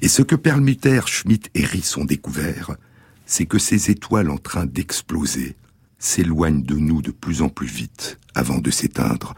Et 0.02 0.08
ce 0.08 0.22
que 0.22 0.36
Perlmutter, 0.36 1.02
Schmidt 1.06 1.50
et 1.54 1.66
Ries 1.66 1.94
ont 1.98 2.06
découvert, 2.06 2.76
c'est 3.26 3.46
que 3.46 3.60
ces 3.60 3.92
étoiles 3.92 4.30
en 4.30 4.38
train 4.38 4.66
d'exploser 4.66 5.56
s'éloignent 6.00 6.64
de 6.64 6.76
nous 6.76 7.02
de 7.02 7.12
plus 7.12 7.42
en 7.42 7.50
plus 7.50 7.68
vite 7.68 8.20
avant 8.34 8.58
de 8.58 8.72
s'éteindre. 8.72 9.36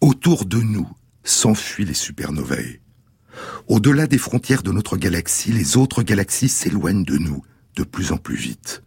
Autour 0.00 0.46
de 0.46 0.60
nous 0.60 0.88
s'enfuient 1.24 1.84
les 1.84 1.94
supernovae. 1.94 2.80
Au-delà 3.68 4.06
des 4.06 4.18
frontières 4.18 4.62
de 4.62 4.72
notre 4.72 4.96
galaxie, 4.96 5.52
les 5.52 5.76
autres 5.76 6.02
galaxies 6.02 6.48
s'éloignent 6.48 7.04
de 7.04 7.18
nous 7.18 7.42
de 7.76 7.84
plus 7.84 8.12
en 8.12 8.16
plus 8.16 8.36
vite. 8.36 8.82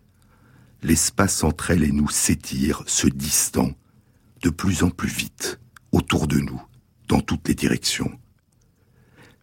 L'espace 0.82 1.44
entre 1.44 1.72
elles 1.72 1.84
et 1.84 1.92
nous 1.92 2.10
s'étire, 2.10 2.84
se 2.88 3.08
distend, 3.08 3.72
de 4.42 4.50
plus 4.50 4.84
en 4.84 4.90
plus 4.90 5.10
vite, 5.10 5.60
autour 5.92 6.28
de 6.28 6.40
nous, 6.40 6.62
dans 7.10 7.20
toutes 7.20 7.50
les 7.50 7.56
directions. 7.56 8.18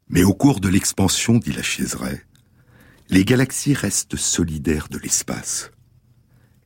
Mais 0.08 0.22
au 0.22 0.32
cours 0.32 0.60
de 0.60 0.68
l'expansion, 0.68 1.34
dit 1.34 1.52
la 1.52 1.62
Chaiseray, 1.62 2.22
les 3.10 3.24
galaxies 3.24 3.74
restent 3.74 4.16
solidaires 4.16 4.88
de 4.88 4.98
l'espace. 4.98 5.70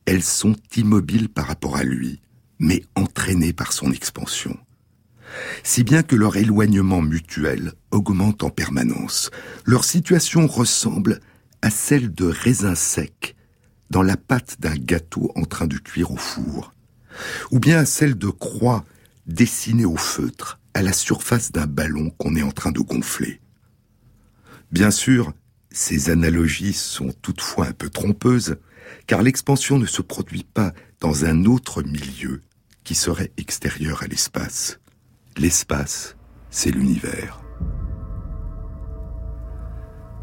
Elles 0.05 0.23
sont 0.23 0.55
immobiles 0.77 1.29
par 1.29 1.47
rapport 1.47 1.75
à 1.75 1.83
lui, 1.83 2.21
mais 2.59 2.83
entraînées 2.95 3.53
par 3.53 3.73
son 3.73 3.91
expansion 3.91 4.57
si 5.63 5.83
bien 5.83 6.03
que 6.03 6.15
leur 6.15 6.35
éloignement 6.35 7.01
mutuel 7.01 7.73
augmente 7.91 8.43
en 8.43 8.49
permanence. 8.49 9.31
Leur 9.65 9.83
situation 9.83 10.47
ressemble 10.47 11.19
à 11.61 11.69
celle 11.69 12.13
de 12.13 12.25
raisins 12.25 12.75
secs 12.75 13.35
dans 13.89 14.03
la 14.03 14.17
pâte 14.17 14.57
d'un 14.59 14.75
gâteau 14.75 15.31
en 15.35 15.43
train 15.43 15.67
de 15.67 15.77
cuire 15.77 16.11
au 16.11 16.17
four, 16.17 16.73
ou 17.51 17.59
bien 17.59 17.79
à 17.79 17.85
celle 17.85 18.15
de 18.15 18.29
croix 18.29 18.85
dessinées 19.27 19.85
au 19.85 19.97
feutre 19.97 20.59
à 20.73 20.81
la 20.81 20.93
surface 20.93 21.51
d'un 21.51 21.67
ballon 21.67 22.11
qu'on 22.17 22.35
est 22.35 22.43
en 22.43 22.51
train 22.51 22.71
de 22.71 22.79
gonfler. 22.79 23.41
Bien 24.71 24.91
sûr, 24.91 25.33
ces 25.71 26.09
analogies 26.09 26.73
sont 26.73 27.13
toutefois 27.21 27.67
un 27.67 27.73
peu 27.73 27.89
trompeuses, 27.89 28.57
car 29.07 29.21
l'expansion 29.21 29.79
ne 29.79 29.85
se 29.85 30.01
produit 30.01 30.43
pas 30.43 30.73
dans 30.99 31.25
un 31.25 31.45
autre 31.45 31.81
milieu 31.83 32.41
qui 32.83 32.95
serait 32.95 33.31
extérieur 33.37 34.03
à 34.03 34.07
l'espace. 34.07 34.79
L'espace, 35.37 36.15
c'est 36.49 36.71
l'univers. 36.71 37.41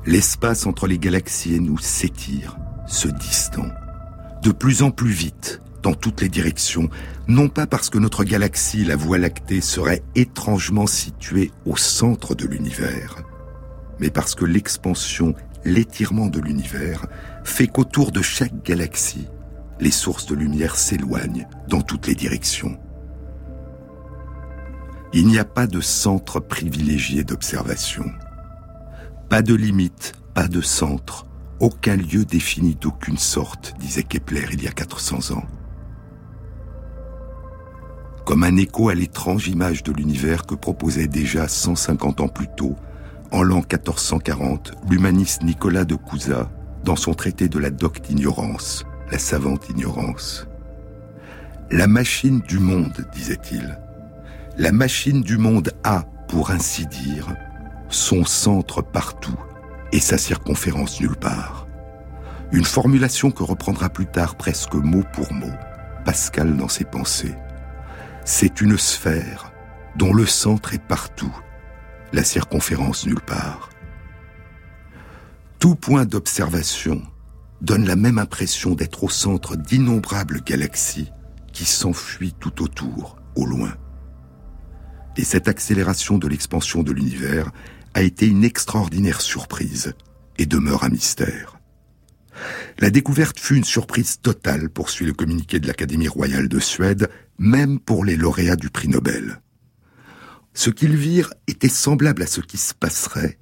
L'espace 0.06 0.66
entre 0.66 0.86
les 0.86 0.98
galaxies 0.98 1.60
nous 1.60 1.78
s'étire, 1.78 2.56
se 2.86 3.08
distend, 3.08 3.68
de 4.42 4.52
plus 4.52 4.82
en 4.82 4.90
plus 4.90 5.10
vite, 5.10 5.60
dans 5.82 5.94
toutes 5.94 6.20
les 6.20 6.28
directions, 6.28 6.88
non 7.26 7.48
pas 7.48 7.66
parce 7.66 7.90
que 7.90 7.98
notre 7.98 8.24
galaxie, 8.24 8.84
la 8.84 8.96
Voie 8.96 9.18
lactée, 9.18 9.60
serait 9.60 10.02
étrangement 10.14 10.86
située 10.86 11.50
au 11.66 11.76
centre 11.76 12.34
de 12.34 12.46
l'univers, 12.46 13.22
mais 13.98 14.10
parce 14.10 14.34
que 14.34 14.44
l'expansion, 14.44 15.34
l'étirement 15.64 16.26
de 16.26 16.40
l'univers 16.40 17.06
fait 17.44 17.66
qu'autour 17.66 18.12
de 18.12 18.22
chaque 18.22 18.62
galaxie, 18.64 19.28
les 19.80 19.90
sources 19.90 20.26
de 20.26 20.34
lumière 20.34 20.76
s'éloignent 20.76 21.46
dans 21.68 21.82
toutes 21.82 22.06
les 22.06 22.14
directions. 22.14 22.78
Il 25.12 25.26
n'y 25.26 25.38
a 25.38 25.44
pas 25.44 25.66
de 25.66 25.80
centre 25.80 26.40
privilégié 26.40 27.24
d'observation. 27.24 28.04
Pas 29.30 29.42
de 29.42 29.54
limite, 29.54 30.12
pas 30.34 30.48
de 30.48 30.60
centre, 30.60 31.26
aucun 31.60 31.96
lieu 31.96 32.24
défini 32.24 32.74
d'aucune 32.74 33.18
sorte, 33.18 33.74
disait 33.80 34.02
Kepler 34.02 34.46
il 34.52 34.62
y 34.62 34.68
a 34.68 34.72
400 34.72 35.34
ans. 35.36 35.44
Comme 38.28 38.44
un 38.44 38.58
écho 38.58 38.90
à 38.90 38.94
l'étrange 38.94 39.48
image 39.48 39.82
de 39.82 39.90
l'univers 39.90 40.44
que 40.44 40.54
proposait 40.54 41.06
déjà 41.06 41.48
150 41.48 42.20
ans 42.20 42.28
plus 42.28 42.48
tôt, 42.58 42.76
en 43.32 43.42
l'an 43.42 43.60
1440, 43.60 44.72
l'humaniste 44.90 45.42
Nicolas 45.42 45.86
de 45.86 45.94
Cusa 45.94 46.50
dans 46.84 46.94
son 46.94 47.14
traité 47.14 47.48
de 47.48 47.58
la 47.58 47.70
docte 47.70 48.10
ignorance, 48.10 48.84
la 49.10 49.18
savante 49.18 49.70
ignorance. 49.70 50.46
La 51.70 51.86
machine 51.86 52.40
du 52.40 52.58
monde, 52.58 53.08
disait-il, 53.14 53.78
la 54.58 54.72
machine 54.72 55.22
du 55.22 55.38
monde 55.38 55.72
a, 55.82 56.04
pour 56.28 56.50
ainsi 56.50 56.84
dire, 56.84 57.34
son 57.88 58.26
centre 58.26 58.82
partout 58.82 59.40
et 59.90 60.00
sa 60.00 60.18
circonférence 60.18 61.00
nulle 61.00 61.16
part. 61.16 61.66
Une 62.52 62.66
formulation 62.66 63.30
que 63.30 63.42
reprendra 63.42 63.88
plus 63.88 64.06
tard 64.06 64.34
presque 64.34 64.74
mot 64.74 65.02
pour 65.14 65.32
mot 65.32 65.54
Pascal 66.04 66.58
dans 66.58 66.68
ses 66.68 66.84
pensées. 66.84 67.34
C'est 68.30 68.60
une 68.60 68.76
sphère 68.76 69.54
dont 69.96 70.12
le 70.12 70.26
centre 70.26 70.74
est 70.74 70.86
partout, 70.86 71.34
la 72.12 72.22
circonférence 72.22 73.06
nulle 73.06 73.22
part. 73.22 73.70
Tout 75.58 75.74
point 75.74 76.04
d'observation 76.04 77.00
donne 77.62 77.86
la 77.86 77.96
même 77.96 78.18
impression 78.18 78.74
d'être 78.74 79.02
au 79.02 79.08
centre 79.08 79.56
d'innombrables 79.56 80.42
galaxies 80.42 81.10
qui 81.54 81.64
s'enfuient 81.64 82.34
tout 82.38 82.62
autour, 82.62 83.16
au 83.34 83.46
loin. 83.46 83.72
Et 85.16 85.24
cette 85.24 85.48
accélération 85.48 86.18
de 86.18 86.28
l'expansion 86.28 86.82
de 86.82 86.92
l'univers 86.92 87.50
a 87.94 88.02
été 88.02 88.26
une 88.26 88.44
extraordinaire 88.44 89.22
surprise 89.22 89.94
et 90.36 90.44
demeure 90.44 90.84
un 90.84 90.90
mystère. 90.90 91.57
La 92.78 92.90
découverte 92.90 93.38
fut 93.38 93.56
une 93.56 93.64
surprise 93.64 94.20
totale, 94.20 94.70
poursuit 94.70 95.06
le 95.06 95.12
communiqué 95.12 95.60
de 95.60 95.66
l'Académie 95.66 96.08
royale 96.08 96.48
de 96.48 96.58
Suède, 96.58 97.10
même 97.38 97.78
pour 97.78 98.04
les 98.04 98.16
lauréats 98.16 98.56
du 98.56 98.70
prix 98.70 98.88
Nobel. 98.88 99.40
Ce 100.54 100.70
qu'ils 100.70 100.96
virent 100.96 101.32
était 101.46 101.68
semblable 101.68 102.22
à 102.22 102.26
ce 102.26 102.40
qui 102.40 102.56
se 102.56 102.74
passerait 102.74 103.38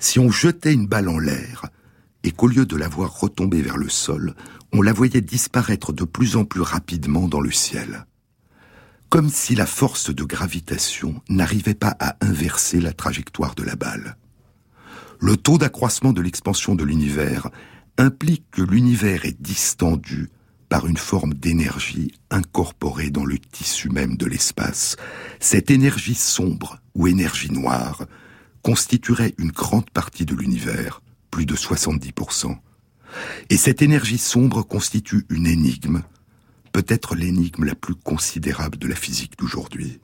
si 0.00 0.18
on 0.18 0.30
jetait 0.30 0.72
une 0.72 0.86
balle 0.86 1.08
en 1.08 1.18
l'air 1.18 1.66
et 2.24 2.32
qu'au 2.32 2.48
lieu 2.48 2.66
de 2.66 2.76
la 2.76 2.88
voir 2.88 3.20
retomber 3.20 3.62
vers 3.62 3.76
le 3.76 3.88
sol, 3.88 4.34
on 4.72 4.82
la 4.82 4.92
voyait 4.92 5.20
disparaître 5.20 5.92
de 5.92 6.04
plus 6.04 6.36
en 6.36 6.44
plus 6.44 6.60
rapidement 6.60 7.28
dans 7.28 7.40
le 7.40 7.52
ciel 7.52 8.06
comme 9.12 9.28
si 9.28 9.54
la 9.54 9.66
force 9.66 10.08
de 10.08 10.24
gravitation 10.24 11.20
n'arrivait 11.28 11.74
pas 11.74 11.94
à 12.00 12.16
inverser 12.22 12.80
la 12.80 12.94
trajectoire 12.94 13.54
de 13.54 13.62
la 13.62 13.76
balle. 13.76 14.16
Le 15.20 15.36
taux 15.36 15.58
d'accroissement 15.58 16.14
de 16.14 16.22
l'expansion 16.22 16.74
de 16.74 16.82
l'univers 16.82 17.50
implique 17.98 18.50
que 18.50 18.62
l'univers 18.62 19.24
est 19.24 19.40
distendu 19.40 20.30
par 20.68 20.86
une 20.86 20.96
forme 20.96 21.34
d'énergie 21.34 22.12
incorporée 22.30 23.10
dans 23.10 23.26
le 23.26 23.38
tissu 23.38 23.90
même 23.90 24.16
de 24.16 24.26
l'espace. 24.26 24.96
Cette 25.38 25.70
énergie 25.70 26.14
sombre 26.14 26.80
ou 26.94 27.06
énergie 27.06 27.52
noire 27.52 28.06
constituerait 28.62 29.34
une 29.38 29.50
grande 29.50 29.90
partie 29.90 30.24
de 30.24 30.34
l'univers, 30.34 31.02
plus 31.30 31.44
de 31.44 31.54
70%. 31.54 32.56
Et 33.50 33.56
cette 33.58 33.82
énergie 33.82 34.18
sombre 34.18 34.62
constitue 34.62 35.26
une 35.28 35.46
énigme, 35.46 36.02
peut-être 36.72 37.14
l'énigme 37.14 37.64
la 37.64 37.74
plus 37.74 37.94
considérable 37.94 38.78
de 38.78 38.88
la 38.88 38.96
physique 38.96 39.36
d'aujourd'hui. 39.38 40.00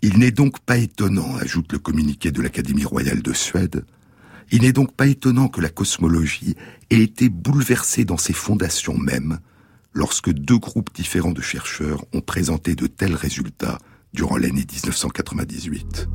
Il 0.00 0.18
n'est 0.18 0.30
donc 0.30 0.60
pas 0.60 0.78
étonnant, 0.78 1.36
ajoute 1.36 1.72
le 1.72 1.78
communiqué 1.78 2.30
de 2.30 2.40
l'Académie 2.40 2.86
royale 2.86 3.20
de 3.20 3.34
Suède, 3.34 3.84
il 4.50 4.62
n'est 4.62 4.72
donc 4.72 4.94
pas 4.94 5.06
étonnant 5.06 5.48
que 5.48 5.60
la 5.60 5.68
cosmologie 5.68 6.56
ait 6.90 7.02
été 7.02 7.28
bouleversée 7.28 8.04
dans 8.04 8.16
ses 8.16 8.32
fondations 8.32 8.98
mêmes 8.98 9.38
lorsque 9.92 10.30
deux 10.30 10.58
groupes 10.58 10.90
différents 10.94 11.32
de 11.32 11.40
chercheurs 11.40 12.04
ont 12.12 12.20
présenté 12.20 12.74
de 12.74 12.86
tels 12.86 13.14
résultats 13.14 13.78
durant 14.12 14.36
l'année 14.36 14.66
1998. 14.72 16.08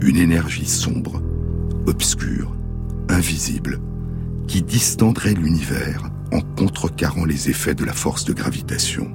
Une 0.00 0.16
énergie 0.16 0.66
sombre, 0.66 1.22
obscure, 1.86 2.54
invisible, 3.08 3.80
qui 4.46 4.62
distendrait 4.62 5.34
l'univers 5.34 6.10
en 6.32 6.40
contrecarrant 6.40 7.24
les 7.24 7.50
effets 7.50 7.74
de 7.74 7.84
la 7.84 7.92
force 7.92 8.24
de 8.24 8.32
gravitation. 8.32 9.10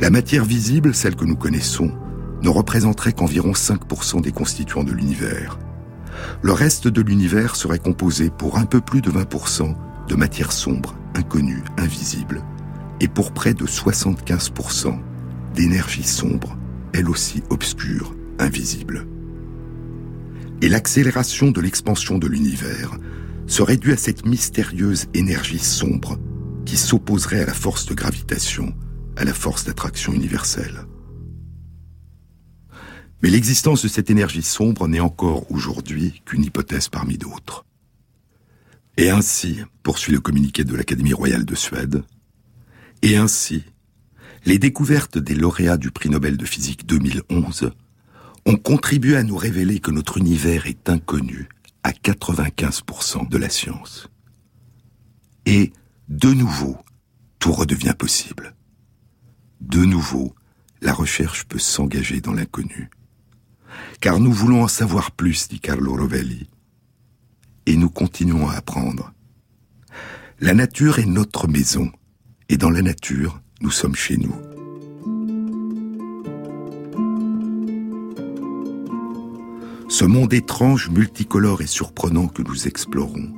La 0.00 0.10
matière 0.10 0.44
visible, 0.44 0.94
celle 0.94 1.16
que 1.16 1.24
nous 1.24 1.36
connaissons, 1.36 1.92
ne 2.42 2.48
représenterait 2.48 3.12
qu'environ 3.12 3.52
5% 3.52 4.20
des 4.20 4.32
constituants 4.32 4.84
de 4.84 4.92
l'univers. 4.92 5.58
Le 6.42 6.52
reste 6.52 6.88
de 6.88 7.02
l'univers 7.02 7.56
serait 7.56 7.78
composé 7.78 8.30
pour 8.30 8.58
un 8.58 8.64
peu 8.64 8.80
plus 8.80 9.00
de 9.00 9.10
20% 9.10 9.74
de 10.08 10.14
matière 10.14 10.52
sombre, 10.52 10.94
inconnue, 11.14 11.62
invisible, 11.76 12.42
et 13.00 13.08
pour 13.08 13.32
près 13.32 13.54
de 13.54 13.66
75% 13.66 14.98
d'énergie 15.54 16.04
sombre, 16.04 16.56
elle 16.92 17.08
aussi 17.08 17.42
obscure, 17.50 18.14
invisible. 18.38 19.06
Et 20.62 20.68
l'accélération 20.68 21.50
de 21.50 21.60
l'expansion 21.60 22.18
de 22.18 22.26
l'univers 22.26 22.96
serait 23.46 23.76
due 23.76 23.92
à 23.92 23.96
cette 23.96 24.26
mystérieuse 24.26 25.06
énergie 25.14 25.58
sombre 25.58 26.18
qui 26.64 26.76
s'opposerait 26.76 27.42
à 27.42 27.46
la 27.46 27.54
force 27.54 27.86
de 27.86 27.94
gravitation, 27.94 28.74
à 29.16 29.24
la 29.24 29.32
force 29.32 29.64
d'attraction 29.64 30.12
universelle. 30.12 30.87
Mais 33.22 33.30
l'existence 33.30 33.82
de 33.82 33.88
cette 33.88 34.10
énergie 34.10 34.42
sombre 34.42 34.86
n'est 34.86 35.00
encore 35.00 35.50
aujourd'hui 35.50 36.22
qu'une 36.24 36.44
hypothèse 36.44 36.88
parmi 36.88 37.18
d'autres. 37.18 37.64
Et 38.96 39.10
ainsi, 39.10 39.60
poursuit 39.82 40.12
le 40.12 40.20
communiqué 40.20 40.64
de 40.64 40.74
l'Académie 40.74 41.12
royale 41.12 41.44
de 41.44 41.54
Suède, 41.54 42.04
et 43.02 43.16
ainsi, 43.16 43.64
les 44.44 44.58
découvertes 44.58 45.18
des 45.18 45.34
lauréats 45.34 45.76
du 45.76 45.90
prix 45.90 46.08
Nobel 46.08 46.36
de 46.36 46.44
physique 46.44 46.86
2011 46.86 47.70
ont 48.46 48.56
contribué 48.56 49.16
à 49.16 49.22
nous 49.22 49.36
révéler 49.36 49.78
que 49.78 49.90
notre 49.90 50.18
univers 50.18 50.66
est 50.66 50.88
inconnu 50.88 51.48
à 51.82 51.90
95% 51.90 53.28
de 53.28 53.38
la 53.38 53.50
science. 53.50 54.08
Et, 55.46 55.72
de 56.08 56.32
nouveau, 56.32 56.76
tout 57.38 57.52
redevient 57.52 57.94
possible. 57.96 58.54
De 59.60 59.84
nouveau, 59.84 60.34
la 60.80 60.92
recherche 60.92 61.44
peut 61.44 61.58
s'engager 61.58 62.20
dans 62.20 62.32
l'inconnu 62.32 62.90
car 64.00 64.20
nous 64.20 64.32
voulons 64.32 64.62
en 64.62 64.68
savoir 64.68 65.10
plus, 65.10 65.48
dit 65.48 65.60
Carlo 65.60 65.96
Rovelli. 65.96 66.48
Et 67.66 67.76
nous 67.76 67.90
continuons 67.90 68.48
à 68.48 68.54
apprendre. 68.54 69.12
La 70.40 70.54
nature 70.54 70.98
est 70.98 71.06
notre 71.06 71.48
maison, 71.48 71.90
et 72.48 72.56
dans 72.56 72.70
la 72.70 72.82
nature, 72.82 73.40
nous 73.60 73.70
sommes 73.70 73.96
chez 73.96 74.16
nous. 74.16 74.34
Ce 79.88 80.04
monde 80.04 80.32
étrange, 80.32 80.90
multicolore 80.90 81.62
et 81.62 81.66
surprenant 81.66 82.28
que 82.28 82.42
nous 82.42 82.68
explorons 82.68 83.32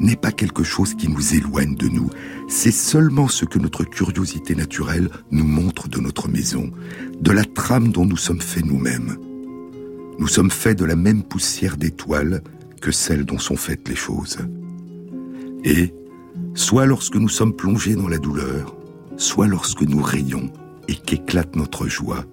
n'est 0.00 0.16
pas 0.16 0.30
quelque 0.32 0.62
chose 0.62 0.94
qui 0.94 1.08
nous 1.08 1.34
éloigne 1.34 1.74
de 1.74 1.88
nous, 1.88 2.08
c'est 2.48 2.70
seulement 2.70 3.26
ce 3.26 3.44
que 3.44 3.58
notre 3.58 3.84
curiosité 3.84 4.54
naturelle 4.54 5.10
nous 5.30 5.44
montre 5.44 5.88
de 5.88 5.98
notre 5.98 6.28
maison, 6.28 6.70
de 7.20 7.32
la 7.32 7.44
trame 7.44 7.90
dont 7.90 8.06
nous 8.06 8.16
sommes 8.16 8.40
faits 8.40 8.64
nous-mêmes. 8.64 9.16
Nous 10.28 10.34
sommes 10.34 10.50
faits 10.50 10.78
de 10.78 10.84
la 10.84 10.94
même 10.94 11.22
poussière 11.22 11.78
d'étoiles 11.78 12.42
que 12.82 12.92
celle 12.92 13.24
dont 13.24 13.38
sont 13.38 13.56
faites 13.56 13.88
les 13.88 13.96
choses. 13.96 14.36
Et, 15.64 15.94
soit 16.52 16.84
lorsque 16.84 17.16
nous 17.16 17.30
sommes 17.30 17.56
plongés 17.56 17.96
dans 17.96 18.08
la 18.08 18.18
douleur, 18.18 18.76
soit 19.16 19.46
lorsque 19.46 19.80
nous 19.80 20.02
rayons 20.02 20.52
et 20.86 20.96
qu'éclate 20.96 21.56
notre 21.56 21.88
joie, 21.88 22.26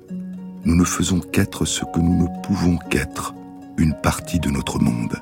nous 0.65 0.75
ne 0.75 0.83
faisons 0.83 1.21
qu'être 1.21 1.63
ce 1.63 1.85
que 1.85 2.01
nous 2.01 2.23
ne 2.23 2.41
pouvons 2.43 2.77
qu'être, 2.89 3.33
une 3.77 3.95
partie 4.03 4.41
de 4.41 4.49
notre 4.49 4.77
monde. 4.77 5.15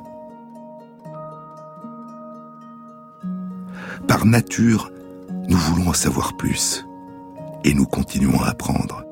Par 4.08 4.26
nature, 4.26 4.92
nous 5.48 5.58
voulons 5.58 5.90
en 5.90 5.94
savoir 5.94 6.36
plus, 6.38 6.84
et 7.64 7.76
nous 7.76 7.86
continuons 7.86 8.42
à 8.42 8.48
apprendre. 8.48 9.04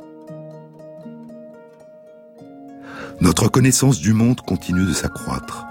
Notre 3.21 3.47
connaissance 3.49 3.99
du 3.99 4.13
monde 4.13 4.41
continue 4.41 4.83
de 4.83 4.93
s'accroître. 4.93 5.67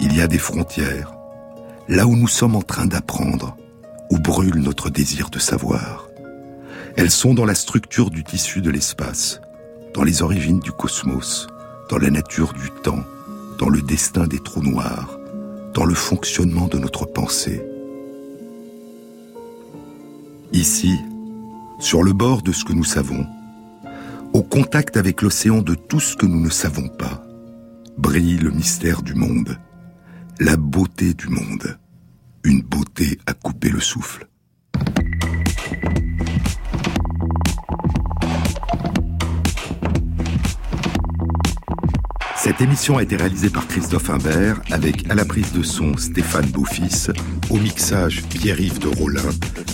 Il 0.00 0.16
y 0.16 0.20
a 0.20 0.26
des 0.26 0.38
frontières, 0.38 1.14
là 1.86 2.08
où 2.08 2.16
nous 2.16 2.26
sommes 2.26 2.56
en 2.56 2.62
train 2.62 2.86
d'apprendre, 2.86 3.56
où 4.10 4.18
brûle 4.18 4.56
notre 4.56 4.90
désir 4.90 5.30
de 5.30 5.38
savoir. 5.38 6.08
Elles 6.96 7.12
sont 7.12 7.34
dans 7.34 7.44
la 7.44 7.54
structure 7.54 8.10
du 8.10 8.24
tissu 8.24 8.62
de 8.62 8.70
l'espace, 8.70 9.40
dans 9.94 10.02
les 10.02 10.22
origines 10.22 10.58
du 10.58 10.72
cosmos, 10.72 11.46
dans 11.88 11.98
la 11.98 12.10
nature 12.10 12.52
du 12.52 12.68
temps, 12.82 13.04
dans 13.60 13.68
le 13.68 13.80
destin 13.80 14.26
des 14.26 14.40
trous 14.40 14.62
noirs, 14.62 15.20
dans 15.74 15.84
le 15.84 15.94
fonctionnement 15.94 16.66
de 16.66 16.78
notre 16.78 17.06
pensée. 17.06 17.64
Ici, 20.52 20.98
sur 21.78 22.02
le 22.02 22.12
bord 22.12 22.42
de 22.42 22.50
ce 22.50 22.64
que 22.64 22.72
nous 22.72 22.84
savons, 22.84 23.24
au 24.32 24.42
contact 24.42 24.96
avec 24.96 25.22
l'océan 25.22 25.62
de 25.62 25.74
tout 25.74 26.00
ce 26.00 26.16
que 26.16 26.26
nous 26.26 26.40
ne 26.40 26.50
savons 26.50 26.88
pas, 26.88 27.22
brille 27.98 28.38
le 28.38 28.50
mystère 28.50 29.02
du 29.02 29.14
monde, 29.14 29.58
la 30.40 30.56
beauté 30.56 31.14
du 31.14 31.28
monde, 31.28 31.78
une 32.44 32.62
beauté 32.62 33.18
à 33.26 33.34
couper 33.34 33.68
le 33.68 33.80
souffle. 33.80 34.26
Cette 42.36 42.60
émission 42.60 42.98
a 42.98 43.04
été 43.04 43.14
réalisée 43.14 43.50
par 43.50 43.68
Christophe 43.68 44.10
Imbert 44.10 44.60
avec 44.72 45.08
à 45.08 45.14
la 45.14 45.24
prise 45.24 45.52
de 45.52 45.62
son 45.62 45.96
Stéphane 45.96 46.50
Beaufils, 46.50 47.12
au 47.50 47.56
mixage 47.58 48.24
Pierre-Yves 48.24 48.80
de 48.80 48.88
Rollin 48.88 49.30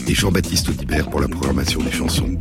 et 0.06 0.14
Jean-Baptiste 0.14 0.68
Audibert 0.68 1.08
pour 1.08 1.20
la 1.20 1.28
programmation 1.28 1.80
des 1.80 1.92
chansons. 1.92 2.36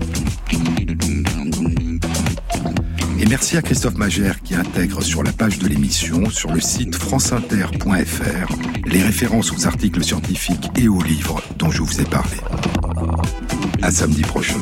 Et 3.20 3.26
merci 3.26 3.58
à 3.58 3.62
Christophe 3.62 3.96
Magère 3.96 4.42
qui 4.42 4.54
intègre 4.54 5.02
sur 5.02 5.24
la 5.24 5.32
page 5.32 5.58
de 5.60 5.68
l'émission, 5.68 6.30
sur 6.30 6.54
le 6.54 6.60
site 6.60 6.96
franceinter.fr, 6.96 8.54
les 8.86 9.02
références 9.02 9.52
aux 9.52 9.66
articles 9.66 10.04
scientifiques 10.04 10.70
et 10.78 10.88
aux 10.88 11.02
livres 11.02 11.42
dont 11.58 11.72
je 11.72 11.82
vous 11.82 12.00
ai 12.00 12.06
parlé. 12.06 12.38
À 13.82 13.92
samedi 13.92 14.22
prochain. 14.22 14.60